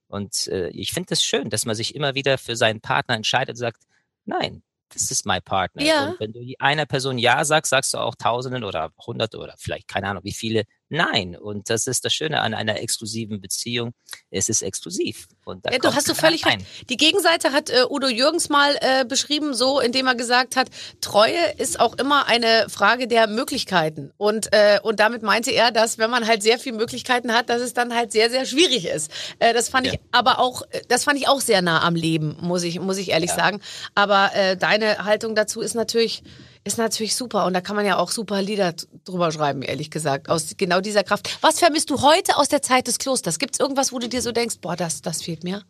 und 0.08 0.46
äh, 0.48 0.68
ich 0.68 0.92
finde 0.92 1.06
es 1.12 1.18
das 1.20 1.24
schön, 1.24 1.50
dass 1.50 1.66
man 1.66 1.74
sich 1.74 1.94
immer 1.96 2.14
wieder 2.14 2.38
für 2.38 2.54
seinen 2.56 2.80
Partner 2.80 3.16
entscheidet 3.16 3.50
und 3.54 3.56
sagt, 3.56 3.82
nein, 4.24 4.62
das 4.90 5.10
ist 5.10 5.26
my 5.26 5.40
partner. 5.40 5.82
Ja. 5.82 6.10
Und 6.10 6.20
wenn 6.20 6.32
du 6.32 6.40
einer 6.60 6.86
Person 6.86 7.18
ja 7.18 7.44
sagst, 7.44 7.70
sagst 7.70 7.94
du 7.94 7.98
auch 7.98 8.14
Tausenden 8.14 8.62
oder 8.64 8.92
Hunderte 9.04 9.38
oder 9.38 9.54
vielleicht 9.58 9.88
keine 9.88 10.08
Ahnung 10.08 10.22
wie 10.24 10.32
viele 10.32 10.62
nein. 10.88 11.37
Und 11.37 11.70
das 11.70 11.87
ist 11.87 12.05
das 12.05 12.12
Schöne 12.12 12.40
an 12.40 12.55
einer 12.55 12.81
exklusiven 12.81 13.40
Beziehung. 13.40 13.92
Es 14.31 14.49
ist 14.49 14.62
exklusiv. 14.62 15.27
Und 15.44 15.64
da 15.66 15.70
Ja, 15.72 15.79
du 15.79 15.94
hast 15.94 16.09
du 16.09 16.14
völlig 16.14 16.46
rein. 16.46 16.59
recht. 16.61 16.90
Die 16.90 16.96
Gegenseite 16.96 17.53
hat 17.53 17.70
äh, 17.70 17.85
Udo 17.88 18.09
Jürgens 18.09 18.49
mal 18.49 18.77
äh, 18.81 19.05
beschrieben, 19.05 19.55
so 19.55 19.81
indem 19.81 20.07
er 20.07 20.14
gesagt 20.14 20.57
hat, 20.57 20.68
Treue 21.01 21.38
ist 21.59 21.79
auch 21.81 21.94
immer 21.99 22.27
eine 22.27 22.66
Frage 22.68 23.07
der 23.09 23.27
Möglichkeiten. 23.27 24.12
Und, 24.16 24.53
äh, 24.53 24.79
und 24.83 25.01
damit 25.01 25.22
meinte 25.22 25.51
er, 25.53 25.70
dass 25.70 25.99
wenn 25.99 26.11
man 26.11 26.27
halt 26.27 26.42
sehr 26.42 26.59
viele 26.59 26.77
Möglichkeiten 26.77 27.33
hat, 27.33 27.49
dass 27.49 27.61
es 27.62 27.75
dann 27.75 27.94
halt 27.94 28.12
sehr, 28.12 28.31
sehr 28.31 28.46
schwierig 28.46 28.87
ist. 28.87 29.11
Äh, 29.38 29.55
das 29.55 29.68
fand 29.68 29.87
Ja. 29.87 29.92
ich 29.94 30.01
aber 30.12 30.38
auch, 30.38 30.62
äh, 30.70 30.83
das 30.88 31.05
fand 31.05 31.18
ich 31.18 31.29
auch 31.29 31.40
sehr 31.40 31.62
nah 31.62 31.83
am 31.83 31.94
Leben, 31.94 32.37
muss 32.40 32.62
ich, 32.62 32.81
muss 32.81 32.96
ich 32.99 33.11
ehrlich 33.11 33.31
Ja. 33.31 33.37
sagen. 33.37 33.61
Aber 33.94 34.31
äh, 34.35 34.57
deine 34.57 35.05
Haltung 35.05 35.35
dazu 35.35 35.61
ist 35.61 35.75
natürlich, 35.75 36.22
ist 36.66 36.79
natürlich 36.79 37.14
super. 37.14 37.46
Und 37.46 37.55
da 37.55 37.61
kann 37.61 37.76
man 37.76 37.87
ja 37.87 37.96
auch 37.98 38.11
super 38.11 38.42
Lieder 38.42 38.74
drüber 39.05 39.31
schreiben, 39.33 39.62
ehrlich 39.62 39.90
gesagt. 39.90 40.29
Aus 40.29 40.55
genau 40.57 40.81
dieser 40.81 41.05
Kraft. 41.05 41.38
Was 41.40 41.59
vermisst 41.61 41.90
du 41.90 42.02
heute 42.02 42.37
aus 42.37 42.48
der 42.48 42.62
Zeit 42.62 42.87
des 42.88 42.98
Klosters? 42.98 43.38
Gibt 43.38 43.55
es 43.55 43.61
irgendwas, 43.61 43.92
wo 43.92 43.98
du 43.98 44.09
dir 44.09 44.20
so 44.22 44.33
denkst, 44.33 44.57
boah, 44.61 44.76
das, 44.76 45.00
das 45.02 45.22
fehlt 45.22 45.44
mir? 45.44 45.62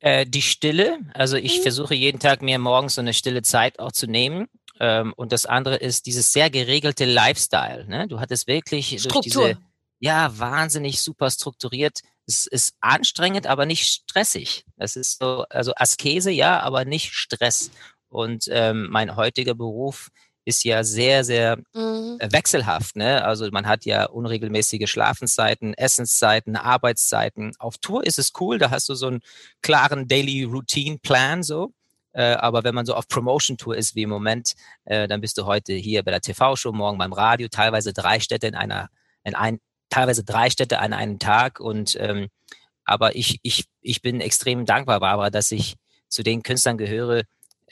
Äh, 0.00 0.26
die 0.26 0.42
Stille, 0.42 0.98
also 1.14 1.36
Mhm. 1.36 1.44
ich 1.44 1.60
versuche 1.60 1.94
jeden 1.94 2.18
Tag 2.18 2.42
mir 2.42 2.58
morgens 2.58 2.94
so 2.94 3.00
eine 3.00 3.14
stille 3.14 3.42
Zeit 3.42 3.78
auch 3.78 3.92
zu 3.92 4.06
nehmen. 4.06 4.46
Ähm, 4.80 5.12
und 5.16 5.32
das 5.32 5.46
andere 5.46 5.76
ist 5.76 6.06
dieses 6.06 6.32
sehr 6.32 6.50
geregelte 6.50 7.04
Lifestyle. 7.04 7.86
Ne? 7.86 8.06
Du 8.08 8.20
hattest 8.20 8.46
wirklich 8.46 8.90
durch 8.90 9.02
Struktur. 9.02 9.22
diese, 9.48 9.58
ja, 10.00 10.38
wahnsinnig 10.38 11.00
super 11.00 11.30
strukturiert. 11.30 12.00
Es 12.26 12.46
ist 12.46 12.74
anstrengend, 12.80 13.46
aber 13.46 13.66
nicht 13.66 13.86
stressig. 13.86 14.64
Es 14.76 14.96
ist 14.96 15.18
so, 15.20 15.44
also 15.48 15.72
Askese, 15.76 16.30
ja, 16.30 16.60
aber 16.60 16.84
nicht 16.84 17.12
Stress. 17.14 17.70
Und 18.08 18.46
ähm, 18.50 18.88
mein 18.90 19.16
heutiger 19.16 19.54
Beruf 19.54 20.08
ist 20.44 20.64
ja 20.64 20.84
sehr, 20.84 21.24
sehr 21.24 21.58
Mhm. 21.74 22.16
äh, 22.20 22.32
wechselhaft. 22.32 22.96
Ne? 22.96 23.24
Also 23.24 23.48
man 23.50 23.66
hat 23.66 23.84
ja 23.84 24.06
unregelmäßige 24.06 24.88
Schlafenszeiten, 24.88 25.74
Essenszeiten, 25.74 26.56
Arbeitszeiten. 26.56 27.52
Auf 27.58 27.78
Tour 27.78 28.06
ist 28.06 28.18
es 28.18 28.32
cool, 28.40 28.58
da 28.58 28.70
hast 28.70 28.88
du 28.88 28.94
so 28.94 29.08
einen 29.08 29.20
klaren 29.60 30.08
Daily 30.08 30.44
Routine 30.44 30.98
Plan 30.98 31.42
so. 31.42 31.72
Äh, 32.12 32.34
aber 32.34 32.64
wenn 32.64 32.74
man 32.74 32.86
so 32.86 32.94
auf 32.94 33.08
Promotion 33.08 33.58
Tour 33.58 33.76
ist 33.76 33.94
wie 33.94 34.02
im 34.02 34.10
Moment, 34.10 34.54
äh, 34.84 35.06
dann 35.08 35.20
bist 35.20 35.36
du 35.36 35.44
heute 35.46 35.74
hier 35.74 36.02
bei 36.02 36.12
der 36.12 36.20
TV-Show, 36.20 36.72
morgen 36.72 36.96
beim 36.96 37.12
Radio, 37.12 37.48
teilweise 37.48 37.92
drei 37.92 38.20
Städte 38.20 38.46
in 38.46 38.54
einer, 38.54 38.88
in 39.24 39.34
ein, 39.34 39.58
teilweise 39.90 40.24
drei 40.24 40.48
Städte 40.48 40.78
an 40.78 40.92
einem 40.92 41.18
Tag. 41.18 41.60
Und 41.60 41.96
ähm, 42.00 42.28
aber 42.84 43.16
ich, 43.16 43.40
ich, 43.42 43.66
ich 43.82 44.00
bin 44.00 44.20
extrem 44.20 44.64
dankbar, 44.64 45.00
Barbara, 45.00 45.30
dass 45.30 45.50
ich 45.50 45.74
zu 46.08 46.22
den 46.22 46.42
Künstlern 46.42 46.78
gehöre, 46.78 47.24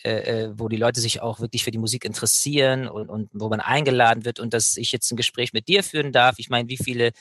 äh, 0.02 0.44
äh, 0.44 0.52
wo 0.56 0.68
die 0.68 0.76
Leute 0.76 1.00
sich 1.00 1.22
auch 1.22 1.40
wirklich 1.40 1.64
für 1.64 1.70
die 1.70 1.78
Musik 1.78 2.04
interessieren 2.04 2.88
und, 2.88 3.08
und 3.08 3.30
wo 3.32 3.48
man 3.48 3.60
eingeladen 3.60 4.24
wird 4.24 4.40
und 4.40 4.52
dass 4.52 4.76
ich 4.76 4.92
jetzt 4.92 5.10
ein 5.10 5.16
Gespräch 5.16 5.52
mit 5.52 5.68
dir 5.68 5.82
führen 5.84 6.12
darf. 6.12 6.38
Ich 6.38 6.50
meine, 6.50 6.68
wie 6.68 6.76
viele 6.76 7.12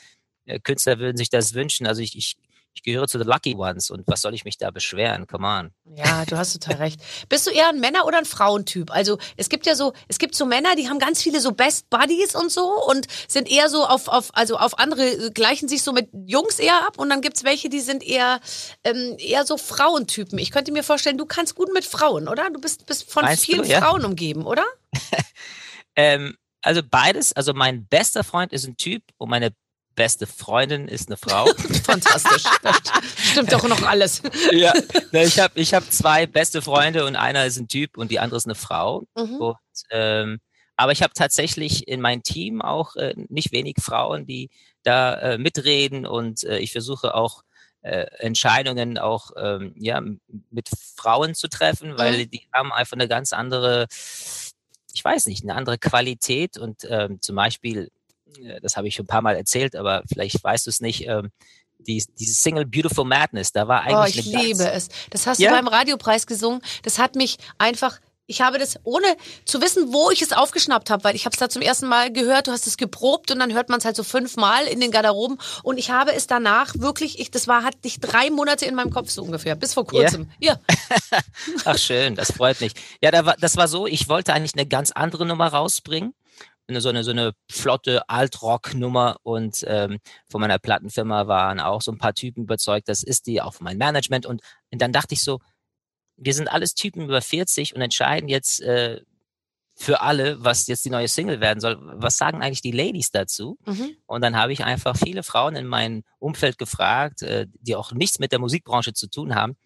äh, 0.46 0.58
Künstler 0.58 0.98
würden 0.98 1.16
sich 1.16 1.30
das 1.30 1.54
wünschen? 1.54 1.86
Also 1.86 2.02
ich, 2.02 2.16
ich, 2.16 2.36
ich 2.74 2.82
gehöre 2.82 3.06
zu 3.06 3.18
the 3.18 3.24
lucky 3.24 3.54
ones 3.54 3.90
und 3.90 4.02
was 4.06 4.20
soll 4.20 4.34
ich 4.34 4.44
mich 4.44 4.58
da 4.58 4.70
beschweren? 4.70 5.26
Come 5.26 5.46
on. 5.46 5.70
Ja, 5.96 6.24
du 6.24 6.36
hast 6.36 6.52
total 6.52 6.76
recht. 6.76 7.00
Bist 7.28 7.46
du 7.46 7.50
eher 7.50 7.68
ein 7.68 7.80
Männer- 7.80 8.04
oder 8.04 8.18
ein 8.18 8.24
Frauentyp? 8.24 8.90
Also 8.90 9.18
es 9.36 9.48
gibt 9.48 9.66
ja 9.66 9.74
so, 9.74 9.92
es 10.08 10.18
gibt 10.18 10.34
so 10.34 10.44
Männer, 10.44 10.74
die 10.76 10.88
haben 10.88 10.98
ganz 10.98 11.22
viele 11.22 11.40
so 11.40 11.52
Best 11.52 11.88
Buddies 11.88 12.34
und 12.34 12.50
so 12.50 12.66
und 12.88 13.06
sind 13.28 13.50
eher 13.50 13.68
so 13.68 13.86
auf, 13.86 14.08
auf 14.08 14.30
also 14.34 14.56
auf 14.56 14.78
andere, 14.78 15.08
äh, 15.08 15.30
gleichen 15.30 15.68
sich 15.68 15.82
so 15.82 15.92
mit 15.92 16.10
Jungs 16.26 16.58
eher 16.58 16.86
ab 16.86 16.98
und 16.98 17.08
dann 17.08 17.20
gibt's 17.20 17.44
welche, 17.44 17.68
die 17.68 17.80
sind 17.80 18.02
eher, 18.02 18.40
ähm, 18.82 19.16
eher 19.18 19.46
so 19.46 19.56
Frauentypen. 19.56 20.38
Ich 20.38 20.50
könnte 20.50 20.72
mir 20.72 20.82
vorstellen, 20.82 21.18
du 21.18 21.26
kannst 21.26 21.54
gut 21.54 21.72
mit 21.72 21.84
Frauen, 21.84 22.28
oder? 22.28 22.50
Du 22.50 22.60
bist, 22.60 22.86
bist 22.86 23.10
von 23.10 23.24
Meinst 23.24 23.46
du, 23.46 23.52
vielen 23.52 23.64
ja? 23.64 23.80
Frauen 23.80 24.04
umgeben, 24.04 24.46
oder? 24.46 24.64
Ähm, 25.96 26.36
also 26.60 26.82
beides. 26.82 27.32
Also 27.34 27.52
mein 27.54 27.86
bester 27.86 28.24
Freund 28.24 28.52
ist 28.52 28.66
ein 28.66 28.76
Typ 28.76 29.02
und 29.18 29.30
meine 29.30 29.54
beste 29.94 30.26
Freundin 30.26 30.88
ist 30.88 31.08
eine 31.08 31.16
Frau. 31.16 31.46
Fantastisch. 31.84 32.44
Stimmt 33.16 33.52
doch 33.52 33.66
noch 33.68 33.82
alles. 33.82 34.22
ja, 34.52 34.72
ich 35.12 35.38
habe 35.38 35.60
ich 35.60 35.74
hab 35.74 35.90
zwei 35.90 36.26
beste 36.26 36.62
Freunde 36.62 37.06
und 37.06 37.16
einer 37.16 37.44
ist 37.46 37.58
ein 37.58 37.68
Typ 37.68 37.96
und 37.96 38.10
die 38.10 38.18
andere 38.18 38.36
ist 38.36 38.46
eine 38.46 38.54
Frau. 38.54 39.04
Mhm. 39.16 39.36
Und, 39.36 39.56
ähm, 39.90 40.40
aber 40.76 40.92
ich 40.92 41.02
habe 41.02 41.12
tatsächlich 41.14 41.86
in 41.88 42.00
meinem 42.00 42.22
Team 42.22 42.60
auch 42.62 42.96
äh, 42.96 43.14
nicht 43.28 43.52
wenig 43.52 43.76
Frauen, 43.80 44.26
die 44.26 44.50
da 44.82 45.14
äh, 45.14 45.38
mitreden 45.38 46.06
und 46.06 46.44
äh, 46.44 46.58
ich 46.58 46.72
versuche 46.72 47.14
auch 47.14 47.42
äh, 47.84 48.06
Entscheidungen 48.18 48.98
auch 48.98 49.30
ähm, 49.36 49.74
ja, 49.76 50.02
mit 50.50 50.68
Frauen 50.96 51.34
zu 51.34 51.48
treffen, 51.48 51.98
weil 51.98 52.26
die 52.26 52.48
haben 52.52 52.72
einfach 52.72 52.96
eine 52.96 53.08
ganz 53.08 53.32
andere, 53.32 53.86
ich 54.94 55.04
weiß 55.04 55.26
nicht, 55.26 55.44
eine 55.44 55.54
andere 55.54 55.78
Qualität 55.78 56.56
und 56.56 56.86
ähm, 56.88 57.20
zum 57.20 57.36
Beispiel, 57.36 57.90
das 58.62 58.76
habe 58.76 58.88
ich 58.88 58.94
schon 58.94 59.04
ein 59.04 59.08
paar 59.08 59.22
Mal 59.22 59.36
erzählt, 59.36 59.76
aber 59.76 60.02
vielleicht 60.08 60.42
weißt 60.42 60.66
du 60.66 60.70
es 60.70 60.80
nicht, 60.80 61.06
ähm, 61.06 61.30
die, 61.78 62.02
diese 62.18 62.34
Single 62.34 62.64
Beautiful 62.66 63.04
Madness, 63.04 63.52
da 63.52 63.68
war 63.68 63.84
Oh, 63.88 63.94
eigentlich 63.94 64.26
ich 64.26 64.34
eine 64.34 64.44
liebe 64.44 64.64
ganz, 64.64 64.84
es. 64.84 64.88
Das 65.10 65.26
hast 65.26 65.38
Ja? 65.38 65.50
du 65.50 65.56
beim 65.56 65.68
Radiopreis 65.68 66.26
gesungen. 66.26 66.60
Das 66.82 66.98
hat 66.98 67.14
mich 67.14 67.36
einfach. 67.58 68.00
Ich 68.26 68.40
habe 68.40 68.58
das, 68.58 68.78
ohne 68.84 69.04
zu 69.44 69.60
wissen, 69.60 69.92
wo 69.92 70.10
ich 70.10 70.22
es 70.22 70.32
aufgeschnappt 70.32 70.88
habe, 70.88 71.04
weil 71.04 71.14
ich 71.14 71.26
habe 71.26 71.34
es 71.34 71.40
da 71.40 71.50
zum 71.50 71.60
ersten 71.60 71.86
Mal 71.88 72.10
gehört, 72.10 72.46
du 72.46 72.52
hast 72.52 72.66
es 72.66 72.78
geprobt 72.78 73.30
und 73.30 73.38
dann 73.38 73.52
hört 73.52 73.68
man 73.68 73.80
es 73.80 73.84
halt 73.84 73.96
so 73.96 74.02
fünfmal 74.02 74.64
in 74.66 74.80
den 74.80 74.90
Garderoben 74.90 75.36
und 75.62 75.76
ich 75.76 75.90
habe 75.90 76.14
es 76.14 76.26
danach 76.26 76.72
wirklich, 76.78 77.18
ich, 77.20 77.30
das 77.30 77.48
war, 77.48 77.64
hat 77.64 77.74
nicht 77.84 78.00
drei 78.00 78.30
Monate 78.30 78.64
in 78.64 78.74
meinem 78.76 78.90
Kopf 78.90 79.10
so 79.10 79.22
ungefähr, 79.22 79.56
bis 79.56 79.74
vor 79.74 79.86
kurzem. 79.86 80.30
Ja. 80.40 80.58
Ach 81.66 81.76
schön, 81.76 82.14
das 82.14 82.32
freut 82.32 82.62
mich. 82.62 82.72
Ja, 83.02 83.10
da 83.10 83.26
war, 83.26 83.36
das 83.38 83.58
war 83.58 83.68
so, 83.68 83.86
ich 83.86 84.08
wollte 84.08 84.32
eigentlich 84.32 84.54
eine 84.54 84.64
ganz 84.66 84.90
andere 84.90 85.26
Nummer 85.26 85.48
rausbringen. 85.48 86.14
Eine, 86.66 86.80
so, 86.80 86.88
eine, 86.88 87.04
so 87.04 87.10
eine 87.10 87.32
flotte 87.50 88.08
Alt-Rock-Nummer 88.08 89.16
und 89.22 89.64
ähm, 89.66 89.98
von 90.30 90.40
meiner 90.40 90.58
Plattenfirma 90.58 91.26
waren 91.26 91.60
auch 91.60 91.82
so 91.82 91.92
ein 91.92 91.98
paar 91.98 92.14
Typen 92.14 92.44
überzeugt, 92.44 92.88
das 92.88 93.02
ist 93.02 93.26
die, 93.26 93.42
auch 93.42 93.54
von 93.54 93.64
meinem 93.64 93.78
Management. 93.78 94.24
Und, 94.24 94.40
und 94.70 94.80
dann 94.80 94.92
dachte 94.92 95.14
ich 95.14 95.22
so, 95.22 95.40
wir 96.16 96.32
sind 96.34 96.48
alles 96.48 96.74
Typen 96.74 97.04
über 97.04 97.20
40 97.20 97.74
und 97.74 97.82
entscheiden 97.82 98.28
jetzt 98.28 98.60
äh, 98.62 99.00
für 99.76 100.00
alle, 100.00 100.42
was 100.42 100.66
jetzt 100.68 100.84
die 100.84 100.90
neue 100.90 101.08
Single 101.08 101.40
werden 101.40 101.60
soll. 101.60 101.78
Was 101.80 102.16
sagen 102.16 102.42
eigentlich 102.42 102.62
die 102.62 102.70
Ladies 102.70 103.10
dazu? 103.10 103.58
Mhm. 103.66 103.96
Und 104.06 104.22
dann 104.22 104.36
habe 104.36 104.52
ich 104.52 104.64
einfach 104.64 104.96
viele 104.96 105.22
Frauen 105.22 105.56
in 105.56 105.66
meinem 105.66 106.04
Umfeld 106.18 106.58
gefragt, 106.58 107.22
äh, 107.22 107.46
die 107.60 107.74
auch 107.74 107.92
nichts 107.92 108.18
mit 108.18 108.32
der 108.32 108.38
Musikbranche 108.38 108.92
zu 108.92 109.08
tun 109.08 109.34
haben. 109.34 109.56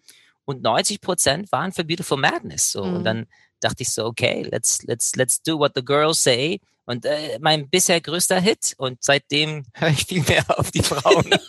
Und 0.45 0.63
90 0.63 0.99
Prozent 1.01 1.51
waren 1.51 1.71
für 1.71 1.83
Beautiful 1.83 2.17
Madness. 2.17 2.71
So. 2.71 2.83
Mhm. 2.83 2.95
Und 2.95 3.03
dann 3.03 3.27
dachte 3.59 3.83
ich 3.83 3.89
so, 3.91 4.05
okay, 4.05 4.47
let's, 4.49 4.83
let's, 4.83 5.15
let's 5.15 5.41
do 5.41 5.57
what 5.57 5.73
the 5.75 5.83
girls 5.83 6.23
say. 6.23 6.59
Und 6.85 7.05
äh, 7.05 7.37
mein 7.39 7.69
bisher 7.69 8.01
größter 8.01 8.39
Hit. 8.39 8.73
Und 8.77 9.03
seitdem 9.03 9.65
höre 9.73 9.89
ich 9.89 10.05
viel 10.05 10.23
mehr 10.23 10.43
auf 10.57 10.71
die 10.71 10.81
Frauen. 10.81 11.29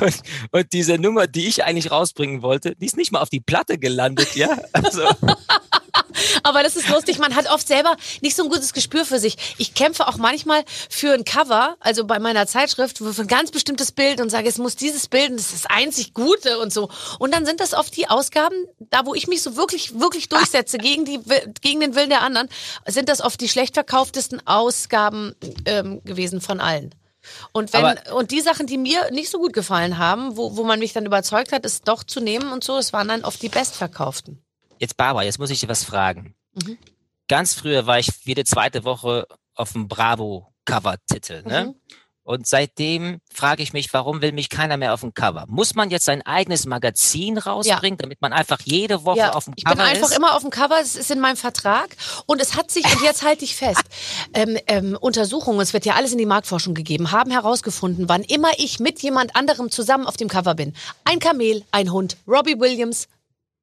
Und, 0.00 0.22
und 0.50 0.72
diese 0.72 0.98
Nummer, 0.98 1.28
die 1.28 1.46
ich 1.46 1.62
eigentlich 1.62 1.92
rausbringen 1.92 2.42
wollte, 2.42 2.74
die 2.74 2.86
ist 2.86 2.96
nicht 2.96 3.12
mal 3.12 3.20
auf 3.20 3.28
die 3.28 3.38
Platte 3.38 3.78
gelandet, 3.78 4.34
ja. 4.34 4.48
Also, 4.72 5.02
Aber 6.42 6.62
das 6.62 6.76
ist 6.76 6.88
lustig, 6.88 7.18
man 7.18 7.34
hat 7.34 7.50
oft 7.50 7.66
selber 7.66 7.96
nicht 8.20 8.36
so 8.36 8.44
ein 8.44 8.48
gutes 8.48 8.72
Gespür 8.72 9.04
für 9.04 9.18
sich. 9.18 9.36
Ich 9.58 9.74
kämpfe 9.74 10.06
auch 10.08 10.16
manchmal 10.16 10.64
für 10.88 11.12
ein 11.14 11.24
Cover, 11.24 11.76
also 11.80 12.04
bei 12.04 12.18
meiner 12.18 12.46
Zeitschrift, 12.46 12.98
für 12.98 13.14
ein 13.16 13.26
ganz 13.26 13.50
bestimmtes 13.50 13.92
Bild 13.92 14.20
und 14.20 14.30
sage, 14.30 14.48
es 14.48 14.58
muss 14.58 14.76
dieses 14.76 15.08
Bild, 15.08 15.30
und 15.30 15.38
das 15.38 15.52
ist 15.52 15.64
das 15.64 15.70
einzig 15.70 16.14
Gute 16.14 16.58
und 16.58 16.72
so. 16.72 16.88
Und 17.18 17.34
dann 17.34 17.46
sind 17.46 17.60
das 17.60 17.74
oft 17.74 17.96
die 17.96 18.08
Ausgaben, 18.08 18.56
da 18.78 19.06
wo 19.06 19.14
ich 19.14 19.26
mich 19.28 19.42
so 19.42 19.56
wirklich, 19.56 19.98
wirklich 19.98 20.28
durchsetze 20.28 20.78
gegen, 20.78 21.04
die, 21.04 21.20
gegen 21.60 21.80
den 21.80 21.94
Willen 21.94 22.10
der 22.10 22.22
anderen, 22.22 22.48
sind 22.86 23.08
das 23.08 23.20
oft 23.20 23.40
die 23.40 23.48
schlecht 23.48 23.74
verkauftesten 23.74 24.46
Ausgaben 24.46 25.34
ähm, 25.66 26.02
gewesen 26.04 26.40
von 26.40 26.60
allen. 26.60 26.94
Und 27.52 27.72
wenn 27.72 27.84
Aber- 27.84 28.16
und 28.16 28.30
die 28.30 28.40
Sachen, 28.40 28.66
die 28.66 28.78
mir 28.78 29.10
nicht 29.10 29.30
so 29.30 29.38
gut 29.38 29.52
gefallen 29.52 29.98
haben, 29.98 30.36
wo, 30.36 30.56
wo 30.56 30.64
man 30.64 30.78
mich 30.78 30.92
dann 30.92 31.06
überzeugt 31.06 31.52
hat, 31.52 31.64
es 31.64 31.82
doch 31.82 32.02
zu 32.04 32.20
nehmen 32.20 32.52
und 32.52 32.64
so, 32.64 32.78
es 32.78 32.92
waren 32.92 33.08
dann 33.08 33.24
oft 33.24 33.40
die 33.42 33.48
bestverkauften. 33.48 34.41
Jetzt 34.82 34.96
Barbara, 34.96 35.24
jetzt 35.24 35.38
muss 35.38 35.50
ich 35.50 35.60
dir 35.60 35.68
was 35.68 35.84
fragen. 35.84 36.34
Mhm. 36.54 36.76
Ganz 37.28 37.54
früher 37.54 37.86
war 37.86 37.98
ich 37.98 38.10
jede 38.24 38.44
zweite 38.44 38.84
Woche 38.84 39.26
auf 39.54 39.72
dem 39.72 39.88
Bravo-Cover-Titel, 39.88 41.42
ne? 41.46 41.66
Mhm. 41.66 41.74
Und 42.24 42.46
seitdem 42.46 43.20
frage 43.32 43.64
ich 43.64 43.72
mich, 43.72 43.92
warum 43.92 44.22
will 44.22 44.30
mich 44.30 44.48
keiner 44.48 44.76
mehr 44.76 44.94
auf 44.94 45.00
dem 45.00 45.12
Cover? 45.12 45.44
Muss 45.48 45.74
man 45.74 45.90
jetzt 45.90 46.04
sein 46.04 46.22
eigenes 46.22 46.66
Magazin 46.66 47.36
rausbringen, 47.36 47.98
damit 47.98 48.22
man 48.22 48.32
einfach 48.32 48.60
jede 48.62 49.04
Woche 49.04 49.34
auf 49.34 49.46
dem 49.46 49.54
ich 49.56 49.64
bin 49.64 49.72
Cover 49.72 49.84
einfach 49.84 50.08
ist? 50.08 50.16
immer 50.16 50.36
auf 50.36 50.42
dem 50.42 50.50
Cover, 50.50 50.78
es 50.80 50.94
ist 50.94 51.10
in 51.10 51.18
meinem 51.18 51.36
Vertrag 51.36 51.96
und 52.26 52.40
es 52.40 52.54
hat 52.54 52.70
sich, 52.70 52.84
und 52.84 53.02
jetzt 53.02 53.22
halte 53.26 53.44
ich 53.44 53.56
fest, 53.56 53.82
ähm, 54.34 54.56
ähm, 54.68 54.96
Untersuchungen, 55.00 55.60
es 55.60 55.72
wird 55.72 55.84
ja 55.84 55.94
alles 55.94 56.12
in 56.12 56.18
die 56.18 56.26
Marktforschung 56.26 56.74
gegeben, 56.74 57.10
haben 57.10 57.32
herausgefunden, 57.32 58.08
wann 58.08 58.22
immer 58.22 58.50
ich 58.56 58.78
mit 58.78 59.02
jemand 59.02 59.34
anderem 59.34 59.72
zusammen 59.72 60.06
auf 60.06 60.16
dem 60.16 60.28
Cover 60.28 60.54
bin, 60.54 60.74
ein 61.04 61.18
Kamel, 61.18 61.64
ein 61.72 61.90
Hund, 61.90 62.18
Robbie 62.28 62.60
Williams, 62.60 63.08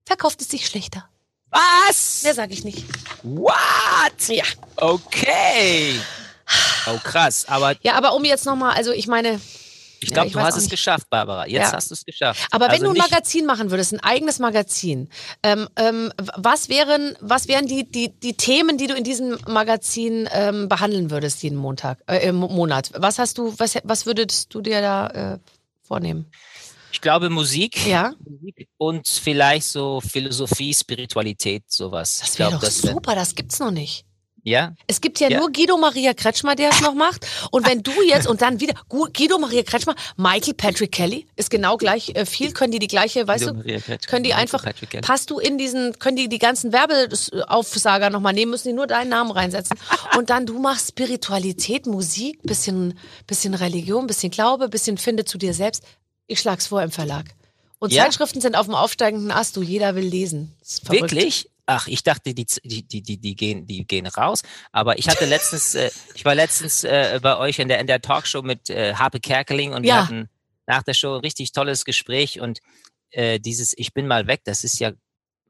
verkauft 0.06 0.42
es 0.42 0.50
sich 0.50 0.66
schlechter. 0.66 1.09
Was? 1.52 2.24
Mehr 2.24 2.34
sage 2.34 2.54
ich 2.54 2.64
nicht. 2.64 2.86
What? 3.24 4.28
Ja. 4.28 4.44
Okay. 4.78 5.96
Oh, 6.88 6.98
krass. 7.04 7.46
Aber 7.48 7.76
Ja, 7.82 7.96
aber 7.96 8.14
um 8.16 8.24
jetzt 8.26 8.46
nochmal, 8.46 8.76
also 8.76 8.92
ich 8.92 9.08
meine, 9.08 9.40
ich 10.02 10.10
Ja, 10.10 10.14
glaube, 10.14 10.28
ich 10.28 10.34
du 10.34 10.40
hast 10.40 10.56
es 10.56 10.62
nicht. 10.64 10.72
geschafft, 10.72 11.10
Barbara. 11.10 11.46
Jetzt 11.46 11.72
Ja. 11.72 11.74
hast 11.74 11.90
du 11.90 11.94
es 11.94 12.06
geschafft. 12.06 12.48
Aber 12.52 12.66
wenn 12.68 12.72
also 12.82 12.86
du 12.86 12.92
ein 12.92 12.98
Magazin 12.98 13.46
machen 13.46 13.70
würdest, 13.70 13.94
ein 13.94 14.00
eigenes 14.00 14.40
Magazin, 14.40 15.10
ähm, 15.44 15.68
ähm, 15.76 16.14
was 16.38 16.70
wären, 16.70 17.18
was 17.20 17.48
wären 17.48 17.66
die, 17.68 17.90
die, 17.90 18.10
die 18.18 18.36
Themen, 18.38 18.78
die 18.78 18.88
du 18.88 18.94
in 18.96 19.04
diesem 19.04 19.38
Magazin 19.48 20.30
ähm, 20.32 20.70
behandeln 20.70 21.12
würdest 21.12 21.44
jeden 21.44 21.58
Montag, 21.58 22.00
äh, 22.08 22.20
im 22.30 22.38
Monat? 22.38 22.92
Was 22.96 23.20
hast 23.20 23.38
du, 23.38 23.54
was, 23.58 23.78
was 23.84 24.06
würdest 24.06 24.54
du 24.54 24.62
dir 24.62 24.82
da 24.82 25.08
äh, 25.34 25.40
vornehmen? 25.82 26.32
Ich 26.92 27.02
glaube, 27.02 27.30
Musik. 27.30 27.86
Ja, 27.88 28.14
Musik 28.28 28.68
und 28.78 29.08
vielleicht 29.08 29.68
so 29.68 30.02
Philosophie, 30.02 30.74
Spiritualität, 30.74 31.64
sowas. 31.68 32.20
das 32.22 32.40
wäre 32.40 32.52
doch 32.52 32.60
das 32.62 32.84
wär- 32.84 32.94
super, 32.94 33.16
das 33.16 33.36
gibt's 33.36 33.60
noch 33.60 33.72
nicht. 33.72 34.06
Ja, 34.42 34.74
Es 34.88 35.02
gibt 35.02 35.20
ja, 35.20 35.28
Ja. 35.30 35.38
nur 35.40 35.52
Guido 35.52 35.78
Maria 35.78 36.14
Kretschmer, 36.14 36.56
der 36.56 36.70
es 36.70 36.80
noch 36.80 36.94
macht. 36.94 37.28
Und 37.52 37.68
wenn 37.68 37.84
du 37.84 37.92
jetzt 38.08 38.26
und 38.26 38.42
dann 38.42 38.62
wieder 38.62 38.74
Gu- 38.88 39.10
Guido 39.14 39.38
Maria 39.38 39.64
Kretschmer, 39.64 39.96
Michael 40.16 40.54
Patrick 40.54 40.94
Kelly 40.94 41.28
ist 41.36 41.50
genau 41.50 41.76
gleich 41.76 42.16
äh, 42.16 42.26
viel, 42.26 42.54
können 42.54 42.72
die 42.72 42.80
die 42.80 42.88
gleiche, 42.88 43.28
weißt 43.28 43.48
Guido 43.48 43.62
du, 43.62 43.98
können 44.08 44.24
die 44.24 44.34
einfach, 44.34 44.64
passt 45.02 45.30
du 45.30 45.40
in 45.40 45.58
diesen, 45.58 46.00
können 46.00 46.16
die 46.16 46.30
die 46.30 46.40
ganzen 46.40 46.72
Werbeaufsager 46.72 48.10
nochmal 48.10 48.32
nehmen, 48.34 48.52
müssen 48.52 48.70
die 48.70 48.74
nur 48.74 48.88
deinen 48.88 49.10
Namen 49.10 49.32
reinsetzen. 49.32 49.78
Und 50.18 50.30
dann 50.30 50.46
du 50.46 50.58
machst 50.58 50.88
Spiritualität, 50.90 51.86
Musik, 51.86 52.42
bisschen, 52.44 52.98
bisschen 53.28 53.54
Religion, 53.54 54.08
bisschen 54.08 54.32
Glaube, 54.32 54.70
bisschen 54.70 54.98
Finde 54.98 55.26
zu 55.26 55.38
dir 55.38 55.54
selbst. 55.54 55.84
Ich 56.30 56.40
schlag's 56.40 56.68
vor 56.68 56.82
im 56.84 56.92
Verlag. 56.92 57.26
Und 57.80 57.92
Ja. 57.92 58.04
Zeitschriften 58.04 58.40
sind 58.40 58.56
auf 58.56 58.66
dem 58.68 58.76
aufsteigenden 58.76 59.32
Ast, 59.32 59.56
du, 59.58 59.62
jeder 59.62 59.96
will 59.96 60.06
lesen. 60.06 60.56
Wirklich? 60.84 61.50
Ach, 61.66 61.88
ich 61.88 62.04
dachte, 62.04 62.34
die, 62.34 62.46
die, 62.64 62.84
die, 62.84 63.18
die, 63.18 63.36
gehen, 63.36 63.66
die 63.66 63.86
gehen 63.86 64.06
raus. 64.08 64.42
Aber 64.72 64.98
ich 65.00 65.08
hatte 65.10 65.26
letztens, 65.26 65.76
äh, 65.76 65.90
ich 66.14 66.26
war 66.26 66.36
letztens 66.36 66.84
äh, 66.84 67.20
bei 67.22 67.38
euch 67.38 67.60
in 67.60 67.68
der, 67.68 67.80
in 67.80 67.88
der 67.88 68.02
Talkshow 68.02 68.42
mit 68.42 68.70
äh, 68.70 68.94
Harpe 68.96 69.20
Kerkeling 69.20 69.74
und 69.74 69.84
wir 69.84 69.90
Ja. 69.90 70.04
hatten 70.04 70.30
nach 70.68 70.84
der 70.84 70.94
Show 70.94 71.16
ein 71.16 71.22
richtig 71.22 71.52
tolles 71.52 71.84
Gespräch 71.86 72.40
und 72.40 72.60
äh, 73.12 73.40
dieses 73.40 73.76
Ich 73.78 73.94
bin 73.94 74.06
mal 74.08 74.28
weg, 74.28 74.42
das 74.46 74.64
ist 74.64 74.80
ja 74.80 74.92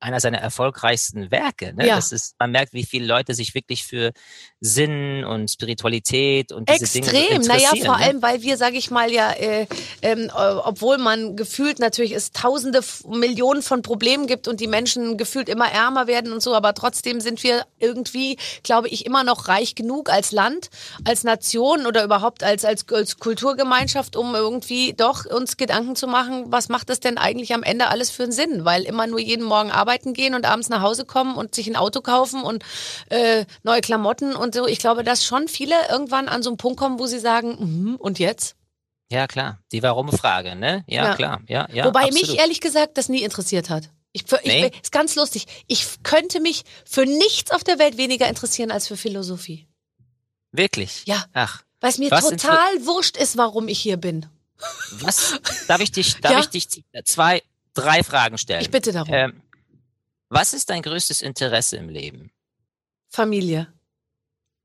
einer 0.01 0.19
seiner 0.19 0.37
erfolgreichsten 0.37 1.29
Werke. 1.29 1.73
Ne? 1.73 1.87
Ja. 1.87 1.95
Das 1.97 2.11
ist, 2.11 2.35
man 2.39 2.51
merkt, 2.51 2.73
wie 2.73 2.85
viele 2.85 3.05
Leute 3.05 3.33
sich 3.33 3.53
wirklich 3.53 3.83
für 3.85 4.11
Sinn 4.61 5.25
und 5.25 5.51
Spiritualität 5.51 6.51
und 6.51 6.69
diese 6.69 6.85
Dinge 6.85 7.07
Extrem, 7.07 7.41
naja, 7.41 7.69
interessieren, 7.69 7.85
vor 7.85 7.97
ne? 7.97 8.05
allem, 8.05 8.21
weil 8.21 8.41
wir, 8.41 8.57
sage 8.57 8.77
ich 8.77 8.91
mal, 8.91 9.11
ja, 9.11 9.31
äh, 9.31 9.67
ähm, 10.01 10.29
äh, 10.29 10.31
obwohl 10.31 10.97
man 10.97 11.35
gefühlt 11.35 11.79
natürlich 11.79 12.13
es 12.13 12.31
tausende, 12.31 12.81
Millionen 13.07 13.61
von 13.61 13.81
Problemen 13.81 14.27
gibt 14.27 14.47
und 14.47 14.61
die 14.61 14.67
Menschen 14.67 15.17
gefühlt 15.17 15.49
immer 15.49 15.69
ärmer 15.69 16.07
werden 16.07 16.31
und 16.31 16.41
so, 16.41 16.55
aber 16.55 16.73
trotzdem 16.73 17.19
sind 17.19 17.43
wir 17.43 17.65
irgendwie, 17.79 18.37
glaube 18.63 18.87
ich, 18.87 19.05
immer 19.05 19.23
noch 19.23 19.49
reich 19.49 19.75
genug 19.75 20.09
als 20.09 20.31
Land, 20.31 20.69
als 21.03 21.23
Nation 21.23 21.85
oder 21.85 22.05
überhaupt 22.05 22.43
als, 22.43 22.63
als, 22.63 22.87
als 22.89 23.17
Kulturgemeinschaft, 23.17 24.15
um 24.15 24.33
irgendwie 24.33 24.93
doch 24.93 25.25
uns 25.25 25.57
Gedanken 25.57 25.97
zu 25.97 26.07
machen, 26.07 26.45
was 26.47 26.69
macht 26.69 26.89
es 26.89 27.01
denn 27.01 27.17
eigentlich 27.17 27.53
am 27.53 27.63
Ende 27.63 27.87
alles 27.87 28.11
für 28.11 28.23
einen 28.23 28.31
Sinn? 28.31 28.63
Weil 28.63 28.83
immer 28.83 29.05
nur 29.05 29.19
jeden 29.19 29.45
Morgen 29.45 29.71
arbeiten 29.71 29.88
gehen 30.13 30.35
und 30.35 30.45
abends 30.45 30.69
nach 30.69 30.81
Hause 30.81 31.05
kommen 31.05 31.35
und 31.35 31.55
sich 31.55 31.67
ein 31.67 31.75
Auto 31.75 32.01
kaufen 32.01 32.43
und 32.43 32.63
äh, 33.09 33.45
neue 33.63 33.81
Klamotten 33.81 34.35
und 34.35 34.53
so. 34.55 34.67
Ich 34.67 34.79
glaube, 34.79 35.03
dass 35.03 35.23
schon 35.25 35.47
viele 35.47 35.75
irgendwann 35.89 36.27
an 36.29 36.43
so 36.43 36.49
einen 36.49 36.57
Punkt 36.57 36.79
kommen, 36.79 36.99
wo 36.99 37.05
sie 37.07 37.19
sagen, 37.19 37.57
mhm, 37.59 37.95
und 37.95 38.19
jetzt? 38.19 38.55
Ja, 39.11 39.25
klar. 39.27 39.59
Die 39.71 39.81
Warum-Frage, 39.81 40.55
ne? 40.55 40.83
Ja, 40.87 41.05
Ja. 41.05 41.15
klar. 41.15 41.41
Ja, 41.47 41.67
ja, 41.73 41.85
Wobei 41.85 42.03
absolut. 42.03 42.27
mich 42.29 42.37
ehrlich 42.39 42.61
gesagt 42.61 42.97
das 42.97 43.09
nie 43.09 43.23
interessiert 43.23 43.69
hat. 43.69 43.89
Ich, 44.11 44.23
ich, 44.31 44.45
Nee? 44.45 44.71
ist 44.81 44.91
ganz 44.91 45.15
lustig. 45.15 45.45
Ich 45.67 45.87
könnte 46.03 46.39
mich 46.39 46.63
für 46.85 47.05
nichts 47.05 47.51
auf 47.51 47.63
der 47.63 47.77
Welt 47.79 47.97
weniger 47.97 48.27
interessieren 48.27 48.71
als 48.71 48.87
für 48.87 48.97
Philosophie. 48.97 49.67
Wirklich? 50.51 51.03
Ja. 51.05 51.23
Ach, 51.33 51.61
Weil 51.79 51.91
es 51.91 51.97
mir 51.97 52.09
Was 52.11 52.27
total 52.27 52.85
wurscht 52.85 53.17
ist, 53.17 53.37
warum 53.37 53.67
ich 53.67 53.79
hier 53.79 53.97
bin. 53.97 54.25
was? 54.99 55.39
Darf 55.67 55.79
ich 55.79 55.91
dich, 55.91 56.19
darf 56.21 56.31
Ja. 56.33 56.39
ich 56.39 56.47
dich 56.49 56.67
zwei, 57.05 57.41
drei 57.73 58.03
Fragen 58.03 58.37
stellen? 58.37 58.61
Ich 58.61 58.71
bitte 58.71 58.91
darum. 58.91 59.13
Ähm, 59.13 59.41
was 60.29 60.53
ist 60.53 60.69
dein 60.69 60.81
größtes 60.81 61.21
Interesse 61.21 61.77
im 61.77 61.89
Leben? 61.89 62.31
Familie. 63.09 63.73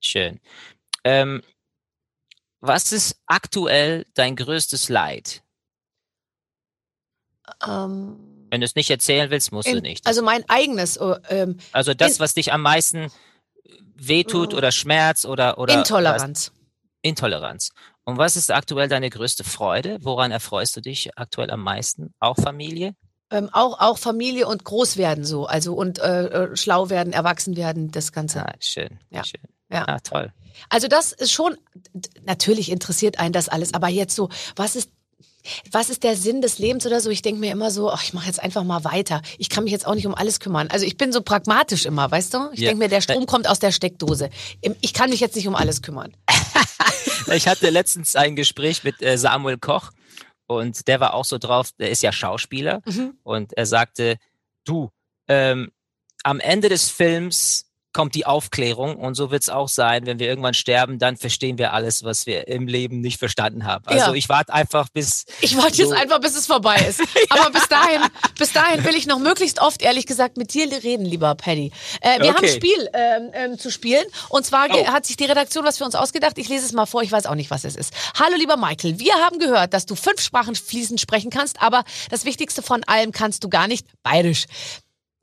Schön. 0.00 0.40
Ähm, 1.04 1.42
was 2.60 2.92
ist 2.92 3.20
aktuell 3.26 4.06
dein 4.14 4.36
größtes 4.36 4.88
Leid? 4.88 5.42
Ähm, 7.66 8.46
Wenn 8.50 8.60
du 8.60 8.64
es 8.64 8.74
nicht 8.74 8.90
erzählen 8.90 9.30
willst, 9.30 9.52
musst 9.52 9.68
du 9.68 9.76
in, 9.76 9.82
nicht. 9.82 10.06
also 10.06 10.22
mein 10.22 10.48
eigenes 10.48 10.96
äh, 10.96 11.18
ähm, 11.28 11.58
Also 11.72 11.94
das, 11.94 12.14
in- 12.14 12.18
was 12.20 12.34
dich 12.34 12.52
am 12.52 12.62
meisten 12.62 13.10
wehtut 13.96 14.52
Mm. 14.52 14.56
oder 14.56 14.72
Schmerz 14.72 15.24
oder, 15.24 15.58
oder 15.58 15.74
Intoleranz. 15.74 16.52
Intoleranz. 17.02 17.70
Und 18.04 18.16
was 18.18 18.36
ist 18.36 18.50
aktuell 18.50 18.88
deine 18.88 19.10
größte 19.10 19.44
Freude? 19.44 19.98
Woran 20.02 20.30
erfreust 20.30 20.76
du 20.76 20.80
dich 20.80 21.16
aktuell 21.18 21.50
am 21.50 21.60
meisten? 21.62 22.14
Auch 22.18 22.36
Familie? 22.36 22.94
Ähm, 23.34 23.50
auch, 23.52 23.80
auch 23.80 23.98
Familie 23.98 24.46
und 24.46 24.62
groß 24.64 24.96
werden 24.96 25.24
so. 25.24 25.46
Also 25.46 25.74
und 25.74 25.98
äh, 25.98 26.26
äh, 26.26 26.56
schlau 26.56 26.88
werden, 26.88 27.12
erwachsen 27.12 27.56
werden, 27.56 27.90
das 27.90 28.12
Ganze. 28.12 28.46
Ah, 28.46 28.52
schön. 28.60 28.98
Ja. 29.10 29.24
schön. 29.24 29.40
Ja. 29.70 29.84
Ah, 29.88 29.98
toll. 29.98 30.32
Also 30.68 30.86
das 30.86 31.10
ist 31.12 31.32
schon, 31.32 31.56
natürlich 32.24 32.70
interessiert 32.70 33.18
einen 33.18 33.32
das 33.32 33.48
alles, 33.48 33.74
aber 33.74 33.88
jetzt 33.88 34.14
so, 34.14 34.28
was 34.54 34.76
ist, 34.76 34.90
was 35.72 35.90
ist 35.90 36.04
der 36.04 36.16
Sinn 36.16 36.42
des 36.42 36.58
Lebens 36.58 36.86
oder 36.86 37.00
so? 37.00 37.10
Ich 37.10 37.22
denke 37.22 37.40
mir 37.40 37.50
immer 37.50 37.70
so, 37.72 37.90
ach, 37.90 38.02
ich 38.04 38.14
mache 38.14 38.26
jetzt 38.26 38.40
einfach 38.40 38.62
mal 38.62 38.84
weiter. 38.84 39.20
Ich 39.36 39.50
kann 39.50 39.64
mich 39.64 39.72
jetzt 39.72 39.86
auch 39.86 39.94
nicht 39.96 40.06
um 40.06 40.14
alles 40.14 40.38
kümmern. 40.38 40.68
Also 40.70 40.86
ich 40.86 40.96
bin 40.96 41.12
so 41.12 41.20
pragmatisch 41.20 41.86
immer, 41.86 42.08
weißt 42.10 42.32
du? 42.34 42.50
Ich 42.52 42.60
Ja. 42.60 42.68
denke 42.68 42.84
mir, 42.84 42.88
der 42.88 43.00
Strom 43.00 43.26
kommt 43.26 43.48
aus 43.48 43.58
der 43.58 43.72
Steckdose. 43.72 44.30
Ich 44.80 44.94
kann 44.94 45.10
mich 45.10 45.20
jetzt 45.20 45.34
nicht 45.34 45.48
um 45.48 45.56
alles 45.56 45.82
kümmern. 45.82 46.16
Ich 47.32 47.48
hatte 47.48 47.70
letztens 47.70 48.16
ein 48.16 48.36
Gespräch 48.36 48.84
mit 48.84 49.00
äh, 49.02 49.16
Samuel 49.16 49.56
Koch 49.56 49.90
und 50.46 50.86
der 50.88 51.00
war 51.00 51.14
auch 51.14 51.24
so 51.24 51.38
drauf, 51.38 51.70
der 51.78 51.90
ist 51.90 52.02
ja 52.02 52.12
Schauspieler 52.12 52.80
Mhm. 52.86 53.18
und 53.22 53.52
er 53.56 53.66
sagte, 53.66 54.16
du, 54.64 54.90
ähm, 55.28 55.70
am 56.22 56.40
Ende 56.40 56.68
des 56.68 56.90
Films 56.90 57.70
kommt 57.94 58.14
die 58.14 58.26
Aufklärung 58.26 58.96
und 58.96 59.14
so 59.14 59.30
wird's 59.30 59.48
auch 59.48 59.68
sein, 59.68 60.04
wenn 60.04 60.18
wir 60.18 60.28
irgendwann 60.28 60.52
sterben, 60.52 60.98
dann 60.98 61.16
verstehen 61.16 61.56
wir 61.56 61.72
alles, 61.72 62.04
was 62.04 62.26
wir 62.26 62.48
im 62.48 62.66
Leben 62.66 63.00
nicht 63.00 63.18
verstanden 63.18 63.64
haben. 63.64 63.86
Also 63.86 64.06
Ja. 64.08 64.12
ich 64.12 64.28
warte 64.28 64.52
einfach 64.52 64.88
bis 64.90 65.24
Ich 65.40 65.56
warte 65.56 65.78
jetzt 65.78 65.88
So. 65.90 65.94
einfach, 65.94 66.20
bis 66.20 66.36
es 66.36 66.46
vorbei 66.46 66.76
ist. 66.86 67.00
Aber 67.30 67.50
bis 67.50 67.66
dahin, 67.68 68.02
bis 68.38 68.52
dahin 68.52 68.84
will 68.84 68.94
ich 68.96 69.06
noch 69.06 69.18
möglichst 69.18 69.60
oft, 69.62 69.80
ehrlich 69.80 70.04
gesagt, 70.06 70.36
mit 70.36 70.52
dir 70.52 70.70
reden, 70.82 71.06
lieber 71.06 71.34
Paddy. 71.34 71.72
Äh, 72.02 72.20
wir 72.20 72.28
haben 72.34 72.36
ein 72.36 72.44
Okay. 72.44 72.48
Spiel 72.56 72.90
ähm, 72.92 73.30
ähm, 73.32 73.58
zu 73.58 73.70
spielen. 73.70 74.04
Und 74.28 74.44
zwar 74.44 74.68
Oh. 74.70 74.86
hat 74.88 75.06
sich 75.06 75.16
die 75.16 75.24
Redaktion 75.24 75.64
was 75.64 75.78
für 75.78 75.84
uns 75.84 75.94
ausgedacht. 75.94 76.36
Ich 76.38 76.48
lese 76.48 76.66
es 76.66 76.72
mal 76.72 76.86
vor, 76.86 77.02
ich 77.02 77.12
weiß 77.12 77.26
auch 77.26 77.34
nicht, 77.36 77.50
was 77.50 77.64
es 77.64 77.76
ist. 77.76 77.94
Hallo, 78.18 78.36
lieber 78.36 78.56
Michael. 78.56 78.98
Wir 78.98 79.14
haben 79.14 79.38
gehört, 79.38 79.72
dass 79.72 79.86
du 79.86 79.94
fünf 79.94 80.20
Sprachen 80.20 80.54
fließend 80.56 81.00
sprechen 81.00 81.30
kannst, 81.30 81.62
aber 81.62 81.84
das 82.10 82.24
Wichtigste 82.24 82.60
von 82.62 82.82
allem 82.84 83.12
kannst 83.12 83.44
du 83.44 83.48
gar 83.48 83.68
nicht. 83.68 83.86
Bayerisch. 84.02 84.46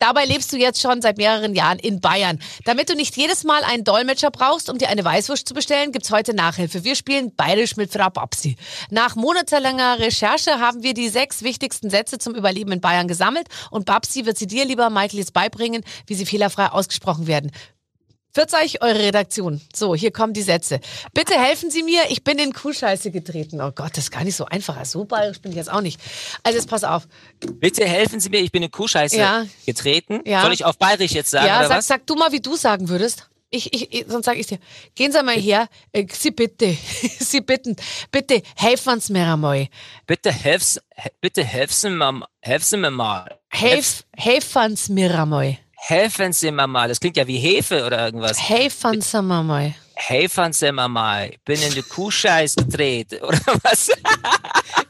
Dabei 0.02 0.26
lebst 0.26 0.52
du 0.52 0.58
jetzt 0.58 0.82
schon 0.82 1.00
seit 1.00 1.18
mehreren 1.18 1.54
Jahren 1.54 1.78
in 1.78 2.02
Bayern. 2.02 2.40
Damit 2.66 2.90
du 2.90 2.96
nicht 2.96 3.16
jedes 3.16 3.44
Mal 3.44 3.64
einen 3.64 3.84
Dolmetscher 3.84 4.32
brauchst, 4.32 4.68
um 4.68 4.80
dir 4.80 4.90
eine 4.90 5.06
Weißwurst 5.06 5.48
zu 5.48 5.54
bestellen, 5.54 5.92
gibt's 5.92 6.10
heute 6.10 6.34
Nachhilfe. 6.34 6.84
Wir 6.84 6.96
spielen 6.96 7.36
bayerisch 7.36 7.78
mit 7.78 7.94
Frau 7.94 8.10
Babsi. 8.10 8.56
Nach 8.90 9.16
monatelanger 9.16 10.00
Recherche 10.00 10.60
haben 10.60 10.82
wir 10.82 10.96
die 10.96 11.08
sechs 11.08 11.44
wichtigsten 11.44 11.92
Sätze 11.92 12.18
zum 12.18 12.34
Überleben 12.34 12.72
in 12.72 12.82
Bayern 12.82 13.08
gesammelt 13.08 13.46
und 13.70 13.86
Babsi 13.86 14.26
wird 14.26 14.40
sie 14.40 14.48
dir, 14.48 14.66
lieber 14.66 14.90
Michael, 14.90 15.20
jetzt 15.20 15.34
beibringen, 15.34 15.84
wie 16.08 16.16
sie 16.16 16.26
fehlerfrei 16.26 16.70
ausgesprochen 16.70 17.28
werden. 17.28 17.52
Euch 18.38 18.82
eure 18.82 19.00
Redaktion. 19.00 19.62
So, 19.76 19.96
hier 19.96 20.12
kommen 20.12 20.34
die 20.34 20.42
Sätze. 20.42 20.80
Bitte 21.14 21.34
helfen 21.34 21.70
Sie 21.72 21.84
mir, 21.84 22.02
ich 22.10 22.24
bin 22.24 22.40
in 22.40 22.54
Kuhscheiße 22.54 23.12
getreten. 23.12 23.60
Oh 23.62 23.72
Gott, 23.72 23.92
das 23.98 24.06
ist 24.06 24.12
gar 24.12 24.24
nicht 24.24 24.36
so 24.36 24.46
einfach. 24.46 24.84
So 24.86 25.06
bayerisch 25.06 25.40
bin 25.42 25.52
ich 25.52 25.58
jetzt 25.58 25.72
auch 25.72 25.82
nicht. 25.82 26.00
Also 26.44 26.58
jetzt 26.58 26.70
pass 26.70 26.84
auf. 26.84 27.08
Bitte 27.40 27.86
helfen 27.86 28.20
Sie 28.20 28.30
mir, 28.30 28.40
ich 28.40 28.52
bin 28.52 28.64
in 28.64 28.72
Kuhscheiße 28.72 29.18
Ja. 29.18 29.46
getreten. 29.66 30.22
Ja. 30.26 30.42
Soll 30.44 30.54
ich 30.54 30.66
auf 30.66 30.78
Bayerisch 30.78 31.12
jetzt 31.12 31.32
sagen, 31.32 31.48
ja, 31.48 31.60
oder 31.60 31.68
sag, 31.68 31.78
was? 31.78 31.88
sag 31.88 32.08
du 32.08 32.16
mal, 32.16 32.32
wie 32.32 32.40
du 32.42 32.56
sagen 32.56 32.90
würdest. 32.90 33.28
Ich, 33.54 33.74
ich, 33.74 33.94
ich 33.94 34.06
sonst 34.08 34.26
sag 34.28 34.38
ich 34.38 34.48
dir. 34.48 34.60
Gehen 34.96 35.12
Sie 35.12 35.22
mal 35.24 35.36
her. 35.36 35.68
Äh, 35.92 36.06
Sie 36.10 36.32
bitte. 36.32 36.78
Sie 37.20 37.42
bitten. 37.42 37.76
Bitte 38.10 38.42
helfen 38.56 39.02
Sie 39.02 39.12
mir 39.12 39.26
einmal. 39.34 39.68
Bitte 40.08 40.32
helf's, 40.32 40.80
he- 40.96 41.10
bitte 41.20 41.44
helfen 41.44 41.98
mir, 41.98 42.26
helfen 42.40 42.80
mir 42.80 42.92
mal. 42.92 43.40
Helf, 43.50 44.06
helfen 44.16 44.78
Sie 44.78 44.94
mir 44.94 45.14
einmal. 45.20 45.58
Helfen 45.88 46.32
Sie 46.32 46.52
mir 46.52 46.68
mal. 46.68 46.88
Das 46.88 47.00
klingt 47.00 47.18
ja 47.18 47.26
wie 47.28 47.38
Hefe 47.40 47.86
oder 47.86 48.06
irgendwas. 48.06 48.40
Helfen 48.40 49.02
Sie 49.02 49.22
mir 49.22 49.42
mal. 49.44 49.74
Helfen 49.96 50.54
Sie 50.54 50.72
mir 50.72 50.88
mal. 50.88 51.30
Ich 51.32 51.42
bin 51.44 51.60
in 51.62 51.74
die 51.74 51.82
Kuhscheiße 51.82 52.56
getreten, 52.66 53.20
oder 53.24 53.40
was? 53.64 53.90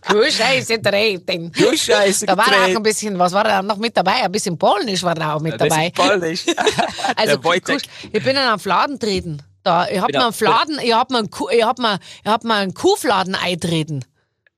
Kuhscheiße 0.07 0.81
treten. 0.81 1.51
Kuhscheiße 1.53 2.25
Da 2.25 2.35
war 2.37 2.45
auch 2.45 2.75
ein 2.75 2.83
bisschen, 2.83 3.17
was 3.17 3.31
war 3.31 3.43
da 3.45 3.61
noch 3.61 3.77
mit 3.77 3.95
dabei? 3.95 4.23
Ein 4.23 4.31
bisschen 4.31 4.57
Polnisch 4.57 5.01
war 5.03 5.15
da 5.15 5.35
auch 5.35 5.39
mit 5.41 5.53
dabei. 5.59 5.91
Das 5.95 6.05
ist 6.05 6.09
Polnisch. 6.09 6.45
Also. 7.15 7.39
Kuh- 7.39 7.77
ich 8.11 8.23
bin 8.23 8.31
in 8.31 8.37
einen 8.37 8.59
Fladen 8.59 8.99
treten. 8.99 9.41
Da, 9.63 9.87
ich 9.87 9.99
hab 10.01 10.11
mir 10.11 10.23
einen 10.23 10.33
Fladen, 10.33 10.79
ich 10.83 10.93
hab 10.93 11.09
mir 11.11 11.19
einen, 11.19 11.29
Kuh, 11.29 11.47
ich 11.49 11.63
hab 11.63 11.77
mir, 11.79 11.99
ich 12.23 12.29
hab 12.29 12.43
mir 12.43 12.55
einen 12.55 12.73
Kuhfladen 12.73 13.35
eintreten. 13.35 14.03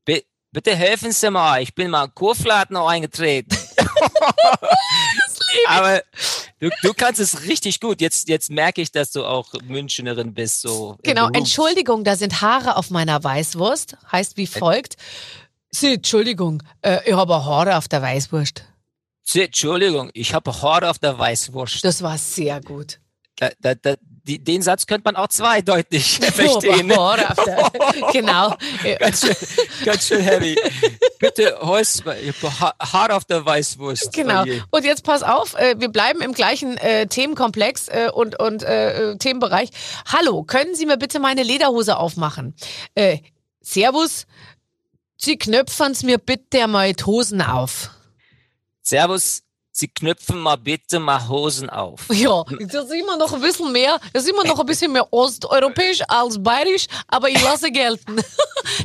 Bi- 0.05 0.23
Bitte 0.51 0.75
helfen 0.75 1.11
Sie 1.11 1.29
mal, 1.31 1.61
ich 1.61 1.73
bin 1.75 1.89
mal 1.91 2.07
Kurfladen 2.09 2.77
eingetreten. 2.77 3.57
Aber 5.67 6.01
du, 6.59 6.69
du 6.81 6.93
kannst 6.93 7.19
es 7.19 7.43
richtig 7.43 7.79
gut. 7.79 8.01
Jetzt, 8.01 8.27
jetzt 8.29 8.49
merke 8.49 8.81
ich, 8.81 8.91
dass 8.91 9.11
du 9.11 9.25
auch 9.25 9.53
Münchnerin 9.63 10.33
bist. 10.33 10.61
So 10.61 10.97
Genau. 11.03 11.29
Entschuldigung, 11.29 12.03
da 12.03 12.15
sind 12.15 12.41
Haare 12.41 12.77
auf 12.77 12.89
meiner 12.89 13.23
Weißwurst. 13.23 13.97
Heißt 14.11 14.37
wie 14.37 14.47
folgt. 14.47 14.95
Sie, 15.69 15.95
Entschuldigung, 15.95 16.61
äh, 16.81 16.99
ich 17.05 17.13
habe 17.13 17.33
Haare 17.45 17.77
auf 17.77 17.87
der 17.87 18.01
Weißwurst. 18.01 18.63
Sie, 19.23 19.41
Entschuldigung, 19.41 20.11
ich 20.13 20.33
habe 20.33 20.61
Haare 20.61 20.89
auf 20.89 20.99
der 20.99 21.17
Weißwurst. 21.17 21.83
Das 21.83 22.03
war 22.03 22.17
sehr 22.17 22.61
gut. 22.61 22.99
Da, 23.37 23.49
da, 23.59 23.73
da, 23.73 23.95
die, 24.23 24.39
den 24.43 24.61
Satz 24.61 24.87
könnte 24.87 25.03
man 25.05 25.15
auch 25.15 25.27
zweideutig 25.27 26.19
verstehen. 26.21 26.91
auf 26.93 27.35
der, 27.45 27.71
genau. 28.13 28.55
Ganz 28.99 29.21
schön, 29.25 29.35
ganz 29.85 30.07
schön 30.07 30.21
heavy. 30.21 30.57
Bitte, 31.19 31.57
Holz, 31.61 32.01
ich 32.21 32.41
habe 32.43 32.59
Ha- 32.59 32.73
Haare 32.79 33.15
auf 33.15 33.25
der 33.25 33.45
Weißwurst. 33.45 34.13
Genau. 34.13 34.43
Oh. 34.43 34.77
Und 34.77 34.85
jetzt 34.85 35.03
pass 35.03 35.23
auf, 35.23 35.55
äh, 35.55 35.75
wir 35.79 35.89
bleiben 35.89 36.21
im 36.21 36.33
gleichen 36.33 36.77
äh, 36.77 37.07
Themenkomplex 37.07 37.89
äh, 37.89 38.09
und, 38.13 38.39
und 38.39 38.63
äh, 38.63 39.11
äh, 39.11 39.17
Themenbereich. 39.17 39.69
Hallo, 40.05 40.43
können 40.43 40.73
Sie 40.75 40.85
mir 40.85 40.97
bitte 40.97 41.19
meine 41.19 41.43
Lederhose 41.43 41.97
aufmachen? 41.97 42.55
Äh, 42.95 43.19
servus, 43.61 44.25
Sie 45.17 45.37
knöpfen's 45.37 46.03
mir 46.03 46.17
bitte 46.17 46.67
mal 46.67 46.93
die 46.93 47.03
Hosen 47.05 47.41
auf. 47.41 47.89
Servus, 48.81 49.42
Sie 49.75 49.87
knüpfen 49.87 50.39
mal 50.39 50.55
bitte 50.55 50.99
mal 50.99 51.27
Hosen 51.27 51.67
auf. 51.67 52.01
Ja, 52.11 52.43
das 52.59 52.85
ist 52.85 52.93
immer 52.93 53.17
noch 53.17 53.33
ein 53.33 53.41
bisschen 53.41 53.71
mehr, 53.71 53.99
das 54.13 54.23
ist 54.23 54.29
immer 54.29 54.43
noch 54.43 54.59
ein 54.59 54.67
bisschen 54.67 54.91
mehr 54.91 55.11
osteuropäisch 55.11 56.01
als 56.07 56.41
bayerisch, 56.41 56.85
aber 57.07 57.27
ich 57.29 57.41
lasse 57.41 57.71
gelten. 57.71 58.21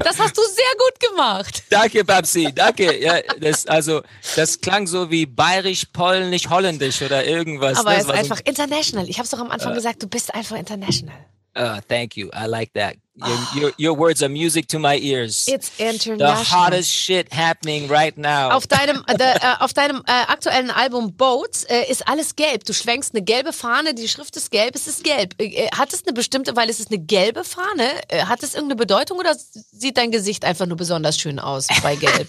Das 0.01 0.19
hast 0.19 0.37
du 0.37 0.43
sehr 0.43 0.75
gut 0.79 1.11
gemacht. 1.11 1.63
Danke, 1.71 2.05
Babsi, 2.05 2.53
danke. 2.53 3.01
Ja, 3.01 3.21
das, 3.41 3.65
also, 3.67 4.03
das 4.35 4.61
klang 4.61 4.87
so 4.87 5.09
wie 5.11 5.25
bayerisch, 5.25 5.85
polnisch, 5.93 6.49
holländisch 6.49 7.01
oder 7.01 7.25
irgendwas. 7.25 7.79
Aber 7.79 7.91
ne? 7.91 7.97
es 7.97 8.03
ist 8.03 8.09
so- 8.09 8.13
einfach 8.13 8.41
international. 8.45 9.09
Ich 9.09 9.19
habe 9.19 9.25
es 9.25 9.31
doch 9.31 9.39
am 9.39 9.51
Anfang 9.51 9.75
gesagt, 9.75 10.03
du 10.03 10.09
bist 10.09 10.35
einfach 10.35 10.57
international. 10.57 11.15
Uh, 11.57 11.81
thank 11.89 12.17
you. 12.17 12.29
I 12.35 12.47
like 12.47 12.73
that. 12.75 12.97
Your, 13.21 13.39
your, 13.63 13.73
your 13.79 13.99
words 13.99 14.23
are 14.23 14.29
music 14.29 14.69
to 14.69 14.79
my 14.79 14.97
ears. 14.99 15.47
It's 15.49 15.71
The 15.77 15.91
international. 15.91 16.45
hottest 16.45 16.91
shit 16.93 17.33
happening 17.33 17.89
right 17.91 18.17
now. 18.17 18.51
Auf 18.51 18.67
deinem, 18.67 19.05
äh, 19.07 19.17
de- 19.17 19.27
äh, 19.27 19.57
auf 19.61 19.73
deinem 19.73 20.03
äh, 20.07 20.11
aktuellen 20.29 20.71
Album 20.71 21.15
Boats 21.17 21.65
äh, 21.65 21.91
ist 21.91 22.07
alles 22.07 22.37
gelb. 22.37 22.65
Du 22.65 22.73
schwenkst 22.73 23.15
eine 23.15 23.25
gelbe 23.25 23.53
Fahne, 23.53 23.95
die 23.95 24.09
Schrift 24.09 24.37
ist 24.37 24.51
gelb, 24.51 24.75
es 24.77 24.87
ist 24.87 25.03
gelb. 25.05 25.35
Äh, 25.41 25.47
äh, 25.47 25.69
hat 25.77 25.93
es 25.93 26.05
eine 26.07 26.13
bestimmte, 26.13 26.55
weil 26.57 26.71
es 26.71 26.79
ist 26.81 26.91
eine 26.91 26.99
gelbe 27.01 27.45
Fahne, 27.45 27.85
hat 28.29 28.43
es 28.43 28.55
irgendeine 28.55 28.77
Bedeutung 28.77 29.19
oder 29.19 29.35
sieht 29.35 29.97
dein 29.97 30.11
Gesicht 30.11 30.45
einfach 30.45 30.67
nur 30.67 30.77
besonders 30.77 31.19
schön 31.19 31.39
aus 31.39 31.67
bei 31.83 31.97
gelb? 31.97 32.29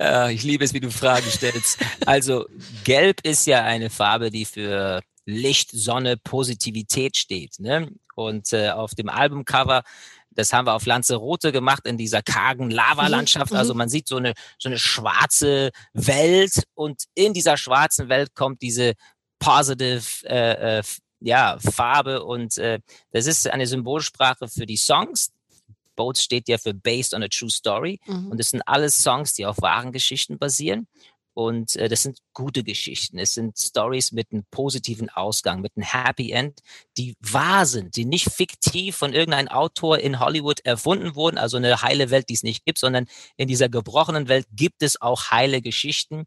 Äh, 0.00 0.32
ich 0.34 0.42
liebe 0.42 0.64
es, 0.64 0.72
wie 0.74 0.80
du 0.80 0.90
Fragen 0.90 1.30
stellst. 1.30 1.78
Also, 2.06 2.46
gelb 2.84 3.20
ist 3.22 3.46
ja 3.46 3.62
eine 3.62 3.90
Farbe, 3.90 4.30
die 4.30 4.44
für 4.44 5.02
Licht, 5.26 5.70
Sonne, 5.72 6.16
Positivität 6.16 7.16
steht. 7.16 7.58
Ne? 7.58 7.90
Und 8.14 8.52
äh, 8.52 8.70
auf 8.70 8.94
dem 8.94 9.08
Albumcover, 9.08 9.82
das 10.30 10.52
haben 10.52 10.66
wir 10.66 10.74
auf 10.74 10.86
Lanzarote 10.86 11.52
gemacht, 11.52 11.86
in 11.86 11.96
dieser 11.96 12.22
kargen 12.22 12.70
Lavalandschaft. 12.70 13.52
Mhm, 13.52 13.58
Also 13.58 13.74
man 13.74 13.88
sieht 13.88 14.08
so 14.08 14.16
eine, 14.16 14.34
so 14.58 14.68
eine 14.68 14.78
schwarze 14.78 15.70
Welt 15.92 16.64
und 16.74 17.04
in 17.14 17.32
dieser 17.32 17.56
schwarzen 17.56 18.08
Welt 18.08 18.34
kommt 18.34 18.62
diese 18.62 18.94
positive 19.38 20.02
äh, 20.24 20.78
äh, 20.78 20.82
ja, 21.20 21.58
Farbe 21.58 22.24
und 22.24 22.58
äh, 22.58 22.80
das 23.12 23.26
ist 23.26 23.48
eine 23.48 23.66
Symbolsprache 23.66 24.48
für 24.48 24.66
die 24.66 24.76
Songs. 24.76 25.32
Boats 25.96 26.22
steht 26.22 26.48
ja 26.48 26.58
für 26.58 26.74
Based 26.74 27.14
on 27.14 27.22
a 27.22 27.28
True 27.28 27.50
Story. 27.50 28.00
Mhm. 28.06 28.32
Und 28.32 28.40
es 28.40 28.50
sind 28.50 28.62
alles 28.66 29.02
Songs, 29.02 29.32
die 29.34 29.46
auf 29.46 29.62
wahren 29.62 29.92
Geschichten 29.92 30.38
basieren. 30.38 30.88
Und 31.34 31.74
äh, 31.76 31.88
das 31.88 32.04
sind 32.04 32.18
gute 32.32 32.62
Geschichten. 32.62 33.18
Es 33.18 33.34
sind 33.34 33.58
Stories 33.58 34.12
mit 34.12 34.32
einem 34.32 34.44
positiven 34.50 35.10
Ausgang, 35.10 35.60
mit 35.60 35.72
einem 35.76 35.84
Happy 35.84 36.30
End, 36.30 36.60
die 36.96 37.16
wahr 37.20 37.66
sind, 37.66 37.96
die 37.96 38.04
nicht 38.04 38.30
fiktiv 38.30 38.96
von 38.96 39.12
irgendeinem 39.12 39.48
Autor 39.48 39.98
in 39.98 40.20
Hollywood 40.20 40.60
erfunden 40.60 41.16
wurden, 41.16 41.36
also 41.36 41.56
eine 41.56 41.82
heile 41.82 42.10
Welt, 42.10 42.28
die 42.28 42.34
es 42.34 42.44
nicht 42.44 42.64
gibt, 42.64 42.78
sondern 42.78 43.06
in 43.36 43.48
dieser 43.48 43.68
gebrochenen 43.68 44.28
Welt 44.28 44.46
gibt 44.52 44.82
es 44.82 45.00
auch 45.00 45.30
heile 45.32 45.60
Geschichten. 45.60 46.24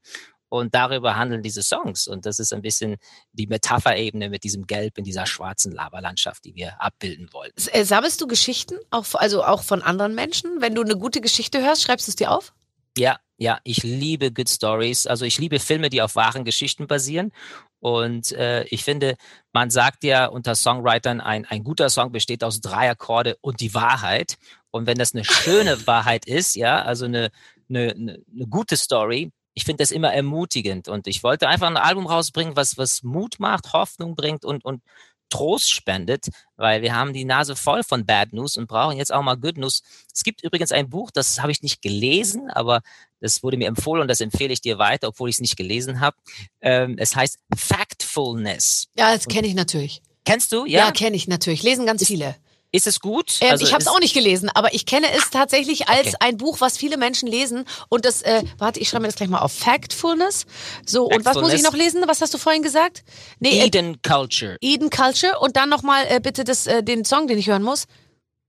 Und 0.49 0.73
darüber 0.75 1.17
handeln 1.17 1.43
diese 1.43 1.61
Songs. 1.61 2.07
Und 2.07 2.25
das 2.25 2.39
ist 2.39 2.53
ein 2.53 2.61
bisschen 2.61 2.95
die 3.33 3.47
Metapherebene 3.47 4.29
mit 4.29 4.45
diesem 4.45 4.65
Gelb 4.65 4.97
in 4.97 5.03
dieser 5.03 5.25
schwarzen 5.25 5.73
Lavalandschaft, 5.73 6.45
die 6.45 6.55
wir 6.55 6.81
abbilden 6.81 7.27
wollen. 7.33 7.51
Äh, 7.73 7.83
Sammelst 7.83 8.21
du 8.21 8.27
Geschichten, 8.27 8.75
auch, 8.89 9.05
also 9.15 9.43
auch 9.43 9.61
von 9.63 9.81
anderen 9.81 10.15
Menschen? 10.15 10.61
Wenn 10.61 10.73
du 10.73 10.83
eine 10.83 10.95
gute 10.95 11.19
Geschichte 11.19 11.61
hörst, 11.61 11.83
schreibst 11.83 12.07
du 12.07 12.11
es 12.11 12.15
dir 12.15 12.31
auf? 12.31 12.53
Ja, 12.97 13.19
ja, 13.37 13.59
ich 13.63 13.83
liebe 13.83 14.31
Good 14.31 14.49
Stories. 14.49 15.05
Also 15.07 15.25
ich 15.25 15.37
liebe 15.37 15.59
Filme, 15.59 15.89
die 15.89 16.01
auf 16.01 16.15
wahren 16.15 16.43
Geschichten 16.43 16.87
basieren. 16.87 17.31
Und 17.79 18.31
äh, 18.31 18.63
ich 18.65 18.83
finde, 18.83 19.15
man 19.53 19.69
sagt 19.69 20.03
ja 20.03 20.25
unter 20.25 20.55
Songwritern, 20.55 21.21
ein, 21.21 21.45
ein 21.45 21.63
guter 21.63 21.89
Song 21.89 22.11
besteht 22.11 22.43
aus 22.43 22.59
drei 22.61 22.89
Akkorde 22.89 23.37
und 23.41 23.61
die 23.61 23.73
Wahrheit. 23.75 24.37
Und 24.71 24.87
wenn 24.87 24.97
das 24.97 25.13
eine 25.13 25.23
schöne 25.25 25.85
Wahrheit 25.85 26.25
ist, 26.25 26.55
ja, 26.55 26.81
also 26.81 27.05
eine, 27.05 27.29
eine, 27.69 27.91
eine, 27.91 28.23
eine 28.33 28.47
gute 28.47 28.75
Story, 28.75 29.31
ich 29.53 29.63
finde 29.63 29.83
das 29.83 29.91
immer 29.91 30.13
ermutigend. 30.13 30.87
Und 30.87 31.07
ich 31.07 31.23
wollte 31.23 31.47
einfach 31.47 31.67
ein 31.67 31.77
Album 31.77 32.07
rausbringen, 32.07 32.55
was, 32.55 32.77
was 32.77 33.03
Mut 33.03 33.39
macht, 33.39 33.73
Hoffnung 33.73 34.15
bringt 34.15 34.45
und, 34.45 34.65
und 34.65 34.81
Trost 35.29 35.69
spendet, 35.71 36.27
weil 36.55 36.81
wir 36.81 36.95
haben 36.95 37.13
die 37.13 37.25
Nase 37.25 37.55
voll 37.55 37.83
von 37.83 38.05
Bad 38.05 38.33
News 38.33 38.57
und 38.57 38.67
brauchen 38.67 38.97
jetzt 38.97 39.13
auch 39.13 39.21
mal 39.21 39.35
Good 39.35 39.57
News. 39.57 39.83
Es 40.13 40.23
gibt 40.23 40.43
übrigens 40.43 40.71
ein 40.71 40.89
Buch, 40.89 41.11
das 41.11 41.41
habe 41.41 41.51
ich 41.51 41.61
nicht 41.61 41.81
gelesen, 41.81 42.49
aber 42.49 42.81
das 43.19 43.43
wurde 43.43 43.57
mir 43.57 43.67
empfohlen 43.67 44.01
und 44.01 44.07
das 44.07 44.21
empfehle 44.21 44.53
ich 44.53 44.61
dir 44.61 44.77
weiter, 44.77 45.07
obwohl 45.09 45.29
ich 45.29 45.35
es 45.37 45.41
nicht 45.41 45.57
gelesen 45.57 45.99
habe. 45.99 46.17
Ähm, 46.61 46.95
es 46.97 47.15
heißt 47.15 47.39
Factfulness. 47.55 48.87
Ja, 48.97 49.13
das 49.13 49.27
kenne 49.27 49.47
ich 49.47 49.53
natürlich. 49.55 50.01
Kennst 50.25 50.51
du? 50.51 50.65
Ja, 50.65 50.85
Ja. 50.87 50.91
kenne 50.91 51.15
ich 51.15 51.27
natürlich. 51.27 51.63
Lesen 51.63 51.85
ganz 51.85 52.05
viele. 52.05 52.35
Ist 52.73 52.85
es 52.85 52.99
gut? 52.99 53.37
Ähm, 53.41 53.51
Also 53.51 53.65
ich 53.65 53.71
habe 53.73 53.81
es 53.81 53.87
auch 53.87 53.99
nicht 53.99 54.13
gelesen, 54.13 54.49
aber 54.53 54.73
ich 54.73 54.85
kenne 54.85 55.07
es 55.13 55.29
tatsächlich 55.29 55.87
als 55.87 56.07
Okay. 56.07 56.15
ein 56.19 56.37
Buch, 56.37 56.59
was 56.59 56.77
viele 56.77 56.97
Menschen 56.97 57.27
lesen. 57.27 57.65
Und 57.89 58.03
das, 58.05 58.21
äh, 58.23 58.43
warte, 58.57 58.79
ich 58.81 58.89
schreibe 58.89 59.03
mir 59.03 59.07
das 59.07 59.15
gleich 59.15 59.29
mal 59.29 59.39
auf. 59.39 59.53
Factfulness. 59.53 60.45
So, 60.85 61.05
und 61.05 61.23
was 61.25 61.35
muss 61.35 61.53
ich 61.53 61.61
Factfulness. 61.61 61.63
noch 61.63 61.73
lesen? 61.73 62.03
Was 62.07 62.19
hast 62.21 62.33
du 62.33 62.37
vorhin 62.37 62.63
gesagt? 62.63 63.03
Nee, 63.39 63.59
äh, 63.61 63.65
Eden 63.67 64.01
Culture. 64.01 64.57
Eden 64.61 64.89
Culture. 64.89 65.39
Und 65.39 65.55
dann 65.55 65.69
nochmal 65.69 66.05
äh, 66.09 66.19
bitte 66.19 66.43
das, 66.43 66.67
äh, 66.67 66.83
den 66.83 67.05
Song, 67.05 67.27
den 67.27 67.37
ich 67.37 67.47
hören 67.47 67.63
muss. 67.63 67.85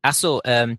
Ach 0.03 0.15
so, 0.15 0.41
ähm, 0.45 0.79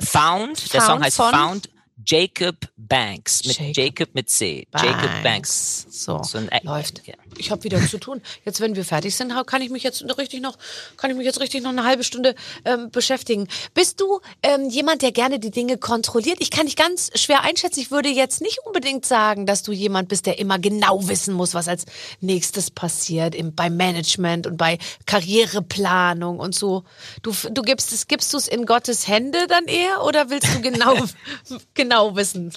Found. 0.00 0.72
Der 0.72 0.80
Found 0.80 0.90
Song 0.92 1.04
heißt 1.04 1.16
Found 1.16 1.70
Jacob 2.06 2.56
Banks. 2.76 3.44
Mit 3.44 3.58
Jacob 3.76 4.00
Jacob, 4.00 4.14
mit 4.14 4.30
C. 4.30 4.66
Jacob 4.74 5.10
Banks. 5.22 5.86
So, 5.90 6.22
So 6.22 6.38
läuft. 6.62 7.06
Ja. 7.06 7.14
Ich 7.38 7.50
habe 7.50 7.62
wieder 7.64 7.80
zu 7.86 7.98
tun. 7.98 8.20
Jetzt, 8.44 8.60
wenn 8.60 8.74
wir 8.76 8.84
fertig 8.84 9.14
sind, 9.16 9.32
kann 9.46 9.62
ich 9.62 9.70
mich 9.70 9.82
jetzt 9.82 10.02
richtig 10.18 10.40
noch, 10.40 10.56
kann 10.96 11.10
ich 11.10 11.16
mich 11.16 11.26
jetzt 11.26 11.40
richtig 11.40 11.62
noch 11.62 11.70
eine 11.70 11.84
halbe 11.84 12.04
Stunde 12.04 12.34
ähm, 12.64 12.90
beschäftigen. 12.90 13.48
Bist 13.74 14.00
du 14.00 14.20
ähm, 14.42 14.68
jemand, 14.70 15.02
der 15.02 15.12
gerne 15.12 15.38
die 15.38 15.50
Dinge 15.50 15.78
kontrolliert? 15.78 16.38
Ich 16.40 16.50
kann 16.50 16.66
dich 16.66 16.76
ganz 16.76 17.10
schwer 17.14 17.42
einschätzen. 17.42 17.80
Ich 17.80 17.90
würde 17.90 18.08
jetzt 18.08 18.40
nicht 18.40 18.58
unbedingt 18.64 19.04
sagen, 19.04 19.46
dass 19.46 19.62
du 19.62 19.72
jemand 19.72 20.08
bist, 20.08 20.26
der 20.26 20.38
immer 20.38 20.58
genau 20.58 21.08
wissen 21.08 21.34
muss, 21.34 21.54
was 21.54 21.68
als 21.68 21.84
nächstes 22.20 22.70
passiert 22.70 23.34
im, 23.34 23.54
beim 23.54 23.76
Management 23.76 24.46
und 24.46 24.56
bei 24.56 24.78
Karriereplanung 25.06 26.38
und 26.38 26.54
so. 26.54 26.84
Du, 27.22 27.32
du 27.50 27.62
gibst 27.62 27.92
es, 27.92 28.06
gibst 28.06 28.32
du 28.32 28.38
es 28.38 28.48
in 28.48 28.66
Gottes 28.66 29.08
Hände 29.08 29.46
dann 29.48 29.66
eher 29.66 30.04
oder 30.04 30.30
willst 30.30 30.54
du 30.54 30.60
genau, 30.60 30.94
genau 31.74 31.89
wissen? 32.16 32.52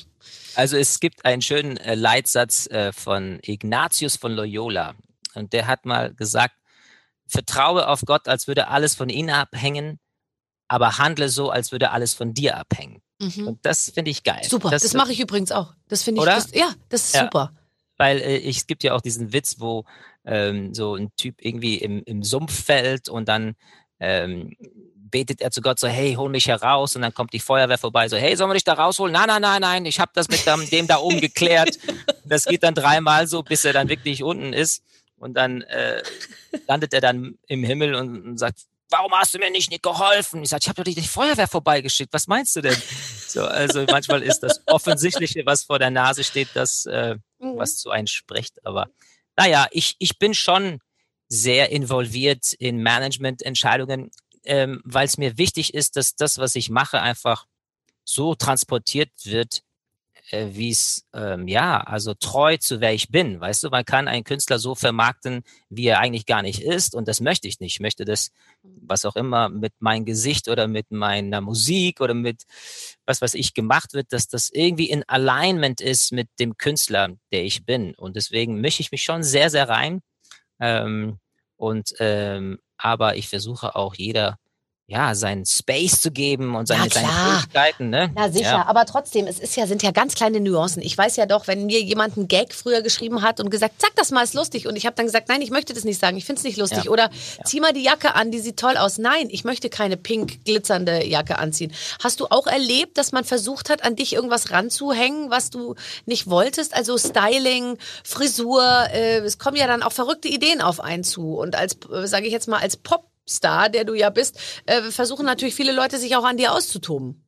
Also 0.55 0.77
es 0.77 0.99
gibt 0.99 1.25
einen 1.25 1.41
schönen 1.41 1.77
äh, 1.77 1.95
Leitsatz 1.95 2.67
äh, 2.67 2.91
von 2.93 3.39
Ignatius 3.41 4.15
von 4.15 4.33
Loyola. 4.33 4.95
Und 5.33 5.53
der 5.53 5.67
hat 5.67 5.85
mal 5.85 6.13
gesagt, 6.13 6.55
vertraue 7.27 7.87
auf 7.87 8.01
Gott, 8.05 8.27
als 8.27 8.47
würde 8.47 8.67
alles 8.67 8.95
von 8.95 9.09
ihm 9.09 9.29
abhängen, 9.29 9.99
aber 10.67 10.97
handle 10.97 11.29
so, 11.29 11.49
als 11.49 11.71
würde 11.71 11.91
alles 11.91 12.13
von 12.13 12.33
dir 12.33 12.57
abhängen. 12.57 13.01
Und 13.19 13.65
das 13.65 13.91
finde 13.93 14.11
ich 14.11 14.23
geil. 14.23 14.41
Mhm. 14.43 14.49
Super, 14.49 14.69
das, 14.69 14.93
mache 14.93 15.11
ich 15.11 15.19
übrigens 15.19 15.51
auch. 15.51 15.73
Das 15.87 16.03
finde 16.03 16.21
ich, 16.21 16.25
das, 16.25 16.51
ja, 16.53 16.73
das 16.89 17.05
ist 17.05 17.15
Ja. 17.15 17.23
super. 17.23 17.53
Weil 17.97 18.17
äh, 18.19 18.37
ich, 18.37 18.57
es 18.57 18.67
gibt 18.67 18.83
ja 18.83 18.93
auch 18.93 19.01
diesen 19.01 19.33
Witz, 19.33 19.59
wo 19.59 19.85
ähm, 20.25 20.73
so 20.73 20.95
ein 20.95 21.15
Typ 21.15 21.35
irgendwie 21.39 21.77
im, 21.77 22.03
im 22.05 22.23
Sumpf 22.23 22.65
fällt 22.65 23.07
und 23.07 23.29
dann 23.29 23.55
ähm, 23.99 24.55
betet 25.13 25.41
er 25.41 25.51
zu 25.51 25.61
Gott 25.61 25.79
so, 25.79 25.87
hey, 25.87 26.15
hol 26.15 26.29
mich 26.29 26.47
heraus. 26.47 26.95
Und 26.95 27.03
dann 27.03 27.13
kommt 27.13 27.33
die 27.33 27.39
Feuerwehr 27.39 27.77
vorbei, 27.77 28.09
so, 28.09 28.17
hey, 28.17 28.35
sollen 28.35 28.49
wir 28.49 28.55
dich 28.55 28.63
da 28.63 28.73
rausholen? 28.73 29.13
Nein, 29.13 29.27
nein, 29.27 29.43
nein, 29.43 29.61
nein, 29.61 29.85
ich 29.85 29.99
habe 29.99 30.11
das 30.15 30.27
mit 30.27 30.45
dem, 30.45 30.67
dem 30.69 30.87
da 30.87 30.97
oben 30.97 31.21
geklärt. 31.21 31.77
Das 32.25 32.45
geht 32.45 32.63
dann 32.63 32.73
dreimal 32.73 33.27
so, 33.27 33.43
bis 33.43 33.63
er 33.63 33.73
dann 33.73 33.89
wirklich 33.89 34.23
unten 34.23 34.53
ist. 34.53 34.83
Und 35.17 35.35
dann 35.35 35.61
äh, 35.61 36.01
landet 36.67 36.93
er 36.93 37.01
dann 37.01 37.37
im 37.47 37.63
Himmel 37.63 37.93
und, 37.95 38.25
und 38.25 38.37
sagt, 38.37 38.61
warum 38.89 39.13
hast 39.13 39.35
du 39.35 39.39
mir 39.39 39.51
nicht, 39.51 39.69
nicht 39.69 39.83
geholfen? 39.83 40.41
Ich 40.41 40.49
sage, 40.49 40.61
ich 40.63 40.67
habe 40.67 40.77
doch 40.77 40.83
die, 40.83 40.95
die 40.95 41.07
Feuerwehr 41.07 41.47
vorbeigeschickt. 41.47 42.11
Was 42.11 42.27
meinst 42.27 42.55
du 42.55 42.61
denn? 42.61 42.75
So, 43.27 43.45
also 43.45 43.85
manchmal 43.89 44.23
ist 44.23 44.39
das 44.39 44.61
Offensichtliche, 44.67 45.45
was 45.45 45.63
vor 45.63 45.79
der 45.79 45.91
Nase 45.91 46.23
steht, 46.23 46.49
das, 46.55 46.85
äh, 46.87 47.15
was 47.39 47.77
zu 47.77 47.91
einem 47.91 48.07
spricht. 48.07 48.65
Aber 48.65 48.87
naja, 49.37 49.67
ich, 49.71 49.95
ich 49.99 50.17
bin 50.17 50.33
schon 50.33 50.79
sehr 51.27 51.71
involviert 51.71 52.53
in 52.53 52.83
Managemententscheidungen, 52.83 54.11
ähm, 54.45 54.81
weil 54.85 55.05
es 55.05 55.17
mir 55.17 55.37
wichtig 55.37 55.73
ist, 55.73 55.95
dass 55.95 56.15
das, 56.15 56.37
was 56.37 56.55
ich 56.55 56.69
mache, 56.69 57.01
einfach 57.01 57.45
so 58.03 58.35
transportiert 58.35 59.11
wird, 59.23 59.63
äh, 60.31 60.47
wie 60.51 60.69
es, 60.71 61.05
ähm, 61.13 61.47
ja, 61.47 61.81
also 61.81 62.13
treu 62.13 62.57
zu 62.57 62.79
wer 62.81 62.93
ich 62.93 63.09
bin. 63.09 63.39
Weißt 63.39 63.63
du, 63.63 63.69
man 63.69 63.85
kann 63.85 64.07
einen 64.07 64.23
Künstler 64.23 64.59
so 64.59 64.75
vermarkten, 64.75 65.43
wie 65.69 65.85
er 65.85 65.99
eigentlich 65.99 66.25
gar 66.25 66.41
nicht 66.41 66.61
ist 66.61 66.95
und 66.95 67.07
das 67.07 67.21
möchte 67.21 67.47
ich 67.47 67.59
nicht. 67.59 67.75
Ich 67.75 67.79
möchte 67.79 68.05
das, 68.05 68.31
was 68.63 69.05
auch 69.05 69.15
immer, 69.15 69.49
mit 69.49 69.73
meinem 69.79 70.05
Gesicht 70.05 70.47
oder 70.47 70.67
mit 70.67 70.91
meiner 70.91 71.41
Musik 71.41 72.01
oder 72.01 72.13
mit 72.13 72.43
was, 73.05 73.21
was 73.21 73.33
ich 73.33 73.53
gemacht 73.53 73.93
wird, 73.93 74.13
dass 74.13 74.27
das 74.27 74.49
irgendwie 74.49 74.89
in 74.89 75.03
Alignment 75.07 75.81
ist 75.81 76.11
mit 76.11 76.29
dem 76.39 76.57
Künstler, 76.57 77.09
der 77.31 77.43
ich 77.43 77.65
bin. 77.65 77.93
Und 77.95 78.15
deswegen 78.15 78.61
mische 78.61 78.81
ich 78.81 78.91
mich 78.91 79.03
schon 79.03 79.23
sehr, 79.23 79.49
sehr 79.49 79.67
rein. 79.69 80.01
Ähm, 80.59 81.19
und 81.57 81.93
ähm, 81.99 82.59
aber 82.83 83.15
ich 83.15 83.29
versuche 83.29 83.75
auch 83.75 83.95
jeder 83.95 84.37
ja 84.87 85.15
seinen 85.15 85.45
Space 85.45 86.01
zu 86.01 86.11
geben 86.11 86.55
und 86.55 86.67
seine, 86.67 86.85
Ja, 86.87 86.89
seine. 86.91 87.07
Fähigkeiten. 87.07 87.89
Ne? 87.89 88.11
Na 88.15 88.29
sicher, 88.29 88.49
Ja. 88.51 88.65
aber 88.67 88.85
trotzdem, 88.85 89.27
es 89.27 89.39
ist 89.39 89.55
ja, 89.55 89.65
sind 89.65 89.81
ja 89.81 89.91
ganz 89.91 90.13
kleine 90.13 90.41
Nuancen. 90.41 90.81
Ich 90.81 90.97
weiß 90.97 91.15
ja 91.15 91.25
doch, 91.25 91.47
wenn 91.47 91.65
mir 91.65 91.81
jemand 91.81 92.17
einen 92.17 92.27
Gag 92.27 92.53
früher 92.53 92.81
geschrieben 92.81 93.21
hat 93.21 93.39
und 93.39 93.49
gesagt, 93.49 93.75
sag 93.81 93.95
das 93.95 94.11
mal, 94.11 94.23
ist 94.23 94.33
lustig. 94.33 94.67
Und 94.67 94.75
ich 94.75 94.85
habe 94.85 94.95
dann 94.95 95.05
gesagt, 95.05 95.29
nein, 95.29 95.41
ich 95.41 95.51
möchte 95.51 95.73
das 95.73 95.85
nicht 95.85 95.99
sagen, 95.99 96.17
ich 96.17 96.25
finde 96.25 96.39
es 96.39 96.43
nicht 96.43 96.57
lustig. 96.57 96.85
Ja. 96.85 96.91
Oder 96.91 97.09
zieh 97.45 97.61
mal 97.61 97.71
die 97.71 97.81
Jacke 97.83 98.13
an, 98.15 98.29
die 98.31 98.39
sieht 98.39 98.57
toll 98.57 98.75
aus. 98.75 98.97
Nein, 98.97 99.27
ich 99.29 99.45
möchte 99.45 99.69
keine 99.69 99.95
pink 99.95 100.43
glitzernde 100.43 101.05
Jacke 101.05 101.39
anziehen. 101.39 101.71
Hast 102.03 102.19
du 102.19 102.27
auch 102.29 102.45
erlebt, 102.47 102.97
dass 102.97 103.13
man 103.13 103.23
versucht 103.23 103.69
hat, 103.69 103.83
an 103.85 103.95
dich 103.95 104.13
irgendwas 104.13 104.51
ranzuhängen, 104.51 105.29
was 105.31 105.49
du 105.49 105.75
nicht 106.05 106.29
wolltest? 106.29 106.75
Also 106.75 106.97
Styling, 106.97 107.77
Frisur, 108.03 108.61
äh, 108.91 109.19
es 109.19 109.37
kommen 109.37 109.55
ja 109.55 109.65
dann 109.67 109.81
auch 109.81 109.93
verrückte 109.93 110.27
Ideen 110.27 110.61
auf 110.61 110.81
einen 110.81 111.05
zu. 111.05 111.35
Und 111.37 111.55
als, 111.55 111.77
äh, 111.91 112.05
sage 112.05 112.25
ich 112.27 112.33
jetzt 112.33 112.49
mal, 112.49 112.59
als 112.59 112.75
Popstar, 113.27 113.69
der 113.69 113.85
du 113.85 113.93
ja 113.93 114.09
bist, 114.09 114.37
äh, 114.65 114.81
versuchen 114.83 115.25
natürlich 115.25 115.55
viele 115.55 115.71
Leute 115.71 115.97
sich 115.97 116.15
auch 116.15 116.25
an 116.25 116.37
dir 116.37 116.53
auszutoben. 116.53 117.23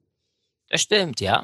Das 0.70 0.82
stimmt, 0.82 1.22
ja. 1.22 1.43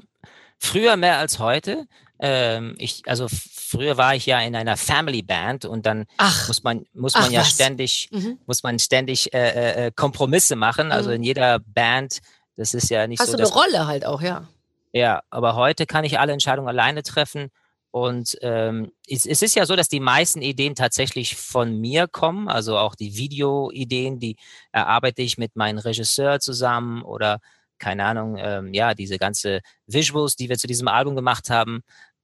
Früher 0.57 0.97
mehr 0.97 1.17
als 1.17 1.39
heute. 1.39 1.85
Ähm, 2.19 2.75
ich, 2.77 3.01
also 3.07 3.27
früher 3.29 3.97
war 3.97 4.13
ich 4.15 4.25
ja 4.25 4.39
in 4.41 4.55
einer 4.55 4.77
Family 4.77 5.23
Band 5.23 5.65
und 5.65 5.85
dann 5.85 6.05
Ach. 6.17 6.47
muss 6.47 6.61
man 6.63 6.85
muss 6.93 7.15
Ach, 7.15 7.21
man 7.23 7.31
ja 7.31 7.41
was. 7.41 7.49
ständig 7.51 8.09
Mhm. 8.11 8.39
muss 8.45 8.61
man 8.61 8.77
ständig 8.77 9.33
äh, 9.33 9.87
äh, 9.87 9.91
Kompromisse 9.95 10.55
machen. 10.55 10.91
Also 10.91 11.09
Mhm. 11.09 11.15
in 11.15 11.23
jeder 11.23 11.59
Band. 11.59 12.19
Das 12.57 12.73
ist 12.75 12.89
ja 12.89 13.07
nicht 13.07 13.19
Hast 13.21 13.31
so. 13.31 13.37
du 13.37 13.43
eine 13.43 13.51
Rolle 13.51 13.87
halt 13.87 14.05
auch, 14.05 14.21
ja. 14.21 14.47
Ja, 14.91 15.23
aber 15.29 15.55
heute 15.55 15.85
kann 15.87 16.03
ich 16.03 16.19
alle 16.19 16.33
Entscheidungen 16.33 16.67
alleine 16.67 17.01
treffen. 17.01 17.49
Und 17.91 18.37
ähm, 18.41 18.91
es, 19.07 19.25
es 19.25 19.41
ist 19.41 19.55
ja 19.55 19.65
so, 19.65 19.75
dass 19.75 19.89
die 19.89 19.99
meisten 19.99 20.41
Ideen 20.41 20.75
tatsächlich 20.75 21.35
von 21.35 21.79
mir 21.79 22.07
kommen. 22.07 22.47
Also 22.47 22.77
auch 22.77 22.95
die 22.95 23.17
Videoideen, 23.17 24.19
die 24.19 24.37
erarbeite 24.71 25.21
ich 25.21 25.37
mit 25.37 25.55
meinem 25.55 25.77
Regisseur 25.77 26.39
zusammen 26.39 27.03
oder 27.03 27.39
keine 27.79 28.05
Ahnung, 28.05 28.37
ähm, 28.37 28.73
ja, 28.73 28.93
diese 28.93 29.17
ganze 29.17 29.61
Visuals, 29.87 30.35
die 30.35 30.47
wir 30.49 30.57
zu 30.57 30.67
diesem 30.67 30.87
Album 30.87 31.15
gemacht 31.15 31.49
haben, 31.49 31.81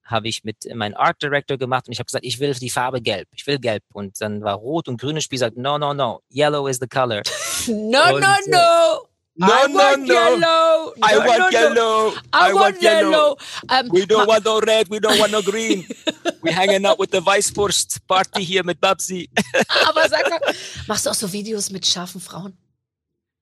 habe 0.07 0.29
ich 0.29 0.43
mit 0.43 0.73
meinem 0.73 0.95
Art 0.95 1.21
Director 1.21 1.57
gemacht 1.57 1.87
und 1.87 1.93
ich 1.93 1.99
habe 1.99 2.05
gesagt, 2.05 2.25
ich 2.25 2.39
will 2.39 2.53
die 2.53 2.69
Farbe 2.69 3.01
gelb, 3.01 3.27
ich 3.33 3.45
will 3.45 3.59
gelb. 3.59 3.83
Und 3.91 4.21
dann 4.21 4.41
war 4.41 4.55
rot 4.55 4.87
und 4.87 5.01
grün 5.01 5.15
und 5.15 5.21
Spiel 5.21 5.39
sagt, 5.39 5.57
no, 5.57 5.77
no, 5.77 5.93
no, 5.93 6.21
yellow 6.33 6.67
is 6.67 6.77
the 6.79 6.87
color. 6.87 7.21
No, 7.67 8.15
Und, 8.15 8.21
no, 8.21 8.27
äh, 8.27 8.49
no. 8.49 9.06
No, 9.39 9.47
I 9.47 9.67
no, 9.67 9.73
want 9.75 10.01
no. 10.07 10.13
yellow. 10.13 10.93
I 11.03 11.13
No, 11.13 11.19
want 11.27 11.39
no, 11.39 11.45
no. 11.45 11.49
yellow. 11.51 12.13
I, 12.33 12.53
want 12.53 12.81
yellow. 12.81 13.37
Ähm, 13.69 13.89
We 13.91 14.05
don't 14.07 14.27
want 14.27 14.43
no 14.45 14.59
red, 14.59 14.89
we 14.89 14.99
don't 14.99 15.19
want 15.19 15.31
no 15.31 15.41
green. 15.43 15.85
We're 16.41 16.53
hanging 16.53 16.85
out 16.87 16.97
with 16.97 17.11
the 17.11 17.21
Weißwurst 17.21 17.99
Party 18.07 18.43
hier 18.43 18.63
mit 18.63 18.79
Babsi. 18.81 19.29
aber 19.87 20.09
sag 20.09 20.27
mal, 20.29 20.39
machst 20.87 21.05
du 21.05 21.11
auch 21.11 21.15
so 21.15 21.31
Videos 21.31 21.69
mit 21.69 21.85
scharfen 21.85 22.19
Frauen? 22.19 22.57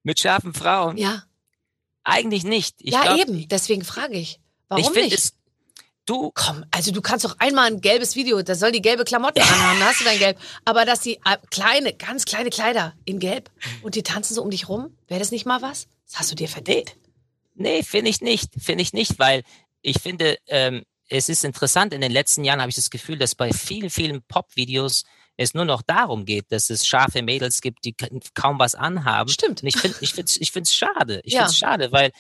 Mit 0.04 0.20
scharfen 0.20 0.54
Frauen? 0.54 0.98
Ja. 0.98 1.24
Eigentlich 2.04 2.44
nicht. 2.44 2.76
Ich 2.80 2.94
ja, 2.94 3.02
glaub, 3.04 3.18
eben. 3.18 3.48
Deswegen 3.48 3.84
frage 3.84 4.18
ich. 4.18 4.40
Warum 4.68 4.82
ich 4.84 4.88
finde 4.90 5.10
nicht? 5.10 5.14
es, 5.18 5.34
du, 6.06 6.32
Komm, 6.34 6.66
also 6.72 6.92
du 6.92 7.02
kannst 7.02 7.26
doch 7.26 7.36
einmal 7.40 7.68
ein 7.68 7.82
gelbes 7.82 8.16
Video, 8.16 8.42
da 8.42 8.56
soll 8.56 8.72
die 8.72 8.82
gelbe 8.82 9.04
Klamotten 9.06 9.42
anhaben, 9.42 9.80
da 9.80 9.86
hast 9.88 10.02
du 10.02 10.06
dein 10.06 10.20
Gelb. 10.20 10.38
Aber 10.66 10.86
dass 10.86 11.02
die 11.02 11.16
äh, 11.26 11.38
kleine, 11.52 11.94
ganz 11.94 12.26
kleine 12.26 12.50
Kleider 12.50 12.94
in 13.06 13.20
Gelb 13.20 13.50
und 13.82 13.96
die 13.96 14.04
tanzen 14.04 14.34
so 14.36 14.42
um 14.44 14.50
dich 14.52 14.70
rum, 14.70 14.96
wäre 15.08 15.20
das 15.20 15.32
nicht 15.32 15.46
mal 15.46 15.62
was? 15.62 15.88
Das 16.10 16.20
hast 16.20 16.32
du 16.32 16.36
dir 16.36 16.48
verdient. 16.48 16.96
nee, 17.56 17.84
finde 17.84 18.10
ich 18.10 18.22
nicht. 18.22 18.52
Finde 18.62 18.82
ich 18.84 18.94
nicht, 18.94 19.18
weil 19.20 19.44
ich 19.82 20.00
finde, 20.02 20.38
ähm, 20.48 20.84
es 21.10 21.30
ist 21.30 21.44
interessant, 21.44 21.94
in 21.94 22.02
den 22.02 22.12
letzten 22.12 22.44
Jahren 22.44 22.60
habe 22.62 22.70
ich 22.70 22.76
das 22.76 22.90
Gefühl, 22.90 23.18
dass 23.18 23.36
bei 23.36 23.52
vielen, 23.54 23.90
vielen 23.90 24.24
Pop-Videos 24.24 25.04
es 25.38 25.54
nur 25.54 25.66
noch 25.66 25.82
darum 25.82 26.26
geht, 26.26 26.52
dass 26.52 26.70
es 26.70 26.88
scharfe 26.88 27.22
Mädels 27.22 27.62
gibt, 27.62 27.84
die 27.86 27.94
ka- 27.94 28.08
kaum 28.34 28.58
was 28.58 28.74
anhaben. 28.74 29.30
Stimmt. 29.30 29.62
Und 29.62 29.68
ich 29.68 29.78
finde 29.78 29.98
ich 30.02 30.14
find's, 30.14 30.38
ich 30.38 30.52
find's 30.52 30.74
schade. 30.74 31.22
Ich 31.24 31.34
Ja. 31.34 31.40
finde 31.42 31.52
es 31.52 31.58
schade, 31.58 31.92
weil 31.92 32.12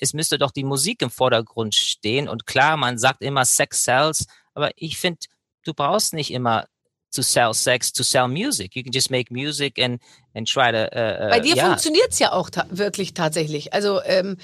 es 0.00 0.12
müsste 0.14 0.38
doch 0.38 0.50
die 0.50 0.64
Musik 0.64 1.02
im 1.02 1.10
Vordergrund 1.10 1.74
stehen. 1.74 2.28
Und 2.28 2.46
klar, 2.46 2.76
man 2.76 2.98
sagt 2.98 3.22
immer 3.22 3.44
Sex 3.44 3.84
sells, 3.84 4.26
aber 4.54 4.70
ich 4.76 4.98
finde, 4.98 5.20
du 5.64 5.74
brauchst 5.74 6.14
nicht 6.14 6.30
immer 6.32 6.66
to 7.12 7.22
sell 7.22 7.54
sex, 7.54 7.92
to 7.92 8.02
sell 8.02 8.28
music. 8.28 8.74
You 8.76 8.82
can 8.82 8.92
just 8.92 9.10
make 9.10 9.32
music 9.32 9.78
and, 9.78 10.00
and 10.34 10.48
try 10.48 10.70
to. 10.70 10.92
Äh, 10.92 11.28
Bei 11.30 11.40
dir 11.40 11.54
ja. 11.56 11.66
funktioniert's 11.66 12.18
ja 12.18 12.32
auch 12.32 12.50
ta 12.50 12.66
wirklich 12.70 13.14
tatsächlich. 13.14 13.72
Also, 13.72 14.02
ähm, 14.02 14.36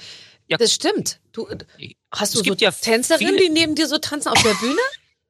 Ja. 0.47 0.57
das 0.57 0.73
stimmt. 0.73 1.19
Du, 1.31 1.47
hast 2.11 2.35
du 2.35 2.39
Es 2.39 2.45
so 2.45 2.53
ja 2.55 2.71
Tänzerinnen, 2.71 3.37
die 3.37 3.49
neben 3.49 3.75
dir 3.75 3.87
so 3.87 3.97
tanzen 3.97 4.29
auf 4.29 4.41
der 4.41 4.53
Bühne? 4.55 4.79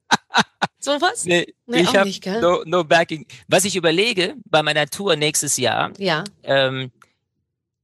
so 0.80 0.92
was? 1.02 1.26
Nee, 1.26 1.54
Nee, 1.66 1.82
ich 1.82 1.90
auch 1.90 1.94
habe 1.96 2.42
no, 2.42 2.64
no 2.66 2.84
backing. 2.84 3.26
Was 3.48 3.66
ich 3.66 3.76
überlege 3.76 4.36
bei 4.46 4.64
meiner 4.64 4.88
Tour 4.88 5.16
nächstes 5.16 5.58
Jahr, 5.58 5.92
Ja. 5.98 6.24
ähm, 6.44 6.92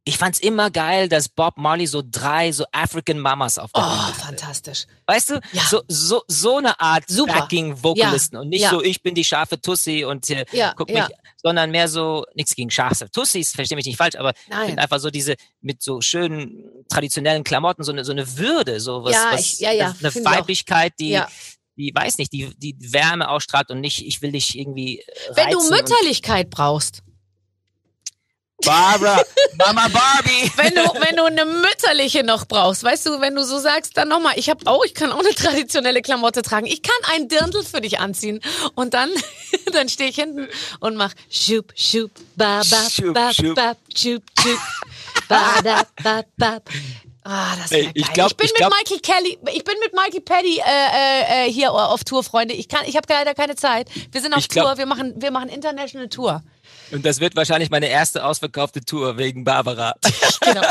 ich 0.10 0.18
fand's 0.18 0.39
immer 0.39 0.72
geil, 0.72 1.07
dass 1.07 1.30
Bob 1.30 1.57
Marley 1.57 1.86
so 1.88 2.01
drei 2.03 2.51
so 2.51 2.66
African 2.72 3.20
Mamas 3.20 3.57
auf 3.60 3.72
der 3.72 3.84
Oh, 3.84 3.86
hatte. 4.07 4.20
fantastisch. 4.20 4.86
Weißt 5.05 5.30
du, 5.30 5.39
Ja. 5.53 5.62
so, 5.70 5.82
so, 5.88 6.24
so 6.28 6.57
eine 6.57 6.80
Art 6.80 7.03
Super. 7.07 7.34
Backing-Vocalisten 7.41 8.38
und 8.39 8.49
nicht 8.49 8.62
Ja. 8.62 8.72
so, 8.72 8.82
ich 8.84 9.01
bin 9.03 9.14
die 9.16 9.24
scharfe 9.24 9.62
Tussi 9.62 10.03
und 10.05 10.30
äh, 10.32 10.45
Ja, 10.51 10.74
guck 10.76 10.89
ja. 10.89 11.07
mich, 11.07 11.16
sondern 11.38 11.72
mehr 11.72 11.88
so, 11.88 12.26
nichts 12.34 12.55
gegen 12.55 12.72
scharfe 12.72 13.10
Tussis, 13.12 13.51
versteh 13.51 13.76
mich 13.76 13.86
nicht 13.86 13.97
falsch, 13.97 14.16
aber 14.16 14.32
ich 14.32 14.47
Nein. 14.49 14.68
finde 14.68 14.82
einfach 14.82 14.99
so 14.99 15.10
diese 15.12 15.36
mit 15.62 15.82
so 15.84 16.01
schönen 16.01 16.64
traditionellen 16.89 17.43
Klamotten, 17.43 17.84
so 17.84 17.91
eine, 17.91 18.03
so 18.03 18.12
eine 18.12 18.38
Würde, 18.38 18.80
so 18.80 19.03
was, 19.03 19.14
Ja, 19.14 19.30
was 19.32 19.41
ich- 19.41 19.60
ja, 19.60 19.72
ja, 19.72 19.95
eine 19.99 20.10
ich 20.10 20.26
auch. 20.26 20.32
Weiblichkeit, 20.32 20.93
die, 20.99 21.10
Ja. 21.10 21.28
die 21.78 21.91
weiß 21.93 22.18
nicht, 22.18 22.34
die, 22.34 22.49
die 22.57 22.76
Wärme 22.80 23.30
ausstrahlt 23.30 23.70
und 23.70 23.80
nicht, 23.80 24.05
ich 24.05 24.22
will 24.22 24.32
dich 24.32 24.57
irgendwie 24.57 25.03
Wenn 25.34 25.51
du 25.51 25.70
Mütterlichkeit 25.70 26.49
brauchst, 26.49 27.03
Barbara, 28.66 29.22
Mama 29.57 29.88
Barbie. 29.88 30.51
Wenn 30.57 30.76
du, 30.76 30.82
wenn 30.99 31.16
du 31.16 31.24
eine 31.26 31.45
mütterliche 31.45 32.24
noch 32.24 32.45
brauchst, 32.45 32.84
weißt 32.84 33.05
du, 33.05 33.22
wenn 33.22 33.36
du 33.36 33.43
so 33.43 33.57
sagst, 33.60 33.95
dann 33.97 34.10
nochmal, 34.10 34.34
ich 34.38 34.49
habe 34.49 34.68
auch, 34.68 34.84
ich 34.84 34.93
kann 34.93 35.12
auch 35.12 35.20
eine 35.20 35.34
traditionelle 35.34 36.01
Klamotte 36.01 36.41
tragen. 36.41 36.66
Ich 36.66 36.82
kann 36.82 36.95
ein 37.14 37.28
Dirndl 37.30 37.64
für 37.64 37.82
dich 37.82 37.99
anziehen. 37.99 38.41
Und 38.76 38.93
dann, 38.93 39.10
dann 39.74 39.88
stehe 39.89 40.10
ich 40.10 40.16
hinten 40.18 40.47
und 40.82 40.95
mach 40.95 41.14
schup, 41.30 41.72
schup, 41.76 42.12
ba, 42.36 42.62
ba, 42.70 42.88
ba, 43.14 43.32
ba, 43.55 43.76
schup, 43.95 44.22
schup, 44.38 44.60
ba, 45.28 45.62
da, 45.64 45.84
ba, 46.03 46.22
ba. 46.38 46.60
Ah, 47.24 47.55
das 47.62 47.72
Ey, 47.72 47.84
geil. 47.84 47.91
ich 47.95 48.14
glaub- 48.14 48.36
bin 48.38 48.45
ich 48.47 48.53
mit 48.53 48.57
glaub- 48.60 48.74
Michael 48.74 48.99
Kelly, 49.01 49.38
ich 49.53 49.64
bin 49.64 49.76
mit 49.84 49.93
Michael 49.93 50.22
Petty 50.22 50.57
äh, 50.60 50.62
äh, 50.64 51.47
äh, 51.47 51.51
hier 51.51 51.72
auf 51.72 52.03
Tour, 52.03 52.24
Freunde. 52.24 52.55
Ich 52.55 52.68
kann, 52.70 52.86
ich 52.88 52.95
habe 52.95 53.05
leider 53.10 53.36
keine 53.36 53.55
Zeit. 53.55 53.88
Wir 54.12 54.22
sind 54.22 54.34
auf 54.34 54.39
Ich 54.39 54.49
glaub- 54.49 54.66
Tour, 54.68 54.78
wir 54.80 54.86
machen, 54.86 55.14
wir 55.18 55.30
machen 55.30 55.49
International 55.49 56.07
Tour. 56.10 56.41
Und 56.92 57.06
das 57.06 57.20
wird 57.20 57.36
wahrscheinlich 57.36 57.70
meine 57.70 57.88
erste 57.88 58.24
ausverkaufte 58.26 58.82
Tour 58.82 59.18
wegen 59.18 59.44
Barbara. 59.44 59.94
Genau. 60.42 60.62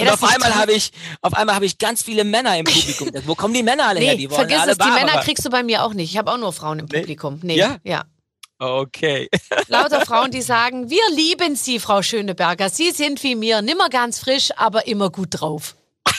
Und 0.00 0.08
auf 0.10 0.22
einmal 0.22 0.54
habe 0.54 0.72
ich, 0.72 0.92
auf 1.22 1.32
einmal 1.34 1.54
habe 1.56 1.64
ich 1.64 1.78
ganz 1.78 2.02
viele 2.02 2.22
Männer 2.22 2.56
im 2.58 2.64
Publikum. 2.66 3.10
Wo 3.26 3.34
kommen 3.34 3.54
die 3.54 3.62
Männer 3.64 3.88
alle 3.88 3.98
her? 4.00 4.12
Nee, 4.12 4.18
Die 4.18 4.30
wollen 4.30 4.40
vergiss 4.40 4.58
alle 4.60 4.72
es, 4.72 4.78
die 4.78 4.84
Barbara. 4.84 5.06
Männer 5.06 5.22
kriegst 5.22 5.44
du 5.44 5.50
bei 5.50 5.62
mir 5.64 5.82
auch 5.82 5.94
nicht. 5.94 6.10
Ich 6.12 6.18
habe 6.18 6.30
auch 6.30 6.36
nur 6.36 6.52
Frauen 6.52 6.78
im 6.80 6.86
Publikum. 6.88 7.40
Nee, 7.42 7.56
Ja? 7.56 7.78
ja. 7.82 8.04
Okay. 8.58 9.28
Lauter 9.68 10.04
Frauen, 10.04 10.30
die 10.30 10.42
sagen, 10.42 10.90
wir 10.90 11.02
lieben 11.16 11.56
Sie, 11.56 11.80
Frau 11.80 12.02
Schöneberger. 12.02 12.70
Sie 12.70 12.90
sind 12.92 13.22
wie 13.24 13.34
mir, 13.34 13.62
nimmer 13.62 13.88
ganz 13.88 14.20
frisch, 14.20 14.50
aber 14.56 14.86
immer 14.86 15.10
gut 15.10 15.28
drauf. 15.30 15.74
Ach, 16.04 16.14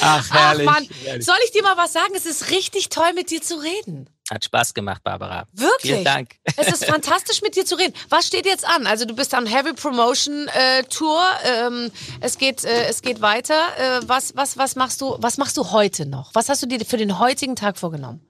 Ach 0.00 0.30
herrlich. 0.30 0.66
Mann, 0.66 0.86
herrlich. 1.04 1.24
soll 1.24 1.36
ich 1.44 1.52
dir 1.52 1.62
mal 1.62 1.76
was 1.76 1.92
sagen? 1.92 2.12
Es 2.16 2.26
ist 2.26 2.50
richtig 2.50 2.88
toll, 2.90 3.12
mit 3.14 3.30
dir 3.30 3.40
zu 3.42 3.56
reden. 3.56 4.08
Hat 4.30 4.42
Spaß 4.42 4.72
gemacht, 4.72 5.02
Barbara. 5.04 5.46
Wirklich? 5.52 5.92
Vielen 5.92 6.04
Dank. 6.04 6.36
Es 6.56 6.68
ist 6.68 6.86
fantastisch, 6.86 7.42
mit 7.42 7.56
dir 7.56 7.66
zu 7.66 7.74
reden. 7.74 7.92
Was 8.08 8.26
steht 8.26 8.46
jetzt 8.46 8.66
an? 8.66 8.86
Also 8.86 9.04
du 9.04 9.14
bist 9.14 9.34
am 9.34 9.44
Heavy 9.44 9.74
Promotion 9.74 10.48
äh, 10.48 10.82
Tour. 10.84 11.22
Ähm, 11.44 11.90
es 12.20 12.38
geht, 12.38 12.64
äh, 12.64 12.86
es 12.86 13.02
geht 13.02 13.20
weiter. 13.20 13.54
Äh, 13.76 14.00
was, 14.08 14.34
was, 14.34 14.56
was 14.56 14.76
machst 14.76 15.00
du? 15.02 15.16
Was 15.18 15.36
machst 15.36 15.58
du 15.58 15.72
heute 15.72 16.06
noch? 16.06 16.34
Was 16.34 16.48
hast 16.48 16.62
du 16.62 16.66
dir 16.66 16.80
für 16.86 16.96
den 16.96 17.18
heutigen 17.18 17.54
Tag 17.54 17.76
vorgenommen? 17.76 18.26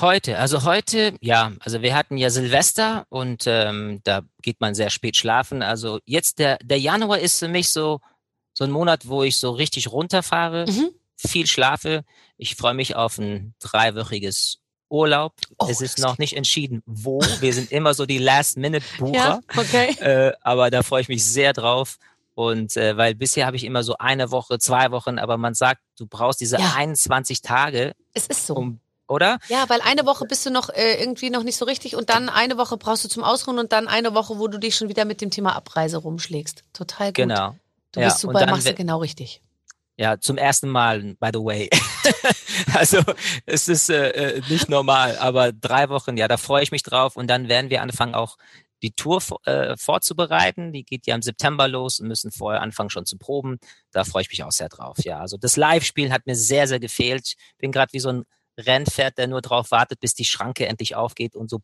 Heute, 0.00 0.36
also 0.36 0.64
heute, 0.64 1.14
ja, 1.20 1.52
also 1.60 1.80
wir 1.80 1.94
hatten 1.94 2.16
ja 2.16 2.28
Silvester 2.30 3.06
und 3.08 3.44
ähm, 3.46 4.00
da 4.02 4.22
geht 4.42 4.60
man 4.60 4.74
sehr 4.74 4.90
spät 4.90 5.16
schlafen. 5.16 5.62
Also 5.62 6.00
jetzt 6.06 6.40
der, 6.40 6.58
der 6.60 6.80
Januar 6.80 7.20
ist 7.20 7.38
für 7.38 7.46
mich 7.46 7.68
so, 7.70 8.00
so 8.52 8.64
ein 8.64 8.72
Monat, 8.72 9.06
wo 9.06 9.22
ich 9.22 9.36
so 9.36 9.52
richtig 9.52 9.92
runterfahre, 9.92 10.64
Mhm. 10.68 10.90
viel 11.16 11.46
schlafe. 11.46 12.02
Ich 12.36 12.56
freue 12.56 12.74
mich 12.74 12.96
auf 12.96 13.18
ein 13.18 13.54
dreiwöchiges 13.60 14.58
Urlaub. 14.90 15.32
Oh, 15.58 15.66
es 15.70 15.80
ist 15.80 15.98
noch 15.98 16.18
nicht 16.18 16.36
entschieden, 16.36 16.82
wo. 16.84 17.20
Wir 17.40 17.54
sind 17.54 17.70
immer 17.72 17.94
so 17.94 18.04
die 18.06 18.18
Last-Minute-Bucher. 18.18 19.12
Ja, 19.14 19.40
okay. 19.56 19.90
Äh, 20.00 20.32
aber 20.42 20.70
da 20.70 20.82
freue 20.82 21.00
ich 21.02 21.08
mich 21.08 21.24
sehr 21.24 21.52
drauf. 21.52 21.96
Und 22.34 22.76
äh, 22.76 22.96
weil 22.96 23.14
bisher 23.14 23.46
habe 23.46 23.56
ich 23.56 23.64
immer 23.64 23.82
so 23.82 23.96
eine 23.98 24.30
Woche, 24.30 24.58
zwei 24.58 24.90
Wochen, 24.90 25.18
aber 25.18 25.36
man 25.36 25.54
sagt, 25.54 25.80
du 25.98 26.06
brauchst 26.06 26.40
diese 26.40 26.58
Ja. 26.58 26.74
21 26.76 27.42
Tage, 27.42 27.92
Es 28.14 28.26
ist 28.26 28.46
so. 28.46 28.54
um, 28.54 28.80
oder? 29.08 29.38
Ja, 29.48 29.68
weil 29.68 29.80
eine 29.82 30.06
Woche 30.06 30.24
bist 30.24 30.46
du 30.46 30.50
noch 30.50 30.70
äh, 30.70 30.94
irgendwie 31.00 31.28
noch 31.30 31.42
nicht 31.42 31.56
so 31.56 31.64
richtig 31.66 31.96
und 31.96 32.08
dann 32.08 32.28
eine 32.28 32.56
Woche 32.56 32.76
brauchst 32.78 33.04
du 33.04 33.08
zum 33.08 33.24
Ausruhen 33.24 33.58
und 33.58 33.72
dann 33.72 33.88
eine 33.88 34.14
Woche, 34.14 34.38
wo 34.38 34.48
du 34.48 34.58
dich 34.58 34.76
schon 34.76 34.88
wieder 34.88 35.04
mit 35.04 35.20
dem 35.20 35.30
Thema 35.30 35.54
Abreise 35.54 35.98
rumschlägst. 35.98 36.64
Total 36.72 37.08
gut. 37.08 37.14
Genau. 37.16 37.56
Du 37.92 38.00
Ja, 38.00 38.06
bist 38.06 38.20
super, 38.20 38.38
dann 38.40 38.50
machst 38.50 38.68
du 38.68 38.74
genau 38.74 38.98
richtig. 38.98 39.42
Ja, 39.96 40.18
zum 40.18 40.38
ersten 40.38 40.68
Mal, 40.70 41.14
by 41.20 41.30
the 41.34 41.40
way. 41.40 41.68
also 42.74 42.98
es 43.46 43.68
ist 43.68 43.90
äh, 43.90 44.10
äh, 44.10 44.42
nicht 44.48 44.68
normal, 44.68 45.16
aber 45.18 45.52
drei 45.52 45.88
Wochen, 45.88 46.16
ja, 46.16 46.28
da 46.28 46.36
freue 46.36 46.62
ich 46.62 46.72
mich 46.72 46.82
drauf. 46.82 47.16
Und 47.16 47.28
dann 47.28 47.48
werden 47.48 47.70
wir 47.70 47.82
anfangen, 47.82 48.14
auch 48.14 48.36
die 48.82 48.92
Tour 48.92 49.22
äh, 49.44 49.76
vorzubereiten. 49.76 50.72
Die 50.72 50.84
geht 50.84 51.06
ja 51.06 51.14
im 51.14 51.22
September 51.22 51.68
los 51.68 52.00
und 52.00 52.08
müssen 52.08 52.32
vorher 52.32 52.62
anfangen 52.62 52.90
schon 52.90 53.06
zu 53.06 53.18
proben. 53.18 53.58
Da 53.92 54.04
freue 54.04 54.22
ich 54.22 54.30
mich 54.30 54.42
auch 54.42 54.52
sehr 54.52 54.68
drauf. 54.68 54.98
Ja, 55.04 55.20
also 55.20 55.36
das 55.36 55.56
Live-Spielen 55.56 56.12
hat 56.12 56.26
mir 56.26 56.36
sehr, 56.36 56.66
sehr 56.66 56.80
gefehlt. 56.80 57.34
Bin 57.58 57.72
gerade 57.72 57.92
wie 57.92 58.00
so 58.00 58.10
ein 58.10 58.24
Rennpferd, 58.58 59.18
der 59.18 59.26
nur 59.26 59.42
drauf 59.42 59.70
wartet, 59.70 60.00
bis 60.00 60.14
die 60.14 60.24
Schranke 60.24 60.66
endlich 60.66 60.94
aufgeht 60.94 61.34
und 61.34 61.50
so, 61.50 61.60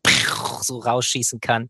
so 0.61 0.79
rausschießen 0.79 1.39
kann. 1.39 1.69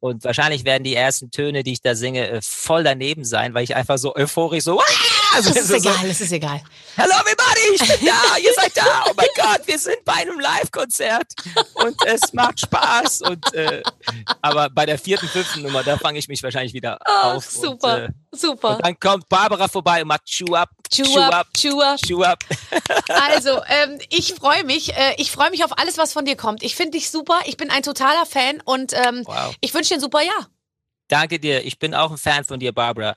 Und 0.00 0.22
wahrscheinlich 0.24 0.66
werden 0.66 0.84
die 0.84 0.94
ersten 0.94 1.30
Töne, 1.30 1.62
die 1.62 1.72
ich 1.72 1.80
da 1.80 1.94
singe, 1.94 2.28
äh, 2.28 2.40
voll 2.42 2.84
daneben 2.84 3.24
sein, 3.24 3.54
weil 3.54 3.64
ich 3.64 3.74
einfach 3.74 3.96
so 3.96 4.14
euphorisch 4.14 4.64
so, 4.64 4.78
also, 5.34 5.50
Es 5.50 5.56
ist 5.56 5.68
so, 5.68 5.78
so 5.78 5.88
egal, 5.88 6.10
es 6.10 6.20
ist 6.20 6.32
egal. 6.32 6.60
Hello 6.94 7.14
everybody, 7.14 7.43
ich 7.74 7.80
bin 7.80 8.06
da, 8.06 8.36
ihr 8.38 8.52
seid 8.54 8.76
da, 8.76 9.04
oh 9.08 9.12
mein 9.16 9.26
Gott, 9.36 9.66
wir 9.66 9.78
sind 9.78 10.04
bei 10.04 10.14
einem 10.14 10.38
Live-Konzert 10.40 11.32
und 11.74 11.96
es 12.06 12.32
macht 12.32 12.60
Spaß. 12.60 13.22
Und 13.22 13.54
äh, 13.54 13.82
aber 14.42 14.70
bei 14.70 14.86
der 14.86 14.98
vierten, 14.98 15.28
fünften 15.28 15.62
Nummer, 15.62 15.82
da 15.82 15.96
fange 15.98 16.18
ich 16.18 16.28
mich 16.28 16.42
wahrscheinlich 16.42 16.72
wieder 16.74 16.98
Ach, 17.04 17.34
auf. 17.34 17.44
super, 17.44 17.94
Und, 17.96 18.02
äh, 18.02 18.08
super. 18.32 18.76
und 18.76 18.84
dann 18.84 18.98
kommt 18.98 19.28
Barbara 19.28 19.68
vorbei 19.68 20.02
und 20.02 20.08
macht 20.08 20.24
Chew 20.26 20.54
up, 20.54 20.70
Chew 20.90 21.18
up, 21.18 21.46
chew 21.56 21.80
up. 21.80 21.98
Chew 22.00 22.22
up. 22.22 22.38
Also, 23.08 23.60
ähm, 23.68 23.98
ich 24.10 24.34
freue 24.34 24.64
mich. 24.64 24.92
Äh, 24.96 25.14
ich 25.16 25.30
freue 25.30 25.50
mich 25.50 25.64
auf 25.64 25.78
alles, 25.78 25.98
was 25.98 26.12
von 26.12 26.24
dir 26.24 26.36
kommt. 26.36 26.62
Ich 26.62 26.76
finde 26.76 26.92
dich 26.92 27.10
super. 27.10 27.40
Ich 27.46 27.56
bin 27.56 27.70
ein 27.70 27.82
totaler 27.82 28.26
Fan 28.26 28.60
und 28.64 28.92
ähm, 28.92 29.22
Wow. 29.24 29.54
ich 29.60 29.72
wünsche 29.74 29.88
dir 29.90 29.94
ein 29.96 30.00
super 30.00 30.22
Jahr. 30.22 30.48
Danke 31.08 31.38
dir, 31.38 31.64
ich 31.64 31.78
bin 31.78 31.94
auch 31.94 32.10
ein 32.10 32.16
Fan 32.16 32.44
von 32.44 32.58
dir, 32.60 32.72
Barbara. 32.72 33.16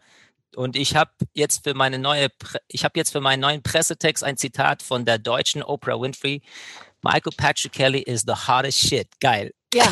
Und 0.57 0.75
ich 0.75 0.95
habe 0.95 1.11
jetzt 1.33 1.63
für 1.63 1.75
meine 1.75 1.99
neue, 1.99 2.29
ich 2.67 2.83
habe 2.83 2.93
jetzt 2.97 3.11
für 3.11 3.21
meinen 3.21 3.41
neuen 3.41 3.61
Pressetext 3.61 4.23
ein 4.23 4.37
Zitat 4.37 4.81
von 4.81 5.05
der 5.05 5.19
deutschen 5.19 5.61
Oprah 5.61 6.01
Winfrey. 6.01 6.41
Michael 7.03 7.31
Patrick 7.37 7.73
Kelly 7.73 8.01
is 8.01 8.23
the 8.25 8.33
hottest 8.33 8.79
shit. 8.79 9.07
Geil. 9.19 9.51
Ja, 9.71 9.85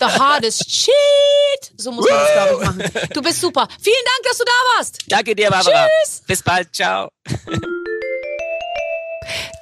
the 0.00 0.06
hardest 0.06 0.68
shit. 0.68 1.72
So 1.76 1.92
muss 1.92 2.08
man 2.10 2.18
das, 2.18 2.32
glaube 2.32 2.52
ich, 2.52 2.90
machen. 2.90 3.10
Du 3.14 3.22
bist 3.22 3.40
super. 3.40 3.68
Vielen 3.80 4.04
Dank, 4.04 4.24
dass 4.24 4.38
du 4.38 4.44
da 4.44 4.76
warst. 4.76 4.98
Danke 5.06 5.36
dir, 5.36 5.50
Barbara. 5.50 5.86
Tschüss. 6.02 6.22
Bis 6.26 6.42
bald. 6.42 6.74
Ciao. 6.74 7.08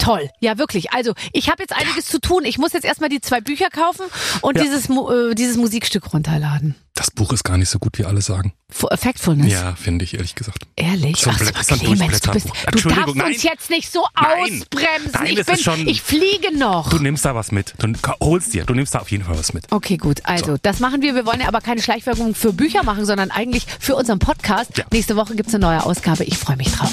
Toll, 0.01 0.31
ja 0.41 0.59
wirklich. 0.59 0.93
Also 0.93 1.13
ich 1.33 1.49
habe 1.51 1.63
jetzt 1.63 1.75
einiges 1.77 2.07
zu 2.07 2.21
tun. 2.21 2.45
Ich 2.45 2.59
muss 2.59 2.73
jetzt 2.73 2.85
erstmal 2.85 3.09
die 3.11 3.21
zwei 3.21 3.41
Bücher 3.41 3.69
kaufen 3.71 4.07
und 4.41 4.57
Ja. 4.57 4.65
dieses, 4.65 4.89
äh, 4.89 5.35
dieses 5.35 5.57
Musikstück 5.57 6.13
runterladen. 6.13 6.75
Das 6.95 7.11
Buch 7.11 7.33
ist 7.33 7.45
gar 7.45 7.57
nicht 7.57 7.71
so 7.71 7.79
gut, 7.79 7.99
wie 7.99 8.05
alle 8.05 8.21
sagen. 8.21 8.53
F 8.71 8.85
Factfulness. 9.01 9.51
Ja, 9.51 9.75
finde 9.75 10.05
ich, 10.05 10.13
ehrlich 10.15 10.35
gesagt. 10.35 10.65
Ehrlich? 10.77 11.17
So 11.19 11.31
Ach 11.31 11.39
so, 11.39 11.45
so 11.47 11.77
Clemens, 11.77 12.21
du, 12.21 12.31
bist, 12.33 12.47
du 12.73 12.89
darfst 12.91 13.07
uns 13.09 13.15
nein. 13.17 13.33
jetzt 13.41 13.71
nicht 13.71 13.91
so 13.91 14.05
Nein. 14.15 14.27
ausbremsen. 14.61 15.11
Nein, 15.13 15.27
ich, 15.39 15.47
bin, 15.47 15.57
schon- 15.59 15.89
ich 15.89 16.03
fliege 16.03 16.57
noch. 16.59 16.91
Du 16.91 16.99
nimmst 16.99 17.25
da 17.25 17.35
was 17.35 17.53
mit. 17.53 17.73
Du 17.79 17.93
holst 18.21 18.53
dir. 18.53 18.65
Du 18.65 18.75
nimmst 18.75 18.95
da 18.95 18.99
auf 18.99 19.11
jeden 19.11 19.25
Fall 19.25 19.39
was 19.39 19.55
mit. 19.55 19.65
Okay, 19.71 19.97
gut. 19.97 20.21
Also, 20.25 20.57
das 20.61 20.81
machen 20.81 21.01
wir. 21.01 21.15
Wir 21.15 21.25
wollen 21.25 21.41
ja 21.41 21.49
aber 21.49 21.61
keine 21.63 21.81
Schleichwerbung 21.81 22.35
für 22.35 22.53
Bücher 22.53 22.83
machen, 22.83 23.07
sondern 23.07 23.31
eigentlich 23.31 23.67
für 23.79 23.97
unseren 23.97 24.19
Podcast. 24.19 24.77
Ja. 24.77 24.85
Nächste 24.93 25.17
Woche 25.17 25.35
gibt's 25.37 25.55
eine 25.55 25.65
neue 25.65 25.83
Ausgabe. 25.85 26.25
Ich 26.25 26.37
freue 26.37 26.57
mich 26.57 26.71
drauf. 26.73 26.93